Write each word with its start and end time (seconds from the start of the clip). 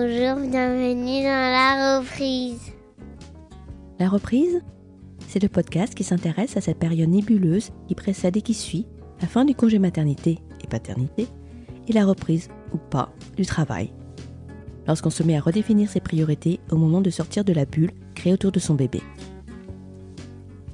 Bonjour, 0.00 0.36
bienvenue 0.48 1.24
dans 1.24 1.50
la 1.50 1.98
reprise. 1.98 2.72
La 3.98 4.08
reprise 4.08 4.62
C'est 5.26 5.42
le 5.42 5.48
podcast 5.48 5.92
qui 5.92 6.04
s'intéresse 6.04 6.56
à 6.56 6.60
cette 6.60 6.78
période 6.78 7.08
nébuleuse 7.08 7.70
qui 7.88 7.96
précède 7.96 8.36
et 8.36 8.42
qui 8.42 8.54
suit 8.54 8.86
la 9.20 9.26
fin 9.26 9.44
du 9.44 9.56
congé 9.56 9.80
maternité 9.80 10.38
et 10.62 10.68
paternité 10.68 11.26
et 11.88 11.92
la 11.92 12.06
reprise, 12.06 12.48
ou 12.72 12.76
pas, 12.76 13.12
du 13.36 13.44
travail. 13.44 13.92
Lorsqu'on 14.86 15.10
se 15.10 15.24
met 15.24 15.36
à 15.36 15.40
redéfinir 15.40 15.90
ses 15.90 16.00
priorités 16.00 16.60
au 16.70 16.76
moment 16.76 17.00
de 17.00 17.10
sortir 17.10 17.42
de 17.42 17.52
la 17.52 17.64
bulle 17.64 17.90
créée 18.14 18.34
autour 18.34 18.52
de 18.52 18.60
son 18.60 18.74
bébé. 18.74 19.02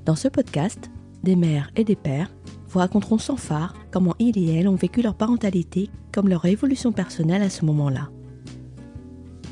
Dans 0.05 0.17
ce 0.17 0.29
podcast, 0.29 0.91
des 1.23 1.37
mères 1.37 1.71
et 1.77 1.85
des 1.85 1.97
pères 1.97 2.31
vous 2.69 2.81
raconteront 2.81 3.17
sans 3.19 3.39
phare 3.39 3.73
comment 3.91 4.17
ils 4.19 4.37
et 4.37 4.55
elles 4.55 4.69
ont 4.69 4.77
vécu 4.77 5.01
leur 5.01 5.15
parentalité 5.15 5.89
comme 6.13 6.29
leur 6.29 6.45
évolution 6.45 6.93
personnelle 6.93 7.43
à 7.43 7.49
ce 7.49 7.65
moment-là. 7.65 8.11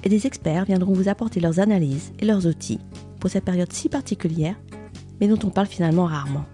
Et 0.05 0.09
des 0.09 0.27
experts 0.27 0.65
viendront 0.65 0.93
vous 0.93 1.09
apporter 1.09 1.41
leurs 1.41 1.61
analyses 1.61 2.13
et 2.19 2.25
leurs 2.25 2.47
outils 2.47 2.81
pour 3.21 3.31
cette 3.31 3.45
période 3.45 3.73
si 3.73 3.89
particulière, 3.89 4.57
mais 5.21 5.29
dont 5.29 5.39
on 5.45 5.51
parle 5.51 5.69
finalement 5.69 6.07
rarement. 6.07 6.45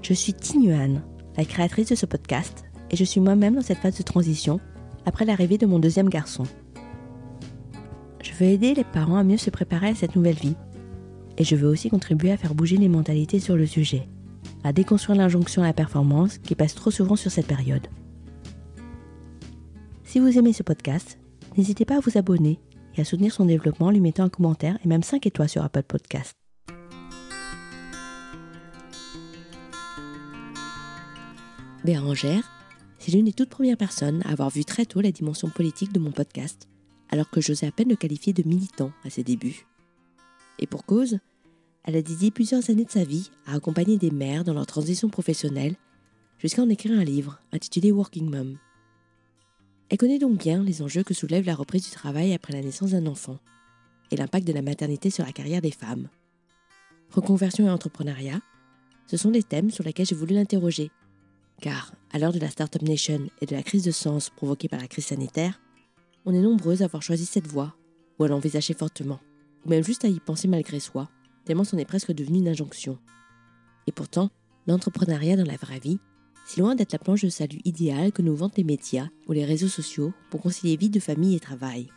Je 0.00 0.14
suis 0.14 0.32
Tinuan, 0.32 1.02
la 1.36 1.44
créatrice 1.44 1.90
de 1.90 1.94
ce 1.94 2.06
podcast, 2.06 2.64
et 2.90 2.96
je 2.96 3.04
suis 3.04 3.20
moi-même 3.20 3.54
dans 3.54 3.62
cette 3.62 3.78
phase 3.78 3.98
de 3.98 4.02
transition 4.02 4.60
après 5.06 5.24
l'arrivée 5.24 5.58
de 5.58 5.66
mon 5.66 5.78
deuxième 5.78 6.08
garçon. 6.08 6.44
Je 8.22 8.32
veux 8.32 8.46
aider 8.46 8.74
les 8.74 8.84
parents 8.84 9.16
à 9.16 9.24
mieux 9.24 9.36
se 9.36 9.50
préparer 9.50 9.88
à 9.88 9.94
cette 9.94 10.16
nouvelle 10.16 10.36
vie, 10.36 10.56
et 11.38 11.44
je 11.44 11.56
veux 11.56 11.68
aussi 11.68 11.90
contribuer 11.90 12.32
à 12.32 12.36
faire 12.36 12.54
bouger 12.54 12.76
les 12.76 12.88
mentalités 12.88 13.40
sur 13.40 13.56
le 13.56 13.66
sujet, 13.66 14.08
à 14.64 14.72
déconstruire 14.72 15.18
l'injonction 15.18 15.62
à 15.62 15.66
la 15.66 15.72
performance 15.72 16.38
qui 16.38 16.54
passe 16.54 16.74
trop 16.74 16.90
souvent 16.90 17.16
sur 17.16 17.30
cette 17.30 17.46
période. 17.46 17.86
Si 20.04 20.18
vous 20.18 20.38
aimez 20.38 20.52
ce 20.52 20.62
podcast, 20.62 21.18
n'hésitez 21.56 21.84
pas 21.84 21.96
à 21.96 22.00
vous 22.00 22.18
abonner 22.18 22.58
et 22.96 23.00
à 23.00 23.04
soutenir 23.04 23.32
son 23.32 23.46
développement 23.46 23.86
en 23.86 23.90
lui 23.90 24.00
mettant 24.00 24.24
un 24.24 24.28
commentaire 24.28 24.78
et 24.84 24.88
même 24.88 25.02
5 25.02 25.26
étoiles 25.26 25.48
sur 25.48 25.62
Apple 25.62 25.82
Podcast. 25.82 26.34
Bérangère, 31.84 32.48
c'est 32.98 33.10
l'une 33.10 33.24
des 33.24 33.32
toutes 33.32 33.48
premières 33.48 33.76
personnes 33.76 34.22
à 34.24 34.30
avoir 34.30 34.50
vu 34.50 34.64
très 34.64 34.86
tôt 34.86 35.00
la 35.00 35.10
dimension 35.10 35.48
politique 35.48 35.92
de 35.92 35.98
mon 35.98 36.12
podcast, 36.12 36.68
alors 37.10 37.28
que 37.28 37.40
j'osais 37.40 37.66
à 37.66 37.72
peine 37.72 37.88
le 37.88 37.96
qualifier 37.96 38.32
de 38.32 38.46
militant 38.46 38.92
à 39.04 39.10
ses 39.10 39.24
débuts. 39.24 39.66
Et 40.60 40.68
pour 40.68 40.84
cause, 40.84 41.18
elle 41.82 41.96
a 41.96 42.02
dédié 42.02 42.30
plusieurs 42.30 42.70
années 42.70 42.84
de 42.84 42.90
sa 42.90 43.02
vie 43.02 43.30
à 43.46 43.54
accompagner 43.54 43.96
des 43.96 44.12
mères 44.12 44.44
dans 44.44 44.54
leur 44.54 44.66
transition 44.66 45.08
professionnelle, 45.08 45.74
jusqu'à 46.38 46.62
en 46.62 46.68
écrire 46.68 46.96
un 46.96 47.04
livre 47.04 47.40
intitulé 47.52 47.90
Working 47.90 48.30
Mom. 48.30 48.58
Elle 49.92 49.98
connaît 49.98 50.18
donc 50.18 50.38
bien 50.38 50.62
les 50.62 50.80
enjeux 50.80 51.02
que 51.02 51.12
soulève 51.12 51.44
la 51.44 51.54
reprise 51.54 51.84
du 51.84 51.90
travail 51.90 52.32
après 52.32 52.54
la 52.54 52.62
naissance 52.62 52.92
d'un 52.92 53.04
enfant 53.04 53.38
et 54.10 54.16
l'impact 54.16 54.46
de 54.46 54.54
la 54.54 54.62
maternité 54.62 55.10
sur 55.10 55.22
la 55.22 55.32
carrière 55.32 55.60
des 55.60 55.70
femmes. 55.70 56.08
Reconversion 57.10 57.66
et 57.66 57.70
entrepreneuriat, 57.70 58.40
ce 59.06 59.18
sont 59.18 59.30
des 59.30 59.42
thèmes 59.42 59.70
sur 59.70 59.84
lesquels 59.84 60.06
j'ai 60.06 60.14
voulu 60.14 60.34
l'interroger. 60.34 60.90
Car, 61.60 61.92
à 62.10 62.18
l'heure 62.18 62.32
de 62.32 62.38
la 62.38 62.48
Startup 62.48 62.80
Nation 62.80 63.28
et 63.42 63.44
de 63.44 63.54
la 63.54 63.62
crise 63.62 63.84
de 63.84 63.90
sens 63.90 64.30
provoquée 64.30 64.66
par 64.66 64.80
la 64.80 64.88
crise 64.88 65.04
sanitaire, 65.04 65.60
on 66.24 66.32
est 66.32 66.40
nombreuses 66.40 66.80
à 66.80 66.86
avoir 66.86 67.02
choisi 67.02 67.26
cette 67.26 67.46
voie, 67.46 67.76
ou 68.18 68.24
à 68.24 68.28
l'envisager 68.28 68.72
fortement, 68.72 69.20
ou 69.66 69.68
même 69.68 69.84
juste 69.84 70.06
à 70.06 70.08
y 70.08 70.20
penser 70.20 70.48
malgré 70.48 70.80
soi, 70.80 71.10
tellement 71.44 71.64
c'en 71.64 71.76
est 71.76 71.84
presque 71.84 72.12
devenu 72.12 72.38
une 72.38 72.48
injonction. 72.48 72.98
Et 73.86 73.92
pourtant, 73.92 74.30
l'entrepreneuriat 74.66 75.36
dans 75.36 75.44
la 75.44 75.58
vraie 75.58 75.80
vie, 75.80 75.98
si 76.44 76.60
loin 76.60 76.74
d'être 76.74 76.92
la 76.92 76.98
planche 76.98 77.22
de 77.22 77.28
salut 77.28 77.60
idéale 77.64 78.12
que 78.12 78.22
nous 78.22 78.34
vantent 78.34 78.56
les 78.56 78.64
médias 78.64 79.08
ou 79.28 79.32
les 79.32 79.44
réseaux 79.44 79.68
sociaux 79.68 80.12
pour 80.30 80.42
concilier 80.42 80.76
vie 80.76 80.90
de 80.90 81.00
famille 81.00 81.36
et 81.36 81.40
travail. 81.40 81.88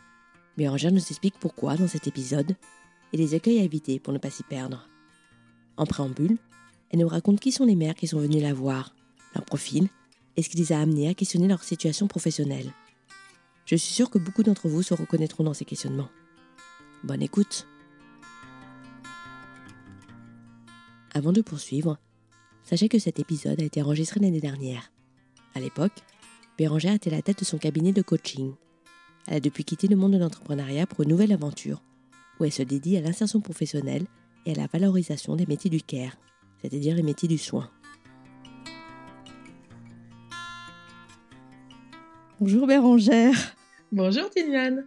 Bérangère 0.56 0.92
nous 0.92 0.98
explique 0.98 1.38
pourquoi 1.38 1.76
dans 1.76 1.88
cet 1.88 2.06
épisode 2.06 2.56
et 3.12 3.16
les 3.16 3.34
accueils 3.34 3.58
à 3.60 3.64
éviter 3.64 3.98
pour 3.98 4.12
ne 4.12 4.18
pas 4.18 4.30
s'y 4.30 4.42
perdre. 4.42 4.88
En 5.76 5.86
préambule, 5.86 6.38
elle 6.90 7.00
nous 7.00 7.08
raconte 7.08 7.40
qui 7.40 7.52
sont 7.52 7.64
les 7.64 7.76
mères 7.76 7.94
qui 7.94 8.06
sont 8.06 8.20
venues 8.20 8.40
la 8.40 8.54
voir, 8.54 8.94
leur 9.34 9.44
profil 9.44 9.88
et 10.36 10.42
ce 10.42 10.48
qui 10.48 10.56
les 10.56 10.72
a 10.72 10.80
amenées 10.80 11.08
à 11.08 11.14
questionner 11.14 11.48
leur 11.48 11.62
situation 11.62 12.06
professionnelle. 12.06 12.72
Je 13.64 13.74
suis 13.74 13.92
sûre 13.92 14.10
que 14.10 14.18
beaucoup 14.18 14.42
d'entre 14.42 14.68
vous 14.68 14.82
se 14.82 14.94
reconnaîtront 14.94 15.44
dans 15.44 15.54
ces 15.54 15.64
questionnements. 15.64 16.08
Bonne 17.02 17.22
écoute. 17.22 17.66
Avant 21.12 21.32
de 21.32 21.42
poursuivre, 21.42 21.98
Sachez 22.66 22.88
que 22.88 22.98
cet 22.98 23.20
épisode 23.20 23.60
a 23.60 23.64
été 23.64 23.80
enregistré 23.80 24.18
l'année 24.18 24.40
dernière. 24.40 24.90
À 25.54 25.60
l'époque, 25.60 25.92
Bérangère 26.58 26.94
était 26.94 27.10
la 27.10 27.22
tête 27.22 27.38
de 27.38 27.44
son 27.44 27.58
cabinet 27.58 27.92
de 27.92 28.02
coaching. 28.02 28.54
Elle 29.28 29.36
a 29.36 29.40
depuis 29.40 29.62
quitté 29.62 29.86
le 29.86 29.94
monde 29.94 30.14
de 30.14 30.18
l'entrepreneuriat 30.18 30.88
pour 30.88 31.02
une 31.02 31.10
nouvelle 31.10 31.30
aventure, 31.30 31.80
où 32.40 32.44
elle 32.44 32.50
se 32.50 32.64
dédie 32.64 32.96
à 32.96 33.02
l'insertion 33.02 33.40
professionnelle 33.40 34.06
et 34.46 34.52
à 34.52 34.56
la 34.56 34.66
valorisation 34.66 35.36
des 35.36 35.46
métiers 35.46 35.70
du 35.70 35.80
care, 35.80 36.16
c'est-à-dire 36.60 36.96
les 36.96 37.04
métiers 37.04 37.28
du 37.28 37.38
soin. 37.38 37.70
Bonjour 42.40 42.66
Bérangère. 42.66 43.54
Bonjour 43.92 44.28
Tiniane. 44.28 44.86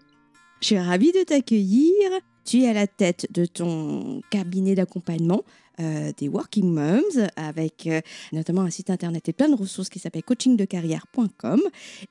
Je 0.60 0.66
suis 0.66 0.80
ravie 0.80 1.14
de 1.14 1.24
t'accueillir. 1.24 2.12
Tu 2.50 2.64
es 2.64 2.68
à 2.68 2.74
la 2.74 2.88
tête 2.88 3.28
de 3.32 3.46
ton 3.46 4.22
cabinet 4.32 4.74
d'accompagnement 4.74 5.44
euh, 5.80 6.12
des 6.18 6.28
working 6.28 6.66
moms 6.66 7.30
avec 7.36 7.86
euh, 7.86 8.02
notamment 8.34 8.64
un 8.64 8.72
site 8.72 8.90
internet 8.90 9.30
et 9.30 9.34
plein 9.34 9.50
de 9.50 9.56
ressources 9.56 9.88
qui 9.88 10.00
s'appelle 10.00 10.24
coachingdecarrière.com. 10.24 11.62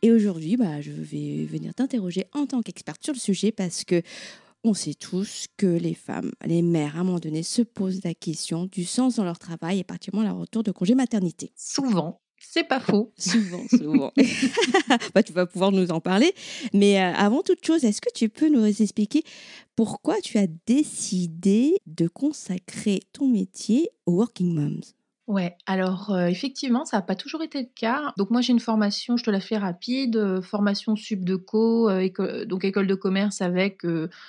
Et 0.00 0.12
aujourd'hui, 0.12 0.56
bah, 0.56 0.81
je 0.81 0.93
vais 0.93 1.44
venir 1.44 1.75
t'interroger 1.75 2.27
en 2.34 2.47
tant 2.47 2.62
qu'experte 2.62 3.03
sur 3.03 3.15
le 3.15 3.19
sujet 3.19 3.50
parce 3.50 3.82
que 3.82 4.00
on 4.62 4.75
sait 4.75 4.94
tous 4.94 5.47
que 5.56 5.66
les 5.66 5.94
femmes, 5.94 6.31
les 6.44 6.62
mères, 6.62 6.94
à 6.94 7.00
un 7.00 7.04
moment 7.04 7.19
donné, 7.19 7.43
se 7.43 7.62
posent 7.62 8.04
la 8.04 8.15
question 8.15 8.66
du 8.66 8.84
sens 8.84 9.16
dans 9.16 9.25
leur 9.25 9.41
travail 9.41 9.81
et 9.81 9.84
particulièrement 9.84 10.31
leur 10.31 10.38
retour 10.38 10.62
de 10.62 10.71
congé 10.71 10.94
maternité. 10.94 11.50
Souvent. 11.56 12.21
C'est 12.41 12.65
pas 12.65 12.81
faux. 12.81 13.12
Souvent, 13.19 13.62
souvent. 13.69 14.12
bah, 15.15 15.22
tu 15.22 15.32
vas 15.32 15.47
pouvoir 15.47 15.72
nous 15.72 15.91
en 15.91 16.00
parler. 16.00 16.32
Mais 16.72 17.00
euh, 17.00 17.12
avant 17.15 17.43
toute 17.43 17.65
chose, 17.65 17.84
est-ce 17.84 18.00
que 18.00 18.12
tu 18.15 18.28
peux 18.28 18.49
nous 18.49 18.65
expliquer 18.65 19.22
pourquoi 19.76 20.21
tu 20.21 20.38
as 20.38 20.47
décidé 20.66 21.78
de 21.87 22.09
consacrer 22.09 23.00
ton 23.12 23.28
métier 23.28 23.91
aux 24.06 24.12
Working 24.12 24.54
Moms? 24.54 24.97
Ouais, 25.28 25.59
alors 25.66 26.09
euh, 26.09 26.28
effectivement, 26.28 26.87
ça 26.87 26.97
n'a 26.97 27.03
pas 27.03 27.15
toujours 27.15 27.43
été 27.43 27.61
le 27.61 27.69
cas. 27.75 28.15
Donc 28.16 28.31
moi 28.31 28.41
j'ai 28.41 28.55
une 28.55 28.61
formation, 28.61 29.19
je 29.19 29.25
te 29.25 29.31
la 29.31 29.41
fais 29.41 29.59
rapide, 29.59 30.16
euh, 30.16 30.41
formation 30.41 30.97
subdeco, 30.97 31.91
euh, 31.91 32.47
donc 32.47 32.65
école 32.65 32.87
de 32.87 32.94
commerce 32.94 33.43
avec 33.43 33.83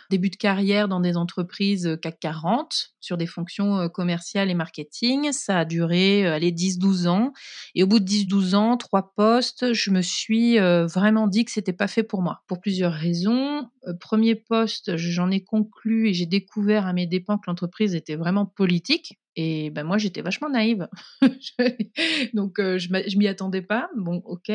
début 0.10 0.30
de 0.30 0.36
carrière 0.36 0.90
dans 0.90 1.00
des 1.00 1.16
entreprises 1.16 1.98
CAC 2.02 2.20
40 2.20 2.96
sur 3.00 3.16
des 3.16 3.28
fonctions 3.28 3.88
commerciales 3.88 4.50
et 4.50 4.54
marketing. 4.54 5.32
Ça 5.32 5.60
a 5.60 5.66
duré 5.66 6.28
allez 6.28 6.52
10-12 6.52 7.08
ans 7.08 7.31
et 7.76 7.84
au 7.84 7.88
bout 7.88 8.02
de 8.02 8.06
10-12 8.06 8.56
ans, 8.56 8.76
trois 8.76 9.14
postes, 9.16 9.72
je 9.72 9.92
me 9.92 10.02
suis 10.02 10.60
vraiment 10.60 11.28
dit 11.28 11.46
que 11.46 11.52
c'était 11.52 11.72
pas 11.72 11.88
fait 11.88 12.04
pour 12.04 12.22
moi 12.22 12.42
pour 12.46 12.60
plusieurs 12.60 12.92
raisons. 12.92 13.70
premier 14.02 14.36
poste, 14.36 14.98
j'en 14.98 15.31
ai 15.31 15.46
conclu 15.46 16.10
et 16.10 16.14
j'ai 16.14 16.26
découvert 16.26 16.88
à 16.88 16.92
mes 16.92 17.08
dépens 17.08 17.38
que 17.38 17.46
l'entreprise 17.48 17.96
était 17.96 18.18
vraiment 18.18 18.46
politique 18.46 19.18
et 19.42 19.70
ben 19.70 19.86
moi, 19.86 19.98
j'étais 19.98 20.22
vachement 20.22 20.50
naïve. 20.50 20.90
Donc, 22.34 22.60
euh, 22.60 22.78
je 22.78 22.90
je 23.08 23.18
m'y 23.18 23.26
attendais 23.26 23.62
pas. 23.62 23.90
Bon, 23.96 24.22
ok. 24.26 24.52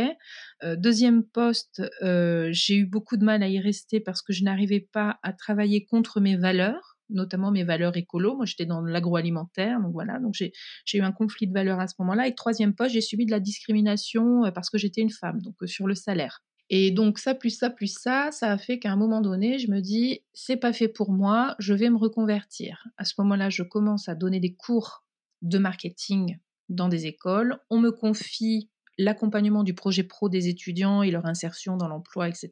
Euh, 0.63 0.77
deuxième 0.77 1.25
poste, 1.25 1.83
euh, 2.03 2.51
j'ai 2.53 2.77
eu 2.77 2.85
beaucoup 2.85 3.17
de 3.17 3.25
mal 3.25 3.43
à 3.43 3.49
y 3.49 3.59
rester 3.59 3.99
parce 3.99 4.21
que 4.21 4.35
je 4.35 4.45
n'arrivais 4.45 4.87
pas 4.93 5.19
à 5.23 5.33
travailler 5.33 5.87
contre 5.87 6.21
mes 6.21 6.37
valeurs, 6.37 6.99
notamment 7.09 7.51
mes 7.51 7.65
valeurs 7.65 7.97
écolo. 7.97 8.37
Moi, 8.37 8.45
j'étais 8.45 8.67
dans 8.67 8.83
l'agroalimentaire. 8.83 9.81
Donc, 9.81 9.93
voilà. 9.95 10.19
Donc, 10.19 10.35
j'ai 10.35 10.53
eu 10.93 11.01
un 11.01 11.13
conflit 11.13 11.47
de 11.47 11.55
valeurs 11.55 11.81
à 11.81 11.87
ce 11.87 11.95
moment-là. 12.01 12.29
Et 12.29 12.35
troisième 12.35 12.75
poste, 12.75 12.93
j'ai 12.93 13.01
subi 13.01 13.25
de 13.25 13.31
la 13.31 13.41
discrimination 13.41 14.53
parce 14.55 14.69
que 14.69 14.77
j'étais 14.77 15.01
une 15.01 15.09
femme, 15.09 15.41
donc 15.41 15.55
sur 15.65 15.87
le 15.87 15.95
salaire. 15.95 16.43
Et 16.71 16.91
donc 16.91 17.19
ça 17.19 17.35
plus 17.35 17.51
ça 17.51 17.71
plus 17.71 17.93
ça, 17.93 18.31
ça 18.33 18.51
a 18.51 18.59
fait 18.59 18.79
qu'à 18.79 18.91
un 18.91 18.97
moment 18.97 19.21
donné, 19.21 19.59
je 19.59 19.71
me 19.71 19.81
dis 19.81 20.23
c'est 20.33 20.57
pas 20.57 20.73
fait 20.73 20.89
pour 20.89 21.13
moi, 21.13 21.55
je 21.59 21.75
vais 21.75 21.91
me 21.91 21.99
reconvertir. 21.99 22.89
À 22.97 23.05
ce 23.05 23.15
moment-là, 23.19 23.51
je 23.51 23.63
commence 23.63 24.09
à 24.09 24.15
donner 24.15 24.41
des 24.41 24.55
cours 24.55 25.05
de 25.43 25.59
marketing 25.59 26.39
dans 26.69 26.89
des 26.89 27.07
écoles. 27.07 27.59
On 27.71 27.79
me 27.79 27.91
confie 27.91 28.71
l'accompagnement 28.97 29.63
du 29.63 29.75
projet 29.75 30.05
pro 30.05 30.29
des 30.29 30.49
étudiants 30.49 31.03
et 31.03 31.11
leur 31.11 31.27
insertion 31.27 31.77
dans 31.77 31.89
l'emploi, 31.89 32.29
etc. 32.29 32.51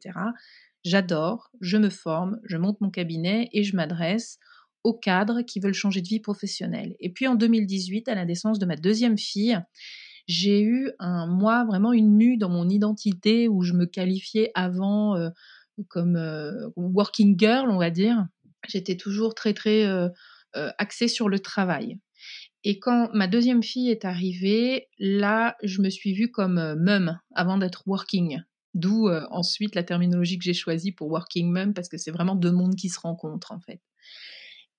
J'adore, 0.83 1.49
je 1.61 1.77
me 1.77 1.89
forme, 1.89 2.39
je 2.43 2.57
monte 2.57 2.81
mon 2.81 2.89
cabinet 2.89 3.49
et 3.53 3.63
je 3.63 3.75
m'adresse 3.75 4.37
aux 4.83 4.93
cadres 4.93 5.41
qui 5.41 5.61
veulent 5.61 5.73
changer 5.73 6.01
de 6.01 6.07
vie 6.07 6.19
professionnelle. 6.19 6.95
Et 6.99 7.09
puis 7.09 7.27
en 7.27 7.35
2018, 7.35 8.09
à 8.09 8.15
la 8.15 8.25
naissance 8.25 8.59
de 8.59 8.65
ma 8.65 8.75
deuxième 8.75 9.17
fille, 9.17 9.57
j'ai 10.27 10.61
eu 10.61 10.91
un 10.99 11.27
moi 11.27 11.65
vraiment 11.65 11.93
une 11.93 12.13
mue 12.15 12.37
dans 12.37 12.49
mon 12.49 12.69
identité 12.69 13.47
où 13.47 13.61
je 13.63 13.73
me 13.73 13.85
qualifiais 13.85 14.51
avant 14.55 15.17
euh, 15.17 15.29
comme 15.89 16.15
euh, 16.15 16.69
working 16.75 17.37
girl, 17.37 17.69
on 17.69 17.77
va 17.77 17.89
dire. 17.89 18.25
J'étais 18.67 18.95
toujours 18.95 19.35
très 19.35 19.53
très 19.53 19.83
euh, 19.85 20.09
axée 20.53 21.07
sur 21.07 21.29
le 21.29 21.39
travail. 21.39 21.99
Et 22.63 22.79
quand 22.79 23.09
ma 23.13 23.27
deuxième 23.27 23.63
fille 23.63 23.89
est 23.89 24.05
arrivée, 24.05 24.87
là, 24.97 25.57
je 25.63 25.81
me 25.81 25.89
suis 25.89 26.13
vue 26.13 26.31
comme 26.31 26.75
mum 26.75 27.19
avant 27.35 27.57
d'être 27.57 27.83
working. 27.87 28.41
D'où 28.73 29.09
ensuite 29.29 29.75
la 29.75 29.83
terminologie 29.83 30.37
que 30.37 30.45
j'ai 30.45 30.53
choisie 30.53 30.93
pour 30.93 31.09
working 31.09 31.51
mom, 31.51 31.73
parce 31.73 31.89
que 31.89 31.97
c'est 31.97 32.11
vraiment 32.11 32.35
deux 32.35 32.51
mondes 32.51 32.75
qui 32.75 32.87
se 32.87 32.99
rencontrent 32.99 33.51
en 33.51 33.59
fait. 33.59 33.81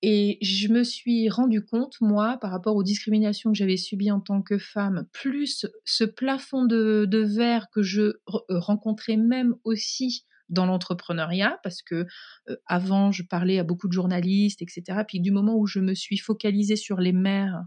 Et 0.01 0.37
je 0.41 0.67
me 0.67 0.83
suis 0.83 1.29
rendu 1.29 1.63
compte, 1.63 1.95
moi, 2.01 2.37
par 2.39 2.51
rapport 2.51 2.75
aux 2.75 2.83
discriminations 2.83 3.51
que 3.51 3.57
j'avais 3.57 3.77
subies 3.77 4.11
en 4.11 4.19
tant 4.19 4.41
que 4.41 4.57
femme, 4.57 5.07
plus 5.13 5.65
ce 5.85 6.03
plafond 6.03 6.65
de, 6.65 7.07
verre 7.35 7.69
que 7.71 7.81
je 7.81 8.13
rencontrais 8.49 9.17
même 9.17 9.55
aussi 9.63 10.25
dans 10.49 10.65
l'entrepreneuriat, 10.65 11.59
parce 11.63 11.81
que 11.81 12.05
avant, 12.67 13.11
je 13.11 13.23
parlais 13.23 13.57
à 13.57 13.63
beaucoup 13.63 13.87
de 13.87 13.93
journalistes, 13.93 14.61
etc. 14.61 14.99
Puis 15.07 15.21
du 15.21 15.31
moment 15.31 15.55
où 15.57 15.65
je 15.65 15.79
me 15.79 15.95
suis 15.95 16.17
focalisée 16.17 16.75
sur 16.75 16.99
les 16.99 17.13
mères 17.13 17.63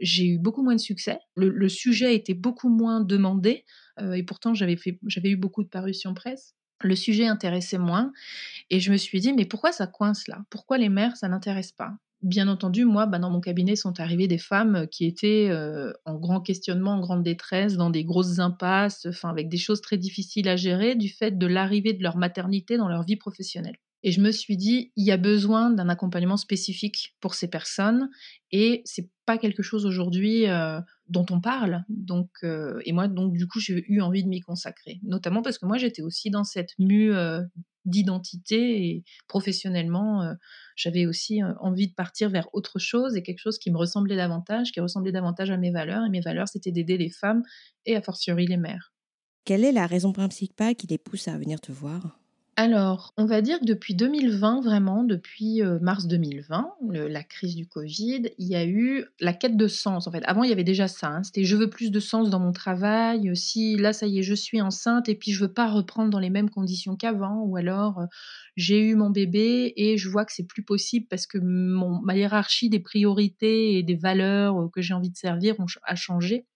j'ai 0.00 0.26
eu 0.26 0.38
beaucoup 0.38 0.64
moins 0.64 0.74
de 0.74 0.80
succès. 0.80 1.18
Le, 1.36 1.68
sujet 1.68 2.14
était 2.14 2.34
beaucoup 2.34 2.68
moins 2.68 3.00
demandé 3.00 3.64
et 4.00 4.22
pourtant 4.24 4.52
j'avais 4.52 4.76
eu 5.24 5.36
beaucoup 5.36 5.62
de 5.62 5.68
parutions 5.68 6.12
presse. 6.12 6.54
Le 6.82 6.94
sujet 6.94 7.26
intéressait 7.26 7.78
moins 7.78 8.12
et 8.70 8.80
je 8.80 8.92
me 8.92 8.98
suis 8.98 9.20
dit 9.20 9.32
mais 9.34 9.46
pourquoi 9.46 9.72
ça 9.72 9.86
coince 9.86 10.28
là? 10.28 10.44
Pourquoi 10.50 10.78
les 10.78 10.88
mères 10.90 11.16
ça 11.16 11.28
n'intéresse 11.28 11.72
pas? 11.72 11.92
Bien 12.22 12.48
entendu, 12.48 12.84
moi, 12.84 13.06
bah, 13.06 13.18
dans 13.18 13.30
mon 13.30 13.40
cabinet 13.40 13.76
sont 13.76 13.98
arrivées 14.00 14.28
des 14.28 14.36
femmes 14.38 14.86
qui 14.90 15.06
étaient 15.06 15.50
en 16.04 16.14
grand 16.16 16.40
questionnement, 16.42 16.92
en 16.92 17.00
grande 17.00 17.22
détresse, 17.22 17.76
dans 17.76 17.88
des 17.90 18.04
grosses 18.04 18.38
impasses, 18.40 19.06
avec 19.22 19.48
des 19.48 19.56
choses 19.58 19.80
très 19.80 19.96
difficiles 19.98 20.48
à 20.48 20.56
gérer 20.56 20.94
du 20.96 21.08
fait 21.08 21.38
de 21.38 21.46
l'arrivée 21.46 21.92
de 21.94 22.02
leur 22.02 22.16
maternité 22.18 22.76
dans 22.76 22.88
leur 22.88 23.04
vie 23.04 23.16
professionnelle. 23.16 23.76
Et 24.02 24.12
je 24.12 24.20
me 24.20 24.30
suis 24.30 24.56
dit, 24.56 24.92
il 24.96 25.06
y 25.06 25.12
a 25.12 25.16
besoin 25.16 25.70
d'un 25.70 25.88
accompagnement 25.88 26.36
spécifique 26.36 27.14
pour 27.20 27.34
ces 27.34 27.48
personnes 27.48 28.08
et 28.50 28.82
c'est 28.84 29.10
pas 29.26 29.36
quelque 29.36 29.62
chose 29.62 29.84
aujourd'hui 29.84 30.48
euh, 30.48 30.80
dont 31.08 31.26
on 31.30 31.40
parle. 31.40 31.84
Donc, 31.88 32.30
euh, 32.42 32.80
et 32.84 32.92
moi, 32.92 33.08
donc 33.08 33.32
du 33.34 33.46
coup, 33.46 33.60
j'ai 33.60 33.84
eu 33.88 34.00
envie 34.00 34.24
de 34.24 34.28
m'y 34.28 34.40
consacrer, 34.40 35.00
notamment 35.02 35.42
parce 35.42 35.58
que 35.58 35.66
moi, 35.66 35.76
j'étais 35.76 36.02
aussi 36.02 36.30
dans 36.30 36.44
cette 36.44 36.70
mue 36.78 37.12
euh, 37.12 37.42
d'identité 37.84 38.86
et 38.86 39.04
professionnellement, 39.26 40.34
j'avais 40.76 41.06
aussi 41.06 41.40
envie 41.60 41.88
de 41.88 41.94
partir 41.94 42.28
vers 42.28 42.46
autre 42.52 42.78
chose 42.78 43.16
et 43.16 43.22
quelque 43.22 43.38
chose 43.38 43.58
qui 43.58 43.70
me 43.70 43.78
ressemblait 43.78 44.16
davantage, 44.16 44.70
qui 44.70 44.80
ressemblait 44.80 45.12
davantage 45.12 45.50
à 45.50 45.56
mes 45.56 45.70
valeurs. 45.70 46.04
Et 46.04 46.10
mes 46.10 46.20
valeurs, 46.20 46.46
c'était 46.46 46.72
d'aider 46.72 46.98
les 46.98 47.08
femmes 47.08 47.42
et 47.86 47.96
a 47.96 48.02
fortiori 48.02 48.46
les 48.46 48.58
mères. 48.58 48.92
Quelle 49.46 49.64
est 49.64 49.72
la 49.72 49.86
raison 49.86 50.12
principale 50.12 50.76
qui 50.76 50.86
les 50.88 50.98
pousse 50.98 51.26
à 51.26 51.38
venir 51.38 51.58
te 51.58 51.72
voir? 51.72 52.19
Alors, 52.62 53.14
on 53.16 53.24
va 53.24 53.40
dire 53.40 53.58
que 53.60 53.64
depuis 53.64 53.94
2020, 53.94 54.60
vraiment, 54.60 55.02
depuis 55.02 55.62
mars 55.80 56.06
2020, 56.06 56.74
la 56.90 57.22
crise 57.22 57.54
du 57.56 57.66
Covid, 57.66 58.24
il 58.38 58.46
y 58.48 58.54
a 58.54 58.66
eu 58.66 59.04
la 59.18 59.32
quête 59.32 59.56
de 59.56 59.66
sens. 59.66 60.06
En 60.06 60.10
fait, 60.12 60.22
avant, 60.26 60.42
il 60.42 60.50
y 60.50 60.52
avait 60.52 60.62
déjà 60.64 60.86
ça. 60.86 61.08
Hein, 61.08 61.22
c'était 61.22 61.44
je 61.44 61.56
veux 61.56 61.70
plus 61.70 61.90
de 61.90 62.00
sens 62.00 62.28
dans 62.28 62.38
mon 62.38 62.52
travail. 62.52 63.34
Si 63.34 63.76
là, 63.76 63.92
ça 63.94 64.06
y 64.06 64.18
est, 64.18 64.22
je 64.22 64.34
suis 64.34 64.60
enceinte 64.60 65.08
et 65.08 65.14
puis 65.14 65.32
je 65.32 65.40
veux 65.44 65.52
pas 65.52 65.70
reprendre 65.70 66.10
dans 66.10 66.18
les 66.18 66.28
mêmes 66.28 66.50
conditions 66.50 66.96
qu'avant, 66.96 67.42
ou 67.44 67.56
alors 67.56 68.02
j'ai 68.56 68.80
eu 68.80 68.94
mon 68.94 69.10
bébé 69.10 69.72
et 69.76 69.96
je 69.96 70.08
vois 70.10 70.24
que 70.26 70.32
c'est 70.32 70.46
plus 70.46 70.62
possible 70.64 71.06
parce 71.08 71.26
que 71.26 71.38
ma 71.38 72.16
hiérarchie 72.16 72.68
des 72.68 72.80
priorités 72.80 73.78
et 73.78 73.82
des 73.82 73.96
valeurs 73.96 74.70
que 74.72 74.82
j'ai 74.82 74.92
envie 74.94 75.10
de 75.10 75.16
servir 75.16 75.54
a 75.84 75.94
changé. 75.94 76.46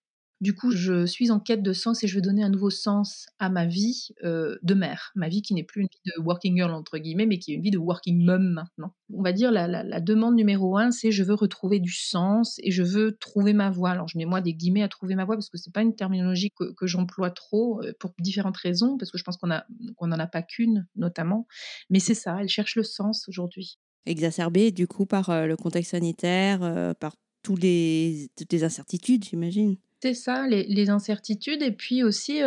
Du 0.41 0.53
coup, 0.53 0.71
je 0.71 1.05
suis 1.05 1.31
en 1.31 1.39
quête 1.39 1.63
de 1.63 1.71
sens 1.71 2.03
et 2.03 2.07
je 2.07 2.15
veux 2.15 2.21
donner 2.21 2.43
un 2.43 2.49
nouveau 2.49 2.69
sens 2.69 3.27
à 3.39 3.49
ma 3.49 3.65
vie 3.65 4.09
euh, 4.25 4.57
de 4.63 4.73
mère. 4.73 5.11
Ma 5.15 5.29
vie 5.29 5.41
qui 5.41 5.53
n'est 5.53 5.63
plus 5.63 5.81
une 5.81 5.87
vie 5.87 6.11
de 6.17 6.21
working 6.21 6.57
girl, 6.57 6.73
entre 6.73 6.97
guillemets, 6.97 7.25
mais 7.25 7.39
qui 7.39 7.53
est 7.53 7.55
une 7.55 7.61
vie 7.61 7.71
de 7.71 7.77
working 7.77 8.25
mom 8.25 8.51
maintenant. 8.51 8.93
On 9.13 9.23
va 9.23 9.31
dire 9.31 9.49
la, 9.49 9.65
la, 9.67 9.99
demande 10.01 10.35
numéro 10.35 10.77
un, 10.77 10.91
c'est 10.91 11.11
je 11.11 11.23
veux 11.23 11.35
retrouver 11.35 11.79
du 11.79 11.93
sens 11.93 12.59
et 12.63 12.71
je 12.71 12.83
veux 12.83 13.15
trouver 13.17 13.53
ma 13.53 13.69
voie. 13.69 13.91
Alors, 13.91 14.09
je 14.09 14.17
mets 14.17 14.25
moi 14.25 14.41
des 14.41 14.53
guillemets 14.53 14.83
à 14.83 14.89
trouver 14.89 15.15
ma 15.15 15.23
voie 15.23 15.35
parce 15.35 15.49
que 15.49 15.57
c'est 15.57 15.73
pas 15.73 15.81
une 15.81 15.95
terminologie 15.95 16.51
que, 16.51 16.85
j'emploie 16.85 17.31
trop 17.31 17.81
euh, 17.81 17.93
pour 17.99 18.13
différentes 18.19 18.57
raisons, 18.57 18.97
parce 18.97 19.11
que 19.11 19.17
je 19.17 19.23
pense 19.23 19.37
qu'on 19.37 19.49
qu'on 19.95 20.07
n'en 20.07 20.19
a 20.19 20.27
pas 20.27 20.41
qu'une, 20.41 20.85
notamment. 20.97 21.47
Mais 21.89 21.99
c'est 21.99 22.13
ça, 22.13 22.37
elle 22.41 22.49
cherche 22.49 22.75
le 22.75 22.83
sens 22.83 23.29
aujourd'hui. 23.29 23.79
Exacerbé, 24.05 24.71
du 24.71 24.85
coup, 24.85 25.05
par 25.05 25.29
euh, 25.29 25.45
le 25.45 25.55
contexte 25.55 25.91
sanitaire, 25.91 26.59
par 26.99 27.15
tous 27.41 27.53
toutes 27.53 28.51
les 28.51 28.63
incertitudes, 28.63 29.23
j'imagine. 29.23 29.77
Ça, 30.13 30.47
les, 30.47 30.89
incertitudes. 30.89 31.61
Et 31.61 31.71
puis 31.71 32.03
aussi, 32.03 32.41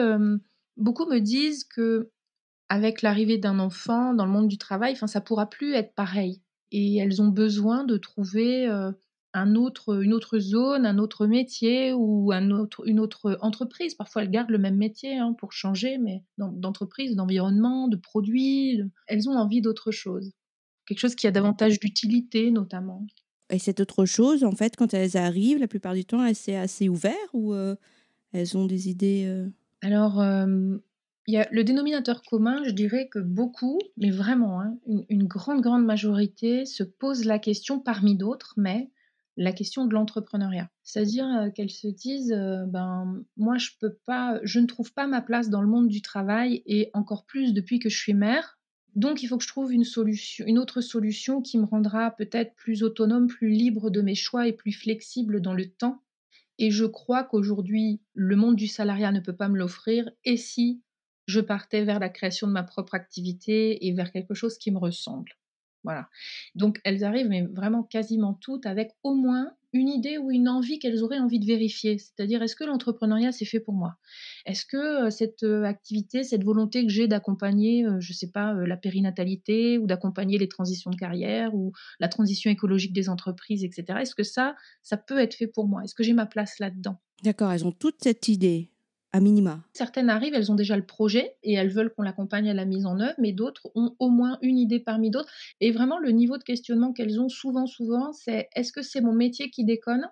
beaucoup 0.77 1.07
me 1.07 1.19
disent 1.19 1.65
que 1.65 2.11
avec 2.69 3.03
l'arrivée 3.03 3.39
d'un 3.39 3.59
enfant 3.59 4.15
dans 4.15 4.27
le 4.27 4.33
monde 4.33 4.49
du 4.49 4.59
travail, 4.59 4.93
enfin, 4.93 5.07
ça 5.07 5.21
pourra 5.21 5.49
plus 5.49 5.73
être 5.75 5.95
pareil. 5.95 6.43
Et 6.71 6.97
elles 6.99 7.23
ont 7.23 7.29
besoin 7.29 7.85
de 7.85 7.97
trouver 7.97 8.69
un 9.35 9.55
autre, 9.55 10.03
une 10.03 10.13
autre 10.13 10.39
zone, 10.39 10.87
un 10.87 10.99
autre 10.99 11.27
métier 11.27 11.93
ou 11.93 12.33
un 12.33 12.51
autre, 12.51 12.87
une 12.87 13.01
autre 13.01 13.39
entreprise. 13.41 13.95
Parfois, 13.95 14.23
elles 14.23 14.31
gardent 14.31 14.51
le 14.51 14.59
même 14.59 14.77
métier 14.77 15.19
hein, 15.19 15.35
pour 15.39 15.53
changer, 15.53 15.99
mais 15.99 16.25
d'entreprise, 16.39 17.17
d'environnement, 17.17 17.89
de 17.89 17.97
produits. 17.97 18.81
Elles 19.07 19.29
ont 19.29 19.37
envie 19.37 19.61
d'autre 19.61 19.91
chose. 19.91 20.33
Quelque 20.87 21.01
chose 21.01 21.15
qui 21.15 21.27
a 21.27 21.31
davantage 21.31 21.79
d'utilité, 21.81 22.51
notamment. 22.51 23.07
Et 23.51 23.59
cette 23.59 23.81
autre 23.81 24.05
chose, 24.05 24.45
en 24.45 24.53
fait, 24.53 24.77
quand 24.77 24.93
elles 24.95 25.17
arrivent, 25.17 25.59
la 25.59 25.69
plupart 25.69 25.95
du 25.95 26.05
temps, 26.05 26.23
c'est 26.35 26.57
assez 26.57 26.89
ouvert 26.89 27.15
ou 27.33 27.55
euh, 27.55 27.77
elles 28.33 28.57
ont 28.57 28.67
des 28.67 28.89
idées 28.89 29.25
euh? 29.27 29.49
Alors, 29.81 30.21
il 31.27 31.35
y 31.35 31.37
a 31.37 31.49
le 31.51 31.63
dénominateur 31.63 32.23
commun, 32.23 32.63
je 32.65 32.71
dirais 32.71 33.09
que 33.09 33.21
beaucoup, 33.21 33.79
mais 33.97 34.11
vraiment, 34.11 34.61
hein, 34.61 34.77
une, 35.09 35.27
grande, 35.27 35.61
grande 35.61 35.85
majorité 35.85 36.67
se 36.67 36.83
pose 36.83 37.25
la 37.25 37.39
question 37.39 37.79
parmi 37.79 38.17
d'autres, 38.17 38.55
mais 38.57 38.91
la 39.37 39.53
question 39.53 39.87
de 39.87 39.95
l'entrepreneuriat. 39.95 40.69
C'est-à-dire 40.83 41.27
euh, 41.27 41.51
qu'elles 41.51 41.71
se 41.71 41.87
disent, 41.87 42.35
ben, 42.67 43.23
moi, 43.37 43.57
je 43.57 44.59
ne 44.59 44.67
trouve 44.67 44.93
pas 44.93 45.07
ma 45.07 45.23
place 45.23 45.49
dans 45.49 45.63
le 45.63 45.69
monde 45.69 45.89
du 45.89 46.03
travail 46.03 46.63
et 46.67 46.91
encore 46.93 47.25
plus 47.25 47.55
depuis 47.55 47.79
que 47.79 47.89
je 47.89 47.97
suis 47.97 48.15
mère 48.15 48.58
donc, 48.99 49.23
il 49.23 49.29
faut 49.29 49.39
que 49.39 49.45
je 49.45 49.49
trouve 49.49 49.73
une 49.73 49.85
solution, 49.85 50.45
une 50.45 50.59
autre 50.59 50.81
solution 50.81 51.41
qui 51.41 51.57
me 51.57 51.67
rendra 51.67 52.11
peut-être 52.11 52.57
plus 52.57 52.83
autonome, 52.83 53.29
plus 53.29 53.51
libre 53.51 53.91
de 53.91 54.03
mes 54.03 54.17
choix 54.17 54.49
et 54.49 54.53
plus 54.53 54.73
flexible 54.73 55.41
dans 55.41 55.55
le 55.55 55.71
temps. 55.71 56.03
Et 56.59 56.73
je 56.73 56.85
crois 56.85 57.23
qu'aujourd'hui, 57.23 58.01
le 58.15 58.35
monde 58.35 58.57
du 58.57 58.67
salariat 58.67 59.13
ne 59.13 59.21
peut 59.21 59.37
pas 59.37 59.49
me 59.49 59.57
l'offrir. 59.57 60.11
Et 60.25 60.37
si 60.37 60.83
je 61.29 61.39
partais 61.39 61.85
vers 61.85 62.01
la 62.01 62.09
création 62.09 62.49
de 62.49 62.53
ma 62.53 62.65
propre 62.65 62.95
activité 62.97 63.87
et 63.87 63.93
vers 63.93 64.11
quelque 64.11 64.35
chose 64.35 64.59
qui 64.59 64.73
me 64.73 64.79
ressemble? 64.79 65.31
Voilà. 65.85 66.09
Donc, 66.55 66.81
elles 66.85 67.05
arrivent, 67.05 67.29
mais 67.29 67.43
vraiment 67.47 67.83
quasiment 67.83 68.35
toutes, 68.35 68.67
avec 68.67 68.93
au 69.03 69.15
moins 69.15 69.53
une 69.75 69.89
idée 69.89 70.17
ou 70.17 70.31
une 70.31 70.49
envie 70.49 70.79
qu'elles 70.79 71.05
auraient 71.05 71.19
envie 71.19 71.39
de 71.39 71.45
vérifier. 71.45 71.99
C'est-à-dire, 71.99 72.43
est-ce 72.43 72.57
que 72.57 72.65
l'entrepreneuriat, 72.65 73.33
c'est 73.33 73.45
fait 73.45 73.61
pour 73.61 73.75
moi? 73.75 73.97
Est-ce 74.47 74.65
que 74.65 75.11
cette 75.11 75.43
activité, 75.43 76.25
cette 76.25 76.43
volonté 76.43 76.87
que 76.87 76.91
j'ai 76.91 77.07
d'accompagner, 77.07 77.85
je 78.01 78.13
ne 78.13 78.15
sais 78.15 78.31
pas, 78.31 78.55
la 78.55 78.77
périnatalité 78.79 79.77
ou 79.77 79.87
d'accompagner 79.87 80.39
les 80.39 80.49
transitions 80.49 80.91
de 80.91 80.97
carrière 80.97 81.55
ou 81.55 81.73
la 82.01 82.09
transition 82.09 82.51
écologique 82.51 82.95
des 82.95 83.11
entreprises, 83.11 83.63
etc., 83.63 84.01
est-ce 84.01 84.15
que 84.15 84.23
ça, 84.23 84.57
ça 84.83 84.97
peut 84.97 85.19
être 85.19 85.35
fait 85.35 85.47
pour 85.47 85.69
moi? 85.69 85.85
Est-ce 85.85 85.95
que 85.95 86.03
j'ai 86.03 86.15
ma 86.15 86.27
place 86.27 86.59
là-dedans? 86.59 86.99
D'accord, 87.23 87.53
elles 87.53 87.67
ont 87.67 87.73
toute 87.73 88.03
cette 88.03 88.29
idée 88.29 88.71
à 89.13 89.21
minima. 89.21 89.61
Certaines 89.73 90.11
arrivent, 90.11 90.35
elles 90.35 90.53
ont 90.53 90.57
déjà 90.57 90.77
le 90.77 90.85
projet 90.85 91.37
et 91.43 91.55
elles 91.55 91.71
veulent 91.71 91.93
qu'on 91.93 92.03
l'accompagne 92.03 92.51
à 92.51 92.55
la 92.55 92.65
mise 92.65 92.87
en 92.87 93.01
œuvre, 93.01 93.15
mais 93.19 93.33
d'autres 93.33 93.71
ont 93.75 93.95
au 93.99 94.11
moins 94.11 94.39
une 94.43 94.59
idée 94.59 94.81
parmi 94.81 95.11
d'autres. 95.11 95.33
Et 95.61 95.71
vraiment, 95.71 95.99
le 95.99 96.11
niveau 96.11 96.37
de 96.37 96.45
questionnement 96.45 96.93
qu'elles 96.93 97.21
ont 97.21 97.29
souvent, 97.29 97.67
souvent, 97.67 98.13
c'est 98.13 98.49
est-ce 98.55 98.73
que 98.73 98.83
c'est 98.83 99.01
mon 99.01 99.15
métier 99.15 99.51
qui 99.51 99.65
déconne? 99.65 100.07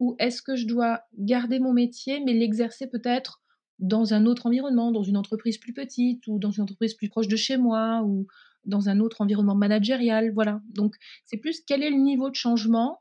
ou 0.00 0.16
est-ce 0.18 0.42
que 0.42 0.56
je 0.56 0.66
dois 0.66 1.02
garder 1.18 1.58
mon 1.58 1.72
métier 1.72 2.20
mais 2.20 2.32
l'exercer 2.32 2.88
peut-être 2.88 3.42
dans 3.78 4.14
un 4.14 4.26
autre 4.26 4.46
environnement, 4.46 4.92
dans 4.92 5.02
une 5.02 5.16
entreprise 5.16 5.58
plus 5.58 5.72
petite 5.72 6.26
ou 6.26 6.38
dans 6.38 6.50
une 6.50 6.62
entreprise 6.62 6.94
plus 6.94 7.08
proche 7.08 7.28
de 7.28 7.36
chez 7.36 7.56
moi 7.56 8.02
ou 8.04 8.26
dans 8.64 8.88
un 8.88 9.00
autre 9.00 9.20
environnement 9.20 9.54
managérial? 9.54 10.32
Voilà. 10.32 10.62
Donc, 10.74 10.94
c'est 11.24 11.38
plus 11.38 11.60
quel 11.66 11.82
est 11.82 11.90
le 11.90 11.96
niveau 11.96 12.30
de 12.30 12.34
changement 12.34 13.00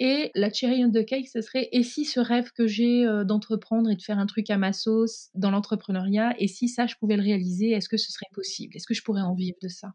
et 0.00 0.30
la 0.34 0.50
cherry 0.50 0.84
on 0.84 0.90
the 0.90 1.04
cake, 1.04 1.28
ce 1.28 1.42
serait 1.42 1.68
et 1.72 1.82
si 1.82 2.04
ce 2.06 2.18
rêve 2.18 2.50
que 2.52 2.66
j'ai 2.66 3.06
euh, 3.06 3.22
d'entreprendre 3.22 3.90
et 3.90 3.96
de 3.96 4.02
faire 4.02 4.18
un 4.18 4.26
truc 4.26 4.50
à 4.50 4.56
ma 4.56 4.72
sauce 4.72 5.28
dans 5.34 5.50
l'entrepreneuriat, 5.50 6.34
et 6.38 6.48
si 6.48 6.68
ça, 6.68 6.86
je 6.86 6.96
pouvais 6.96 7.16
le 7.16 7.22
réaliser, 7.22 7.70
est-ce 7.70 7.88
que 7.88 7.98
ce 7.98 8.10
serait 8.10 8.26
possible? 8.32 8.74
Est-ce 8.74 8.86
que 8.86 8.94
je 8.94 9.02
pourrais 9.02 9.20
en 9.20 9.34
vivre 9.34 9.58
de 9.62 9.68
ça? 9.68 9.92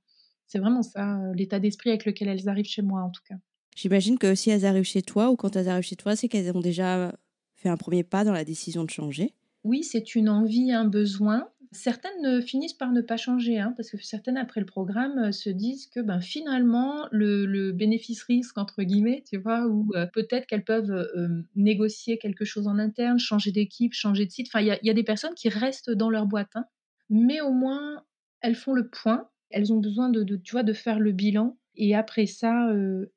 C'est 0.48 0.60
vraiment 0.60 0.84
ça, 0.84 1.18
euh, 1.18 1.34
l'état 1.34 1.60
d'esprit 1.60 1.90
avec 1.90 2.06
lequel 2.06 2.28
elles 2.28 2.48
arrivent 2.48 2.70
chez 2.70 2.84
moi, 2.84 3.02
en 3.02 3.10
tout 3.10 3.24
cas. 3.28 3.36
J'imagine 3.76 4.18
que 4.20 4.36
si 4.36 4.52
elles 4.52 4.66
arrivent 4.66 4.84
chez 4.84 5.02
toi 5.02 5.32
ou 5.32 5.36
quand 5.36 5.56
elles 5.56 5.68
arrivent 5.68 5.84
chez 5.84 5.96
toi, 5.96 6.16
c'est 6.16 6.30
qu'elles 6.30 6.56
ont 6.56 6.62
déjà 6.62 7.14
fait 7.56 7.70
un 7.70 7.78
premier 7.78 8.04
pas 8.04 8.24
dans 8.24 8.32
la 8.32 8.46
décision 8.46 8.84
de 8.84 8.92
changer. 8.92 9.34
Oui, 9.64 9.84
c'est 9.84 10.14
une 10.14 10.30
envie, 10.30 10.72
un 10.72 10.86
besoin. 10.86 11.50
Certaines 11.76 12.42
finissent 12.42 12.74
par 12.74 12.92
ne 12.94 13.02
pas 13.02 13.18
changer, 13.18 13.60
hein, 13.60 13.74
parce 13.76 13.90
que 13.90 13.98
certaines, 13.98 14.38
après 14.38 14.62
le 14.62 14.66
programme, 14.66 15.18
euh, 15.20 15.32
se 15.34 15.50
disent 15.50 15.88
que 15.88 16.00
ben, 16.00 16.22
finalement, 16.22 17.06
le, 17.12 17.72
bénéfice-risque, 17.74 18.58
entre 18.58 18.82
guillemets, 18.84 19.24
tu 19.30 19.38
vois, 19.38 19.68
ou 19.68 19.92
euh, 19.94 20.06
peut-être 20.06 20.48
qu'elles 20.48 20.64
peuvent 20.64 20.92
euh, 20.92 21.44
négocier 21.56 22.18
quelque 22.18 22.46
chose 22.46 22.68
en 22.68 22.80
interne, 22.80 23.20
changer 23.20 23.52
d'équipe, 23.52 23.94
changer 23.94 24.26
de 24.26 24.32
site. 24.32 24.48
Enfin, 24.48 24.62
il 24.62 24.80
y, 24.82 24.90
a 24.90 24.94
des 24.94 25.04
personnes 25.04 25.34
qui 25.36 25.50
restent 25.50 25.92
dans 25.92 26.10
leur 26.10 26.28
boîte, 26.28 26.56
hein, 26.56 26.66
mais 27.10 27.42
au 27.42 27.52
moins, 27.52 28.06
elles 28.40 28.56
font 28.56 28.74
le 28.74 28.88
point. 28.88 29.30
Elles 29.50 29.74
ont 29.74 29.80
besoin 29.80 30.10
de, 30.10 30.24
tu 30.38 30.54
vois, 30.54 30.64
de 30.64 30.74
faire 30.74 31.00
le 31.00 31.12
bilan. 31.12 31.58
Et 31.76 31.94
après 31.94 32.26
ça, 32.26 32.72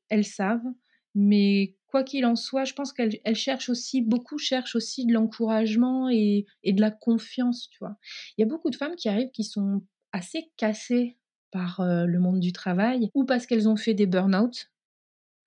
elles 0.09 0.25
savent 0.25 0.67
Mais 1.15 1.77
quoi 1.89 2.05
qu'il 2.05 2.25
en 2.27 2.37
soit, 2.37 2.65
je 2.65 2.75
pense 2.75 2.93
qu'elle 2.93 3.19
elle 3.25 3.35
cherche 3.35 3.69
aussi, 3.69 4.03
beaucoup 4.03 4.39
cherchent 4.39 4.77
aussi 4.77 5.07
de 5.07 5.13
l'encouragement 5.13 6.09
et, 6.09 6.47
de 6.65 6.81
la 6.81 6.91
confiance, 6.91 7.69
tu 7.71 7.79
vois. 7.81 7.97
Il 8.37 8.43
y 8.43 8.45
a 8.45 8.47
beaucoup 8.47 8.71
de 8.71 8.77
femmes 8.77 8.97
qui 8.97 9.09
arrivent 9.09 9.31
qui 9.33 9.45
sont 9.45 9.83
assez 10.13 10.51
cassées 10.57 11.19
par 11.51 11.81
euh, 11.81 12.05
le 12.05 12.21
monde 12.21 12.41
du 12.41 12.53
travail, 12.53 13.11
ou 13.15 13.25
parce 13.25 13.47
qu'elles 13.47 13.69
ont 13.69 13.77
fait 13.77 13.95
des 13.95 14.07
burn-out, 14.07 14.71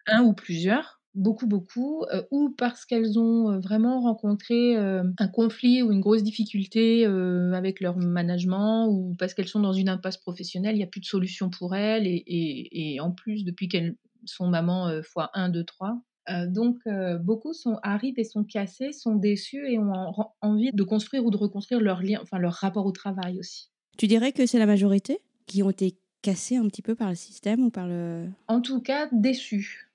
un 0.08 0.24
ou 0.24 0.34
plusieurs, 0.34 1.00
beaucoup, 1.13 1.46
beaucoup, 1.46 2.03
euh, 2.12 2.24
ou 2.32 2.50
parce 2.58 2.86
qu'elles 2.86 3.20
ont 3.20 3.51
euh, 3.51 3.60
vraiment 3.60 4.01
rencontré 4.01 4.75
un 4.75 5.27
conflit 5.27 5.84
ou 5.84 5.91
une 5.91 6.01
grosse 6.01 6.24
difficulté 6.24 7.06
avec 7.06 7.82
leur 7.82 7.98
management, 7.98 8.88
ou 8.88 9.15
parce 9.20 9.36
qu'elles 9.36 9.48
sont 9.48 9.60
dans 9.60 9.74
une 9.74 9.89
impasse 9.89 10.18
professionnelle, 10.18 10.75
il 10.75 10.80
n'y 10.80 10.84
a 10.84 10.88
plus 10.88 11.01
de 11.01 11.06
solution 11.06 11.51
pour 11.51 11.75
elles, 11.75 12.08
et 12.08 12.98
en 13.00 13.12
plus, 13.12 13.44
depuis 13.44 13.68
qu'elles 13.68 13.96
sont 14.25 14.48
mamans 14.48 15.01
fois 15.04 15.30
1, 15.34 15.50
2, 15.50 15.63
3, 15.63 16.01
euh, 16.30 16.48
donc, 16.48 16.80
beaucoup 17.22 17.54
sont 17.54 17.80
arrivent 17.84 18.20
et 18.20 18.24
sont 18.24 18.44
cassés, 18.44 18.92
sont 18.92 19.16
déçus 19.16 19.68
et 19.68 19.80
ont 19.80 20.13
envie 20.42 20.72
de 20.72 20.84
construire 20.84 21.25
ou 21.25 21.32
de 21.32 21.38
reconstruire 21.38 21.82
leur 21.82 22.01
lien, 22.01 22.20
enfin 22.22 22.38
leur 22.38 22.54
rapport 22.54 22.86
au 22.86 22.92
travail 22.92 23.40
aussi. 23.40 23.70
Tu 23.98 24.08
dirais 24.08 24.32
que 24.32 24.46
c'est 24.46 24.60
la 24.60 24.66
majorité 24.66 25.20
qui 25.48 25.63
ont 25.63 25.70
été 25.70 25.98
cassés 26.22 26.56
un 26.56 26.68
petit 26.68 26.82
peu 26.82 26.96
par 26.96 27.10
le 27.10 27.16
système 27.16 27.62
ou 27.66 27.70
par 27.72 27.88
le... 27.88 28.30
En 28.48 28.62
tout 28.62 28.82
cas, 28.82 29.10
déçus. 29.12 29.92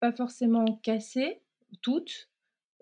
Pas 0.00 0.12
forcément 0.12 0.64
cassés, 0.82 1.40
toutes, 1.82 2.28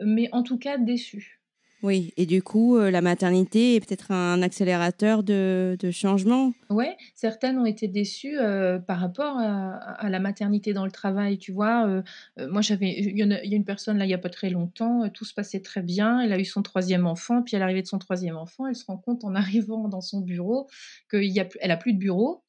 mais 0.01 0.29
en 0.33 0.43
tout 0.43 0.59
cas 0.59 0.79
déçus. 0.79 1.41
Oui, 1.83 2.15
et 2.17 2.25
du 2.25 2.43
coup, 2.43 2.77
euh, 2.77 2.91
la 2.91 3.03
maternité 3.03 3.75
est 3.75 3.81
peut-être 3.81 4.11
un 4.11 4.41
accélérateur 4.41 5.23
de, 5.23 5.77
de 5.79 5.91
changement. 5.91 6.53
Oui, 6.71 6.87
certaines 7.15 7.59
ont 7.59 7.67
été 7.67 7.87
déçues 7.87 8.39
euh, 8.39 8.79
par 8.79 8.99
rapport 8.99 9.39
à, 9.39 10.09
la 10.09 10.19
maternité 10.19 10.73
dans 10.73 10.87
le 10.87 10.91
travail. 10.91 11.39
Tu 11.39 11.53
vois, 11.53 11.87
euh, 11.87 12.03
moi, 12.49 12.63
j'avais, 12.63 12.89
il 12.99 13.19
y, 13.19 13.23
a 13.23 13.57
une 13.57 13.65
personne 13.65 13.99
là, 13.99 14.05
il 14.07 14.09
n'y 14.09 14.15
a 14.15 14.19
pas 14.19 14.31
très 14.31 14.49
longtemps, 14.49 15.09
tout 15.11 15.27
se 15.27 15.35
passait 15.35 15.61
très 15.61 15.83
bien. 15.83 16.21
Elle 16.21 16.33
a 16.33 16.39
eu 16.39 16.47
son 16.47 16.63
troisième 16.63 17.07
enfant, 17.07 17.43
puis 17.43 17.57
à 17.57 17.59
l'arrivée 17.59 17.83
de 17.83 17.87
son 17.87 17.99
troisième 17.99 18.37
enfant, 18.37 18.67
elle 18.67 18.77
se 18.77 18.87
rend 18.87 18.97
compte 18.97 19.25
en 19.25 19.35
arrivant 19.35 19.89
dans 19.89 20.01
son 20.01 20.21
bureau 20.21 20.69
qu'elle 21.11 21.71
a 21.71 21.77
plus 21.77 21.93
de 21.93 21.99
bureau 21.99 22.43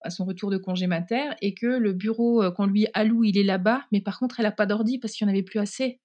à 0.00 0.10
son 0.10 0.24
retour 0.24 0.50
de 0.50 0.56
congé 0.56 0.88
mater 0.88 1.30
et 1.40 1.54
que 1.54 1.66
le 1.66 1.92
bureau 1.92 2.42
qu'on 2.56 2.66
lui 2.66 2.88
alloue, 2.92 3.22
il 3.22 3.38
est 3.38 3.44
là-bas, 3.44 3.84
mais 3.92 4.00
par 4.00 4.18
contre, 4.18 4.40
elle 4.40 4.46
n'a 4.46 4.52
pas 4.52 4.66
d'ordi 4.66 4.98
parce 4.98 5.14
qu'il 5.14 5.24
n'y 5.24 5.30
en 5.30 5.34
avait 5.34 5.44
plus 5.44 5.60
assez. 5.60 6.00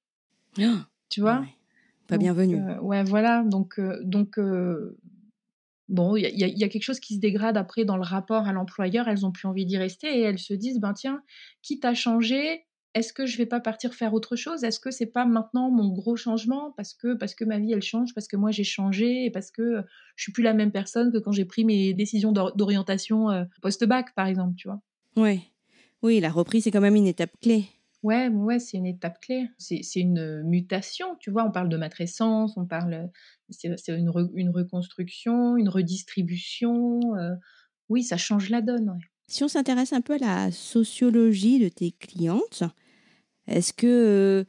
Ah, 0.60 0.88
tu 1.10 1.22
vois? 1.22 1.44
Pas 2.08 2.18
bienvenue. 2.18 2.62
Euh, 2.62 2.80
ouais, 2.80 3.04
voilà. 3.04 3.44
Donc, 3.44 3.80
euh, 3.80 4.00
donc 4.04 4.40
euh, 4.40 4.98
bon, 5.90 6.16
il 6.16 6.26
y, 6.26 6.60
y, 6.60 6.64
a 6.64 6.70
quelque 6.70 6.84
chose 6.84 7.00
qui 7.00 7.16
se 7.16 7.20
dégrade 7.20 7.58
après 7.58 7.86
dans 7.86 7.98
le 7.98 8.04
rapport 8.04 8.48
à 8.48 8.54
l'employeur. 8.54 9.08
Elles 9.08 9.26
ont 9.26 9.32
plus 9.32 9.48
envie 9.48 9.66
d'y 9.66 9.78
rester 9.78 10.08
et 10.08 10.22
elles 10.22 10.40
se 10.40 10.54
disent, 10.54 10.80
ben 10.80 10.94
tiens, 10.94 11.22
quitte 11.62 11.86
à 11.86 11.94
changer, 11.94 12.66
est-ce 12.94 13.14
que 13.14 13.26
je 13.26 13.38
vais 13.38 13.46
pas 13.46 13.60
partir 13.60 13.94
faire 13.94 14.14
autre 14.14 14.36
chose? 14.36 14.64
Est-ce 14.64 14.80
que 14.80 14.90
c'est 14.90 15.12
pas 15.12 15.26
maintenant 15.26 15.70
mon 15.70 15.90
gros 15.90 16.16
changement? 16.16 16.74
Parce 16.78 16.94
que 16.94 17.14
parce 17.14 17.36
que 17.36 17.46
ma 17.46 17.60
vie 17.60 17.74
elle 17.74 17.84
change, 17.84 18.14
parce 18.16 18.28
que 18.28 18.38
moi 18.38 18.52
j'ai 18.52 18.64
changé 18.64 19.26
et 19.26 19.32
parce 19.32 19.52
que 19.52 19.84
je 20.16 20.24
suis 20.24 20.32
plus 20.32 20.44
la 20.44 20.54
même 20.54 20.72
personne 20.72 21.12
que 21.12 21.18
quand 21.18 21.32
j'ai 21.32 21.46
pris 21.46 21.66
mes 21.66 21.94
décisions 21.94 22.32
d'orientation 22.32 23.46
post-bac 23.62 24.16
par 24.16 24.28
exemple, 24.28 24.56
tu 24.56 24.68
vois? 24.68 24.82
Ouais. 25.16 25.42
Oui, 26.02 26.20
la 26.20 26.30
reprise 26.30 26.64
c'est 26.64 26.72
quand 26.72 26.82
même 26.82 26.96
une 26.96 27.08
étape 27.08 27.32
clé. 27.42 27.66
Ouais, 28.04 28.28
ouais, 28.30 28.60
c'est 28.60 28.78
une 28.78 28.86
étape 28.86 29.20
clé. 29.20 29.50
C'est 29.58 29.82
une 29.96 30.44
mutation, 30.44 31.16
tu 31.20 31.32
vois. 31.32 31.46
On 31.46 31.52
parle 31.52 31.70
de 31.70 31.78
matrescence, 31.78 32.56
on 32.58 32.66
parle, 32.66 33.10
c'est 33.50 33.70
une, 33.88 34.12
une 34.36 34.50
reconstruction, 34.50 35.58
une 35.58 35.70
redistribution. 35.70 37.00
Oui, 37.90 38.04
ça 38.04 38.18
change 38.18 38.50
la 38.50 38.62
donne. 38.62 39.00
Si 39.28 39.44
on 39.44 39.48
s'intéresse 39.48 39.94
un 39.94 40.02
peu 40.02 40.14
à 40.14 40.18
la 40.18 40.52
sociologie 40.52 41.60
de 41.60 41.70
tes 41.70 41.92
clientes, 41.92 42.64
est-ce 43.48 43.74
que 43.74 44.46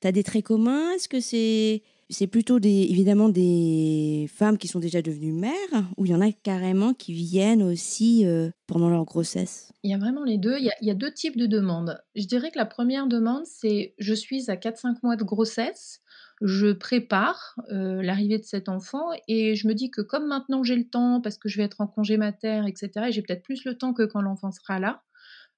tu 0.00 0.08
as 0.08 0.12
des 0.12 0.24
traits 0.24 0.44
communs? 0.44 0.92
Est-ce 0.92 1.08
que 1.08 1.20
c'est 1.20 1.82
c'est 2.10 2.26
plutôt 2.26 2.58
évidemment 2.58 3.28
des 3.28 4.28
femmes 4.34 4.58
qui 4.58 4.68
sont 4.68 4.80
déjà 4.80 5.00
devenues 5.00 5.32
mères 5.32 5.52
ou 5.96 6.06
il 6.06 6.12
y 6.12 6.14
en 6.14 6.20
a 6.20 6.32
carrément 6.32 6.92
qui 6.92 7.12
viennent 7.12 7.62
aussi 7.62 8.26
euh, 8.26 8.50
pendant 8.66 8.90
leur 8.90 9.04
grossesse? 9.04 9.72
Il 9.82 9.90
y 9.90 9.94
a 9.94 9.98
vraiment 9.98 10.24
les 10.24 10.36
deux. 10.36 10.58
Il 10.58 10.70
y 10.80 10.90
a, 10.90 10.94
deux 10.94 11.12
types 11.12 11.36
de 11.36 11.46
demandes. 11.46 12.02
Je 12.16 12.26
dirais 12.26 12.50
que 12.50 12.58
la 12.58 12.66
première 12.66 13.06
demande, 13.06 13.46
c'est 13.46 13.94
je 13.98 14.12
suis 14.12 14.50
à 14.50 14.56
4-5 14.56 14.96
mois 15.02 15.16
de 15.16 15.24
grossesse, 15.24 16.00
je 16.42 16.72
prépare 16.72 17.54
euh, 17.70 18.02
l'arrivée 18.02 18.38
de 18.38 18.44
cet 18.44 18.68
enfant 18.68 19.10
et 19.28 19.54
je 19.54 19.68
me 19.68 19.74
dis 19.74 19.90
que 19.90 20.00
comme 20.00 20.26
maintenant 20.26 20.62
j'ai 20.62 20.76
le 20.76 20.88
temps 20.88 21.20
parce 21.20 21.38
que 21.38 21.48
je 21.48 21.58
vais 21.58 21.64
être 21.64 21.80
en 21.80 21.86
congé 21.86 22.16
mater, 22.16 22.62
etc., 22.66 23.06
et 23.08 23.12
j'ai 23.12 23.22
peut-être 23.22 23.42
plus 23.42 23.64
le 23.64 23.78
temps 23.78 23.92
que 23.92 24.02
quand 24.02 24.20
l'enfant 24.20 24.50
sera 24.50 24.78
là, 24.80 25.02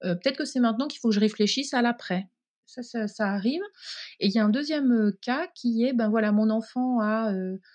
euh, 0.05 0.15
peut-être 0.15 0.37
que 0.37 0.45
c'est 0.45 0.61
maintenant 0.61 0.89
qu'il 0.89 1.01
faut 1.01 1.09
que 1.09 1.15
je 1.15 1.21
réfléchisse 1.21 1.73
à 1.73 1.83
l'après 1.83 2.29
ça, 2.67 3.07
ça, 3.07 3.27
arrive. 3.29 3.61
Et 4.21 4.27
il 4.27 4.33
y 4.33 4.39
a 4.39 4.45
un 4.45 4.49
deuxième 4.49 5.13
cas 5.21 5.49
qui 5.55 5.85
est, 5.85 5.93
ben 5.93 6.09
voilà, 6.09 6.33
mon 6.33 6.51
enfant 6.51 7.01
a 7.01 7.33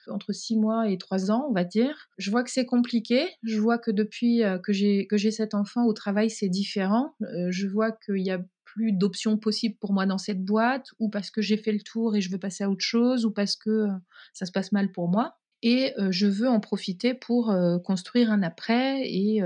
entre 0.07 0.33
6 0.33 0.57
mois 0.57 0.89
et 0.89 0.97
3 0.97 1.31
ans, 1.31 1.47
on 1.49 1.53
va 1.53 1.63
dire. 1.63 2.09
Je 2.17 2.31
vois 2.31 2.43
que 2.43 2.51
c'est 2.51 2.65
compliqué. 2.65 3.27
Je 3.43 3.59
vois 3.59 3.77
que 3.77 3.91
depuis 3.91 4.41
que 4.63 4.73
j'ai 4.73 5.31
cet 5.31 5.53
enfant 5.53 5.85
au 5.85 5.93
travail, 5.93 6.29
c'est 6.29 6.49
différent. 6.49 7.15
je 7.49 7.67
vois 7.67 7.91
qu'il 7.91 8.25
y 8.25 8.31
a 8.31 8.39
plus 8.65 8.91
d'options 8.91 9.37
possibles 9.37 9.77
pour 9.79 9.93
moi 9.93 10.05
dans 10.05 10.17
cette 10.17 10.43
boîte, 10.43 10.87
ou 10.99 11.09
parce 11.09 11.31
que 11.31 11.41
j'ai 11.41 11.57
fait 11.57 11.71
le 11.71 11.81
tour 11.81 12.15
et 12.15 12.21
je 12.21 12.31
veux 12.31 12.37
passer 12.37 12.63
à 12.63 12.69
autre 12.69 12.83
chose, 12.83 13.25
ou 13.25 13.31
parce 13.31 13.55
que 13.55 13.87
ça 14.33 14.45
se 14.45 14.51
passe 14.51 14.71
mal 14.71 14.91
pour 14.91 15.09
moi. 15.09 15.37
Et 15.63 15.93
je 16.09 16.27
veux 16.27 16.47
en 16.47 16.59
profiter 16.59 17.13
pour 17.13 17.55
construire 17.83 18.31
un 18.31 18.43
après 18.43 19.01
et 19.03 19.41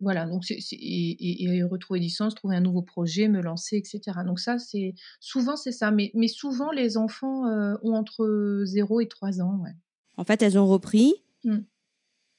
voilà, 0.00 0.26
donc 0.26 0.44
c'est, 0.44 0.58
et, 0.70 1.62
retrouver 1.64 2.00
du 2.00 2.10
sens, 2.10 2.34
trouver 2.34 2.56
un 2.56 2.60
nouveau 2.60 2.82
projet, 2.82 3.28
me 3.28 3.40
lancer, 3.40 3.76
etc. 3.76 4.18
Donc 4.26 4.40
ça, 4.40 4.58
c'est 4.58 4.94
souvent 5.20 5.56
c'est 5.56 5.72
ça, 5.72 5.90
mais, 5.90 6.10
mais 6.14 6.28
souvent 6.28 6.70
les 6.70 6.96
enfants 6.96 7.46
euh, 7.46 7.74
ont 7.82 7.94
entre 7.94 8.62
0 8.64 9.00
et 9.00 9.08
3 9.08 9.40
ans. 9.40 9.60
Ouais. 9.62 9.70
En 10.16 10.24
fait, 10.24 10.42
elles 10.42 10.58
ont 10.58 10.66
repris 10.66 11.14
mmh. 11.44 11.58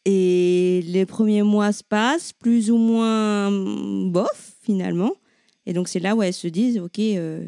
et 0.05 0.83
les 0.85 1.05
premiers 1.05 1.43
mois 1.43 1.71
se 1.71 1.83
passent 1.83 2.33
plus 2.33 2.71
ou 2.71 2.77
moins 2.77 3.51
bof 3.51 4.57
finalement. 4.61 5.13
Et 5.65 5.73
donc 5.73 5.87
c'est 5.87 5.99
là 5.99 6.15
où 6.15 6.23
elles 6.23 6.33
se 6.33 6.47
disent, 6.47 6.79
ok, 6.79 6.99
euh, 6.99 7.45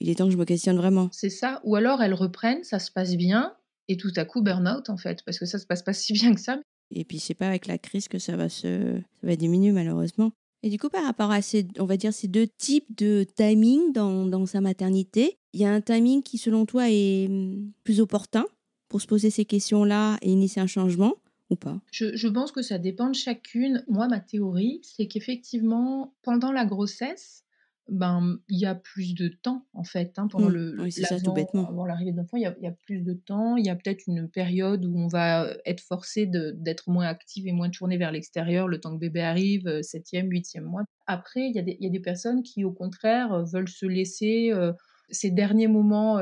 il 0.00 0.10
est 0.10 0.16
temps 0.16 0.26
que 0.26 0.32
je 0.32 0.36
me 0.36 0.44
questionne 0.44 0.76
vraiment. 0.76 1.08
C'est 1.12 1.30
ça, 1.30 1.60
ou 1.64 1.76
alors 1.76 2.02
elles 2.02 2.14
reprennent, 2.14 2.62
ça 2.62 2.78
se 2.78 2.90
passe 2.90 3.16
bien, 3.16 3.54
et 3.88 3.96
tout 3.96 4.12
à 4.16 4.24
coup 4.24 4.42
burn-out 4.42 4.90
en 4.90 4.96
fait, 4.96 5.22
parce 5.24 5.38
que 5.38 5.46
ça 5.46 5.58
se 5.58 5.66
passe 5.66 5.82
pas 5.82 5.92
si 5.92 6.12
bien 6.12 6.34
que 6.34 6.40
ça. 6.40 6.58
Et 6.90 7.04
puis, 7.04 7.18
c'est 7.18 7.34
pas 7.34 7.48
avec 7.48 7.66
la 7.66 7.78
crise 7.78 8.08
que 8.08 8.18
ça 8.18 8.36
va 8.36 8.48
se, 8.48 9.00
ça 9.20 9.26
va 9.26 9.36
diminuer 9.36 9.72
malheureusement. 9.72 10.32
Et 10.62 10.70
du 10.70 10.78
coup, 10.78 10.88
par 10.88 11.04
rapport 11.04 11.30
à 11.30 11.42
ces, 11.42 11.66
on 11.78 11.84
va 11.84 11.96
dire, 11.96 12.12
ces 12.12 12.28
deux 12.28 12.46
types 12.46 12.96
de 12.96 13.24
timing 13.36 13.92
dans, 13.92 14.26
dans 14.26 14.46
sa 14.46 14.60
maternité, 14.60 15.38
il 15.52 15.60
y 15.60 15.64
a 15.64 15.72
un 15.72 15.80
timing 15.80 16.22
qui, 16.22 16.38
selon 16.38 16.66
toi, 16.66 16.90
est 16.90 17.26
hum, 17.26 17.70
plus 17.84 18.00
opportun 18.00 18.44
pour 18.88 19.00
se 19.00 19.06
poser 19.06 19.30
ces 19.30 19.44
questions-là 19.44 20.18
et 20.22 20.30
initier 20.30 20.62
un 20.62 20.66
changement 20.66 21.14
ou 21.50 21.56
pas? 21.56 21.80
Je, 21.92 22.16
je, 22.16 22.28
pense 22.28 22.52
que 22.52 22.62
ça 22.62 22.78
dépend 22.78 23.08
de 23.08 23.14
chacune. 23.14 23.84
Moi, 23.88 24.08
ma 24.08 24.20
théorie, 24.20 24.80
c'est 24.82 25.06
qu'effectivement, 25.06 26.14
pendant 26.22 26.52
la 26.52 26.64
grossesse, 26.64 27.44
ben 27.88 28.38
il 28.48 28.58
y 28.58 28.66
a 28.66 28.74
plus 28.74 29.14
de 29.14 29.28
temps 29.28 29.64
en 29.72 29.84
fait 29.84 30.18
hein, 30.18 30.26
pendant 30.28 30.48
mmh. 30.48 30.54
le 30.54 30.82
oui, 30.82 30.92
ça, 30.92 31.20
tout 31.20 31.32
bêtement. 31.32 31.68
avant 31.68 31.86
l'arrivée 31.86 32.10
de 32.10 32.16
l'enfant 32.16 32.36
il, 32.36 32.42
y, 32.42 32.66
a, 32.66 32.72
plus 32.72 33.00
de 33.00 33.12
temps 33.12 33.56
il 33.56 33.64
y 33.64 33.68
a 33.68 33.76
peut-être 33.76 34.04
une 34.08 34.28
période 34.28 34.84
où 34.84 34.98
on 34.98 35.06
va 35.06 35.48
être 35.64 35.80
forcé 35.80 36.26
d'être 36.26 36.90
moins 36.90 37.06
active 37.06 37.46
et 37.46 37.52
moins 37.52 37.70
tourné 37.70 37.96
vers 37.96 38.10
l'extérieur 38.10 38.66
le 38.66 38.80
temps 38.80 38.92
que 38.92 38.98
bébé 38.98 39.20
arrive 39.20 39.68
euh, 39.68 39.82
septième 39.82 40.28
huitième 40.30 40.64
mois 40.64 40.82
après 41.06 41.48
il 41.48 41.54
y, 41.54 41.60
a 41.60 41.62
des, 41.62 41.76
il 41.78 41.84
y 41.84 41.88
a 41.88 41.92
des 41.92 42.00
personnes 42.00 42.42
qui 42.42 42.64
au 42.64 42.72
contraire 42.72 43.32
euh, 43.32 43.44
veulent 43.44 43.68
se 43.68 43.86
laisser 43.86 44.50
euh, 44.52 44.72
ces 45.08 45.30
derniers 45.30 45.68
moments 45.68 46.18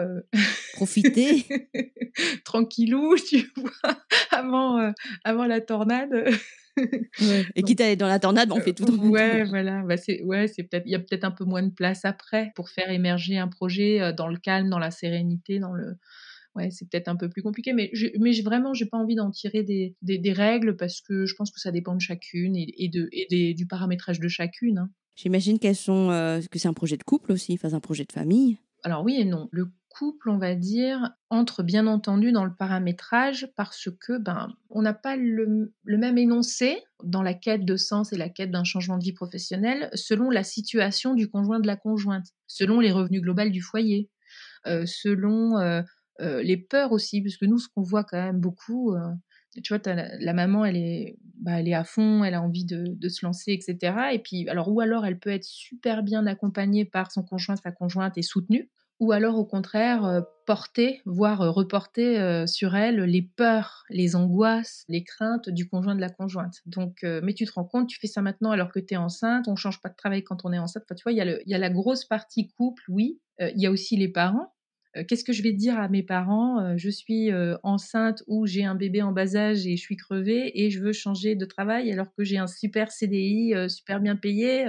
profiter 0.75 1.47
tranquillou 2.44 3.16
tu 3.16 3.50
vois 3.56 3.97
avant 4.30 4.92
avant 5.25 5.47
la 5.47 5.62
tornade 5.62 6.12
Et 7.54 7.62
quitte 7.62 7.81
à 7.81 7.87
aller 7.87 7.97
dans 7.97 8.09
la 8.09 8.19
tornade, 8.19 8.50
on 8.52 8.61
fait 8.61 8.73
tout 8.73 8.85
dans 8.85 8.97
Ouais, 9.09 9.45
voilà. 9.45 9.83
Bah 9.83 9.97
c'est, 9.97 10.23
ouais, 10.23 10.49
c'est 10.49 10.64
peut-être, 10.64 10.85
il 10.87 10.93
y 10.93 10.95
a 10.95 10.99
peut-être 10.99 11.25
un 11.25 11.31
peu 11.31 11.45
moins 11.45 11.62
de 11.62 11.73
place 11.73 12.04
après 12.04 12.52
pour 12.54 12.69
faire 12.69 12.90
émerger 12.90 13.38
un 13.38 13.49
projet 13.49 14.00
euh, 14.00 14.12
dans 14.12 14.28
le 14.28 14.38
calme, 14.38 14.71
dans 14.71 14.78
la 14.78 14.90
sérénité, 14.90 15.59
dans 15.59 15.73
le. 15.73 15.97
Ouais, 16.54 16.71
c'est 16.71 16.88
peut-être 16.88 17.09
un 17.09 17.16
peu 17.16 17.28
plus 17.28 17.43
compliqué, 17.43 17.73
mais 17.73 17.90
je, 17.95 18.07
mais 18.21 18.33
vraiment, 18.40 18.75
j'ai 18.75 18.87
pas 18.87 18.97
envie 18.97 19.16
d'en 19.16 19.31
tirer 19.33 19.64
des, 19.64 19.97
des, 20.02 20.19
des, 20.19 20.33
règles 20.33 20.76
parce 20.76 21.00
que 21.00 21.26
je 21.26 21.35
pense 21.35 21.50
que 21.50 21.59
ça 21.59 21.73
dépend 21.73 21.97
de 21.97 22.00
chacune 22.00 22.54
et, 22.54 22.73
et 22.78 22.88
de, 22.88 23.09
et 23.11 23.26
des, 23.28 23.54
du 23.54 23.66
paramétrage 23.66 24.21
de 24.21 24.28
chacune. 24.28 24.78
Hein. 24.78 24.90
J'imagine 25.16 25.59
qu'elles 25.59 25.75
sont, 25.75 26.11
euh, 26.11 26.40
que 26.50 26.59
c'est 26.61 26.69
un 26.69 26.73
projet 26.73 26.97
de 26.97 27.02
couple 27.02 27.33
aussi, 27.33 27.54
enfin 27.54 27.75
un 27.75 27.81
projet 27.81 28.04
de 28.04 28.12
famille. 28.12 28.59
Alors 28.85 29.02
oui 29.02 29.16
et 29.19 29.25
non. 29.25 29.49
Le 29.50 29.69
couple, 29.94 30.28
on 30.28 30.38
va 30.38 30.56
dire, 30.56 31.10
entre 31.30 31.62
bien 31.62 31.86
entendu 31.86 32.32
dans 32.32 32.44
le 32.44 32.54
paramétrage 32.54 33.48
parce 33.56 33.88
que 34.00 34.18
ben 34.18 34.48
on 34.68 34.82
n'a 34.82 34.92
pas 34.92 35.16
le, 35.16 35.72
même 35.84 36.18
énoncé 36.18 36.82
dans 37.04 37.22
la 37.22 37.32
quête 37.32 37.64
de 37.64 37.76
sens 37.76 38.12
et 38.12 38.16
la 38.16 38.28
quête 38.28 38.50
d'un 38.50 38.64
changement 38.64 38.98
de 38.98 39.04
vie 39.04 39.12
professionnelle 39.12 39.90
selon 39.94 40.30
la 40.30 40.42
situation 40.42 41.14
du 41.14 41.30
conjoint 41.30 41.60
de 41.60 41.66
la 41.66 41.76
conjointe, 41.76 42.26
selon 42.48 42.80
les 42.80 42.90
revenus 42.90 43.22
globaux 43.22 43.48
du 43.48 43.62
foyer, 43.62 44.10
euh, 44.66 44.84
selon 44.84 45.58
euh, 45.58 45.82
euh, 46.20 46.42
les 46.42 46.56
peurs 46.56 46.90
aussi, 46.90 47.20
puisque 47.20 47.44
nous 47.44 47.58
ce 47.58 47.68
qu'on 47.68 47.82
voit 47.82 48.04
quand 48.04 48.20
même 48.20 48.40
beaucoup 48.40 48.96
tu 49.62 49.72
vois, 49.72 49.94
la, 49.94 50.32
maman, 50.32 50.64
elle 50.64 50.76
est, 50.76 51.16
bah, 51.40 51.60
elle 51.60 51.68
est 51.68 51.74
à 51.74 51.84
fond, 51.84 52.24
elle 52.24 52.34
a 52.34 52.42
envie 52.42 52.64
de, 52.64 52.82
de, 52.88 53.08
se 53.08 53.24
lancer, 53.24 53.52
etc. 53.52 53.94
Et 54.12 54.18
puis, 54.18 54.48
alors, 54.48 54.68
ou 54.68 54.80
alors 54.80 55.06
elle 55.06 55.20
peut 55.20 55.30
être 55.30 55.44
super 55.44 56.02
bien 56.02 56.26
accompagnée 56.26 56.84
par 56.84 57.12
son 57.12 57.22
conjoint, 57.22 57.54
sa 57.54 57.70
conjointe 57.70 58.18
et 58.18 58.22
soutenue, 58.22 58.68
ou 59.04 59.12
alors 59.12 59.37
au 59.37 59.44
contraire 59.44 60.04
euh, 60.06 60.23
porter, 60.46 61.02
voire 61.04 61.42
euh, 61.42 61.50
reporter 61.50 62.18
euh, 62.18 62.46
sur 62.46 62.75
elle 62.75 63.00
les 63.02 63.20
peurs, 63.20 63.84
les 63.90 64.16
angoisses, 64.16 64.84
les 64.88 65.04
craintes 65.04 65.50
du 65.50 65.68
conjoint 65.68 65.94
de 65.94 66.00
la 66.00 66.08
conjointe. 66.08 66.62
Donc, 66.64 67.04
mais 67.23 67.34
tu 67.34 67.44
te 67.44 67.52
rends 67.52 67.64
compte, 67.64 67.88
tu 67.88 67.99
fais 67.99 68.06
ça 68.06 68.23
maintenant 68.23 68.50
alors 68.50 68.73
que 68.73 68.80
tu 68.80 68.94
es 68.94 68.96
enceinte, 68.96 69.46
on 69.46 69.56
change 69.56 69.80
pas 69.82 69.90
de 69.90 69.96
travail 69.96 70.25
quand 70.25 70.44
on 70.44 70.52
est 70.52 70.58
enceinte. 70.58 70.84
Tu 70.96 71.02
vois, 71.02 71.12
il 71.12 71.18
y, 71.18 71.50
y 71.50 71.54
a 71.54 71.58
la 71.58 71.70
grosse 71.70 72.04
partie 72.04 72.49
couple, 72.49 72.82
oui. 72.88 73.20
Il 73.40 73.61
y 73.61 73.66
a 73.66 73.70
aussi 73.70 73.96
les 73.96 74.08
parents. 74.08 74.54
Qu'est-ce 75.08 75.25
que 75.25 75.32
je 75.32 75.42
vais 75.42 75.52
dire 75.52 75.78
à 75.78 75.88
mes 75.88 76.02
parents? 76.04 76.76
Je 76.76 76.88
suis 76.88 77.30
enceinte 77.62 78.23
ou 78.26 78.46
j'ai 78.46 78.64
un 78.64 78.75
bébé 78.75 79.02
en 79.02 79.12
bas 79.12 79.37
âge 79.37 79.66
et 79.66 79.76
je 79.76 79.82
suis 79.82 79.96
crevée 79.96 80.52
et 80.54 80.70
je 80.70 80.80
veux 80.80 80.92
changer 80.92 81.34
de 81.34 81.44
travail 81.44 81.90
alors 81.92 82.14
que 82.16 82.23
j'ai 82.23 82.38
un 82.38 82.46
super 82.46 82.92
CDI 82.92 83.54
super 83.68 84.00
bien 84.00 84.16
payé. 84.16 84.66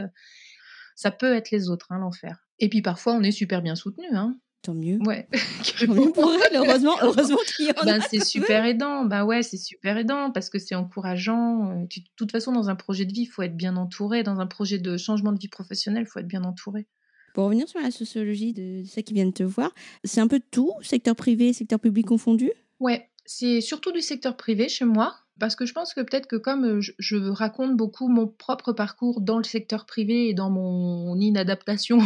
Ça 0.95 1.11
peut 1.11 1.35
être 1.35 1.51
les 1.51 1.69
autres, 1.69 1.91
hein, 1.91 1.99
l'enfer. 1.99 2.45
Et 2.59 2.69
puis 2.69 2.81
parfois, 2.81 3.13
on 3.13 3.21
est 3.21 3.31
super 3.31 3.61
bien 3.61 3.75
soutenu. 3.75 4.07
Hein. 4.13 4.37
Tant 4.61 4.73
mieux. 4.73 4.97
Ouais. 5.05 5.27
Tant 5.85 5.93
mieux 5.93 6.11
pour 6.11 6.31
elle, 6.33 6.57
heureusement, 6.57 6.95
heureusement 7.01 7.37
qu'il 7.55 7.67
y 7.67 7.69
en 7.69 7.85
ben, 7.85 8.01
C'est 8.09 8.23
super 8.23 8.65
aidant. 8.65 9.05
Bah 9.05 9.23
ouais, 9.23 9.43
c'est 9.43 9.57
super 9.57 9.97
aidant 9.97 10.31
parce 10.31 10.49
que 10.49 10.57
c'est 10.57 10.73
encourageant. 10.73 11.69
Euh, 11.69 11.81
de 11.83 12.01
toute 12.15 12.31
façon, 12.31 12.51
dans 12.51 12.69
un 12.69 12.75
projet 12.75 13.05
de 13.05 13.13
vie, 13.13 13.21
il 13.21 13.27
faut 13.27 13.43
être 13.43 13.55
bien 13.55 13.75
entouré. 13.75 14.23
Dans 14.23 14.39
un 14.39 14.47
projet 14.47 14.79
de 14.79 14.97
changement 14.97 15.31
de 15.33 15.37
vie 15.37 15.49
professionnelle, 15.49 16.05
il 16.07 16.09
faut 16.09 16.19
être 16.19 16.27
bien 16.27 16.43
entouré. 16.43 16.87
Pour 17.35 17.43
revenir 17.43 17.67
sur 17.67 17.81
la 17.81 17.91
sociologie 17.91 18.53
de, 18.53 18.83
ceux 18.87 19.01
qui 19.01 19.13
viennent 19.13 19.33
te 19.33 19.43
voir, 19.43 19.71
c'est 20.03 20.21
un 20.21 20.27
peu 20.27 20.41
tout, 20.51 20.71
secteur 20.81 21.15
privé, 21.15 21.51
secteur 21.51 21.79
public 21.79 22.07
confondu? 22.07 22.49
Ouais, 22.79 23.09
c'est 23.25 23.61
surtout 23.61 23.91
du 23.91 24.01
secteur 24.01 24.37
privé 24.37 24.69
chez 24.69 24.85
moi. 24.85 25.13
Parce 25.39 25.55
que 25.55 25.65
je 25.65 25.73
pense 25.73 25.93
que 25.93 26.01
peut-être 26.01 26.27
que 26.27 26.35
comme 26.35 26.79
je, 26.79 26.93
je, 26.97 27.17
raconte 27.17 27.75
beaucoup 27.75 28.07
mon 28.07 28.27
propre 28.27 28.71
parcours 28.71 29.21
dans 29.21 29.37
le 29.37 29.43
secteur 29.43 29.85
privé 29.85 30.29
et 30.29 30.33
dans 30.33 30.49
mon 30.49 31.19
inadaptation 31.19 31.99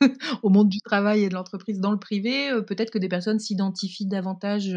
au 0.42 0.50
monde 0.50 0.68
du 0.68 0.80
travail 0.80 1.24
et 1.24 1.28
de 1.28 1.34
l'entreprise 1.34 1.80
dans 1.80 1.92
le 1.92 1.98
privé, 1.98 2.50
peut-être 2.66 2.90
que 2.90 2.98
des 2.98 3.08
personnes 3.08 3.38
s'identifient 3.38 4.06
davantage 4.06 4.76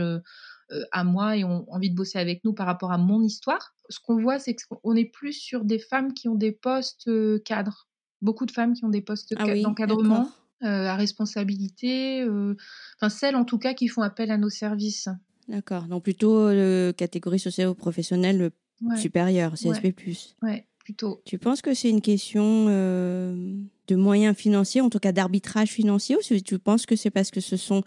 à 0.92 1.04
moi 1.04 1.38
et 1.38 1.44
ont 1.44 1.66
envie 1.72 1.90
de 1.90 1.96
bosser 1.96 2.20
avec 2.20 2.44
nous 2.44 2.54
par 2.54 2.66
rapport 2.66 2.92
à 2.92 2.98
mon 2.98 3.22
histoire. 3.22 3.74
Ce 3.90 4.00
qu'on 4.00 4.18
voit, 4.18 4.40
c'est 4.40 4.56
qu'on 4.56 4.96
est 4.96 5.06
plus 5.06 5.34
sur 5.34 5.66
des 5.66 5.80
femmes 5.80 6.14
qui 6.14 6.28
ont 6.30 6.36
des 6.36 6.52
postes 6.52 7.10
cadres. 7.44 7.88
Beaucoup 8.22 8.46
de 8.46 8.52
femmes 8.52 8.74
qui 8.74 8.84
ont 8.84 8.90
des 8.90 9.02
postes 9.02 9.34
ah 9.38 9.56
d'encadrement 9.62 10.30
à 10.62 10.96
responsabilité, 10.96 12.28
enfin 12.96 13.10
celles 13.10 13.36
en 13.36 13.46
tout 13.46 13.60
cas 13.60 13.74
qui 13.74 13.88
font 13.88 14.02
appel 14.02 14.32
à 14.32 14.38
nos 14.38 14.50
services. 14.50 15.10
D'accord, 15.48 15.84
donc 15.84 16.04
plutôt 16.04 16.50
le 16.50 16.92
catégorie 16.92 17.40
socio-professionnelle 17.40 18.52
ouais. 18.82 18.98
supérieure, 18.98 19.54
CSP+. 19.54 19.94
Ouais. 19.96 20.16
ouais. 20.44 20.68
Tu 21.26 21.38
penses 21.38 21.62
que 21.62 21.74
c'est 21.74 21.90
une 21.90 22.02
question 22.02 22.68
euh, 22.70 23.58
de 23.88 23.96
moyens 23.96 24.36
financiers, 24.36 24.82
en 24.82 24.90
tout 24.90 25.00
cas 25.00 25.12
d'arbitrage 25.12 25.70
financier, 25.70 26.16
ou 26.16 26.40
tu 26.40 26.60
penses 26.60 26.86
que 26.86 26.96
c'est 26.96 27.10
parce 27.10 27.32
que 27.32 27.40
ce 27.40 27.58
sont 27.58 27.84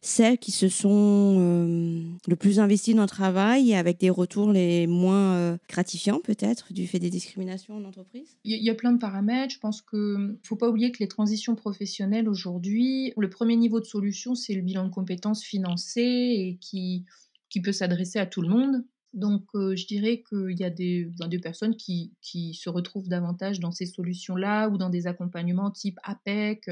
celles 0.00 0.38
qui 0.38 0.52
se 0.52 0.68
sont 0.68 1.36
euh, 1.40 2.02
le 2.28 2.36
plus 2.36 2.60
investies 2.60 2.94
dans 2.94 3.02
le 3.02 3.08
travail 3.08 3.70
et 3.70 3.76
avec 3.76 3.98
des 3.98 4.10
retours 4.10 4.52
les 4.52 4.86
moins 4.86 5.34
euh, 5.34 5.56
gratifiants 5.68 6.20
peut-être 6.22 6.72
du 6.72 6.86
fait 6.86 6.98
des 6.98 7.10
discriminations 7.10 7.76
en 7.76 7.84
entreprise? 7.84 8.36
Il 8.44 8.62
y 8.62 8.70
a 8.70 8.74
plein 8.74 8.92
de 8.92 8.98
paramètres. 8.98 9.54
Je 9.54 9.58
pense 9.58 9.82
qu'il 9.82 9.98
ne 9.98 10.36
faut 10.44 10.56
pas 10.56 10.68
oublier 10.68 10.92
que 10.92 10.98
les 11.00 11.08
transitions 11.08 11.56
professionnelles 11.56 12.28
aujourd'hui, 12.28 13.12
le 13.16 13.30
premier 13.30 13.56
niveau 13.56 13.80
de 13.80 13.84
solution, 13.84 14.34
c'est 14.34 14.54
le 14.54 14.62
bilan 14.62 14.84
de 14.84 14.90
compétences 14.90 15.42
financé 15.42 16.00
et 16.00 16.58
qui, 16.60 17.04
qui 17.48 17.60
peut 17.60 17.72
s'adresser 17.72 18.18
à 18.18 18.26
tout 18.26 18.42
le 18.42 18.48
monde. 18.48 18.84
Donc, 19.18 19.44
je 19.54 19.86
dirais 19.86 20.22
qu'il 20.28 20.58
y 20.58 20.64
a 20.64 20.70
des, 20.70 21.10
ben, 21.18 21.28
des 21.28 21.38
personnes 21.38 21.76
qui, 21.76 22.14
qui, 22.22 22.54
se 22.54 22.70
retrouvent 22.70 23.08
davantage 23.08 23.60
dans 23.60 23.72
ces 23.72 23.86
solutions-là 23.86 24.68
ou 24.68 24.78
dans 24.78 24.90
des 24.90 25.06
accompagnements 25.06 25.70
type 25.70 25.98
APEC, 26.02 26.70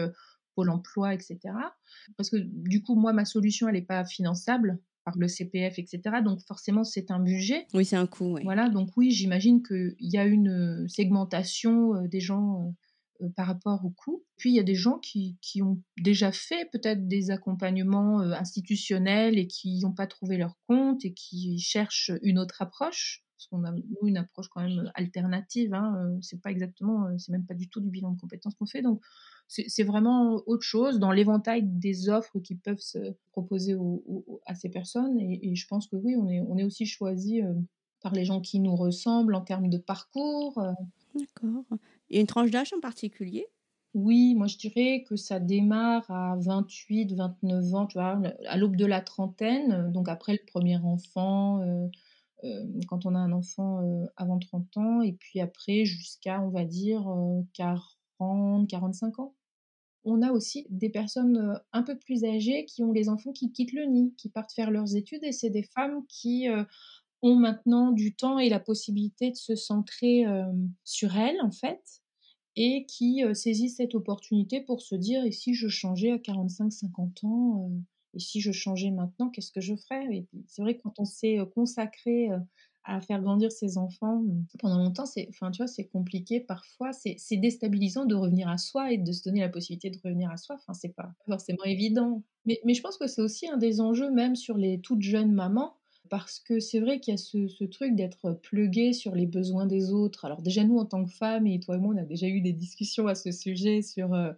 Pôle 0.54 0.70
emploi, 0.70 1.12
etc. 1.12 1.38
Parce 2.16 2.30
que 2.30 2.36
du 2.38 2.82
coup, 2.82 2.94
moi, 2.94 3.12
ma 3.12 3.26
solution, 3.26 3.68
elle 3.68 3.74
n'est 3.74 3.82
pas 3.82 4.06
finançable 4.06 4.78
par 5.04 5.16
le 5.18 5.28
CPF, 5.28 5.78
etc. 5.78 6.00
Donc, 6.24 6.40
forcément, 6.46 6.82
c'est 6.82 7.10
un 7.10 7.20
budget. 7.20 7.66
Oui, 7.74 7.84
c'est 7.84 7.96
un 7.96 8.06
coût. 8.06 8.34
Oui. 8.36 8.42
Voilà, 8.42 8.70
donc 8.70 8.90
oui, 8.96 9.10
j'imagine 9.10 9.62
qu'il 9.62 9.94
y 10.00 10.16
a 10.16 10.24
une 10.24 10.86
segmentation 10.88 12.02
des 12.06 12.20
gens 12.20 12.74
par 13.34 13.46
rapport 13.46 13.84
au 13.84 13.90
coût. 13.90 14.22
Puis 14.36 14.50
il 14.50 14.56
y 14.56 14.60
a 14.60 14.64
des 14.64 14.74
gens 14.74 14.98
qui, 14.98 15.36
qui 15.40 15.62
ont 15.62 15.80
déjà 16.02 16.32
fait 16.32 16.68
peut-être 16.70 17.08
des 17.08 17.30
accompagnements 17.30 18.20
euh, 18.20 18.32
institutionnels 18.32 19.38
et 19.38 19.46
qui 19.46 19.80
n'ont 19.80 19.92
pas 19.92 20.06
trouvé 20.06 20.36
leur 20.36 20.56
compte 20.66 21.04
et 21.04 21.12
qui 21.12 21.58
cherchent 21.58 22.12
une 22.22 22.38
autre 22.38 22.62
approche. 22.62 23.22
Parce 23.36 23.48
qu'on 23.48 23.64
a 23.64 23.74
une 24.02 24.16
approche 24.16 24.48
quand 24.48 24.62
même 24.62 24.90
alternative. 24.94 25.74
Hein. 25.74 25.94
Euh, 25.98 26.18
c'est 26.22 26.40
pas 26.40 26.50
exactement, 26.50 27.06
c'est 27.18 27.32
même 27.32 27.44
pas 27.44 27.54
du 27.54 27.68
tout 27.68 27.80
du 27.80 27.90
bilan 27.90 28.12
de 28.12 28.20
compétences 28.20 28.54
qu'on 28.54 28.66
fait. 28.66 28.82
Donc 28.82 29.02
c'est 29.48 29.84
vraiment 29.84 30.42
autre 30.46 30.64
chose 30.64 30.98
dans 30.98 31.12
l'éventail 31.12 31.62
des 31.62 32.08
offres 32.08 32.40
qui 32.40 32.56
peuvent 32.56 32.80
se 32.80 33.14
proposer 33.30 33.76
à 34.44 34.56
ces 34.56 34.70
personnes. 34.70 35.20
Et, 35.20 35.54
je 35.54 35.68
pense 35.68 35.86
que 35.86 35.94
oui, 35.94 36.16
on 36.16 36.28
est, 36.28 36.40
on 36.40 36.58
est 36.58 36.64
aussi 36.64 36.84
choisi 36.84 37.42
par 38.00 38.12
les 38.12 38.24
gens 38.24 38.40
qui 38.40 38.58
nous 38.58 38.74
ressemblent 38.74 39.36
en 39.36 39.42
termes 39.42 39.68
de 39.68 39.78
parcours. 39.78 40.60
D'accord. 41.14 41.64
A 42.12 42.18
une 42.18 42.26
tranche 42.26 42.50
d'âge 42.50 42.72
en 42.72 42.80
particulier? 42.80 43.46
Oui, 43.94 44.34
moi 44.34 44.46
je 44.46 44.58
dirais 44.58 45.04
que 45.08 45.16
ça 45.16 45.40
démarre 45.40 46.10
à 46.10 46.36
28, 46.38 47.14
29 47.14 47.74
ans, 47.74 47.86
tu 47.86 47.94
vois, 47.98 48.20
à 48.46 48.56
l'aube 48.58 48.76
de 48.76 48.84
la 48.84 49.00
trentaine, 49.00 49.90
donc 49.90 50.08
après 50.10 50.32
le 50.34 50.40
premier 50.46 50.76
enfant, 50.76 51.62
euh, 51.62 51.86
euh, 52.44 52.66
quand 52.88 53.06
on 53.06 53.14
a 53.14 53.18
un 53.18 53.32
enfant 53.32 53.82
euh, 53.82 54.06
avant 54.16 54.38
30 54.38 54.76
ans, 54.78 55.02
et 55.02 55.12
puis 55.14 55.40
après 55.40 55.84
jusqu'à, 55.86 56.42
on 56.42 56.50
va 56.50 56.64
dire, 56.66 57.04
40, 57.54 58.68
45 58.68 59.18
ans. 59.20 59.34
On 60.04 60.22
a 60.22 60.32
aussi 60.32 60.66
des 60.70 60.90
personnes 60.90 61.60
un 61.72 61.82
peu 61.82 61.98
plus 61.98 62.24
âgées 62.24 62.64
qui 62.66 62.84
ont 62.84 62.92
les 62.92 63.08
enfants 63.08 63.32
qui 63.32 63.52
quittent 63.52 63.72
le 63.74 63.86
nid, 63.86 64.14
qui 64.18 64.30
partent 64.30 64.52
faire 64.52 64.70
leurs 64.70 64.96
études, 64.96 65.24
et 65.24 65.32
c'est 65.32 65.50
des 65.50 65.64
femmes 65.64 66.04
qui 66.08 66.48
ont 67.22 67.36
maintenant 67.36 67.92
du 67.92 68.14
temps 68.14 68.38
et 68.38 68.48
la 68.48 68.60
possibilité 68.60 69.30
de 69.30 69.36
se 69.36 69.56
centrer 69.56 70.24
sur 70.84 71.16
elles, 71.16 71.40
en 71.42 71.50
fait, 71.50 72.02
et 72.56 72.86
qui 72.86 73.22
saisissent 73.34 73.76
cette 73.76 73.94
opportunité 73.94 74.60
pour 74.60 74.80
se 74.82 74.94
dire 74.94 75.24
et 75.24 75.32
si 75.32 75.54
je 75.54 75.68
changeais 75.68 76.12
à 76.12 76.18
45-50 76.18 77.26
ans 77.26 77.70
et 78.14 78.20
si 78.20 78.40
je 78.40 78.52
changeais 78.52 78.90
maintenant, 78.90 79.28
qu'est-ce 79.28 79.52
que 79.52 79.60
je 79.60 79.74
ferais? 79.76 80.06
Et 80.10 80.26
c'est 80.46 80.62
vrai 80.62 80.76
que 80.76 80.82
quand 80.82 80.98
on 80.98 81.04
s'est 81.04 81.38
consacré 81.54 82.30
à 82.88 83.00
faire 83.00 83.20
grandir 83.20 83.50
ses 83.50 83.78
enfants 83.78 84.22
pendant 84.60 84.78
longtemps, 84.78 85.06
c'est, 85.06 85.26
enfin, 85.28 85.50
tu 85.50 85.58
vois, 85.58 85.66
c'est 85.66 85.88
compliqué 85.88 86.40
parfois, 86.40 86.92
c'est, 86.92 87.16
déstabilisant 87.32 88.06
de 88.06 88.14
revenir 88.14 88.48
à 88.48 88.58
soi 88.58 88.92
et 88.92 88.96
de 88.98 89.12
se 89.12 89.24
donner 89.24 89.40
la 89.40 89.48
possibilité 89.48 89.90
de 89.90 89.98
revenir 90.02 90.30
à 90.30 90.36
soi. 90.36 90.56
Enfin, 90.56 90.72
c'est 90.72 90.94
pas 90.94 91.12
forcément 91.26 91.64
évident. 91.64 92.22
Mais, 92.44 92.60
mais 92.64 92.74
je 92.74 92.82
pense 92.82 92.96
que 92.96 93.08
c'est 93.08 93.20
aussi 93.20 93.48
un 93.48 93.56
des 93.56 93.80
enjeux, 93.80 94.10
même 94.10 94.36
sur 94.36 94.56
les 94.56 94.80
toutes 94.80 95.02
jeunes 95.02 95.32
mamans, 95.32 95.75
parce 96.08 96.38
que 96.40 96.60
c'est 96.60 96.80
vrai 96.80 97.00
qu'il 97.00 97.12
y 97.12 97.14
a 97.14 97.18
ce, 97.18 97.64
truc 97.64 97.94
d'être 97.94 98.32
plugué 98.42 98.92
sur 98.92 99.14
les 99.14 99.26
besoins 99.26 99.66
des 99.66 99.92
autres. 99.92 100.24
Alors 100.24 100.42
déjà, 100.42 100.64
nous, 100.64 100.78
en 100.78 100.86
tant 100.86 101.04
que 101.04 101.10
femmes, 101.10 101.46
et 101.46 101.60
toi 101.60 101.76
et 101.76 101.78
moi, 101.78 101.94
on 101.94 101.98
a 101.98 102.04
déjà 102.04 102.26
eu 102.26 102.40
des 102.40 102.52
discussions 102.52 103.06
à 103.06 103.14
ce 103.14 103.30
sujet 103.30 103.82
sur 103.82 104.14
euh, 104.14 104.32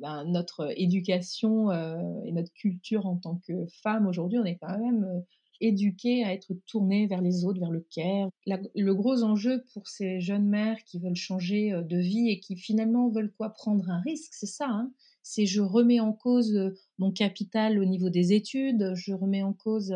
ben, 0.00 0.24
notre 0.24 0.72
éducation 0.76 1.70
euh, 1.70 1.98
et 2.24 2.32
notre 2.32 2.52
culture 2.52 3.06
en 3.06 3.16
tant 3.16 3.36
que 3.46 3.66
femme. 3.82 4.06
Aujourd'hui, 4.06 4.38
on 4.38 4.44
est 4.44 4.58
quand 4.60 4.78
même 4.78 5.04
euh, 5.04 5.20
à 5.60 6.32
être 6.32 6.54
tournés 6.66 7.06
vers 7.08 7.20
les 7.20 7.44
autres, 7.44 7.58
vers 7.58 7.72
le 7.72 7.84
care. 7.90 8.30
le 8.46 8.94
gros 8.94 9.24
enjeu 9.24 9.64
pour 9.72 9.88
ces 9.88 10.20
jeunes 10.20 10.46
mères 10.46 10.82
qui 10.84 11.00
veulent 11.00 11.16
changer 11.16 11.72
de 11.72 11.96
vie 11.96 12.30
et 12.30 12.38
qui 12.38 12.56
finalement 12.56 13.08
veulent 13.08 13.32
quoi? 13.36 13.50
Prendre 13.50 13.90
un 13.90 14.00
risque, 14.00 14.34
c'est 14.34 14.46
ça. 14.46 14.68
Hein? 14.68 14.92
C'est 15.28 15.44
je 15.44 15.60
remets 15.60 16.00
en 16.00 16.14
cause 16.14 16.58
mon 16.98 17.12
capital 17.12 17.78
au 17.78 17.84
niveau 17.84 18.08
des 18.08 18.32
études, 18.32 18.92
je 18.94 19.12
remets 19.12 19.42
en 19.42 19.52
cause 19.52 19.94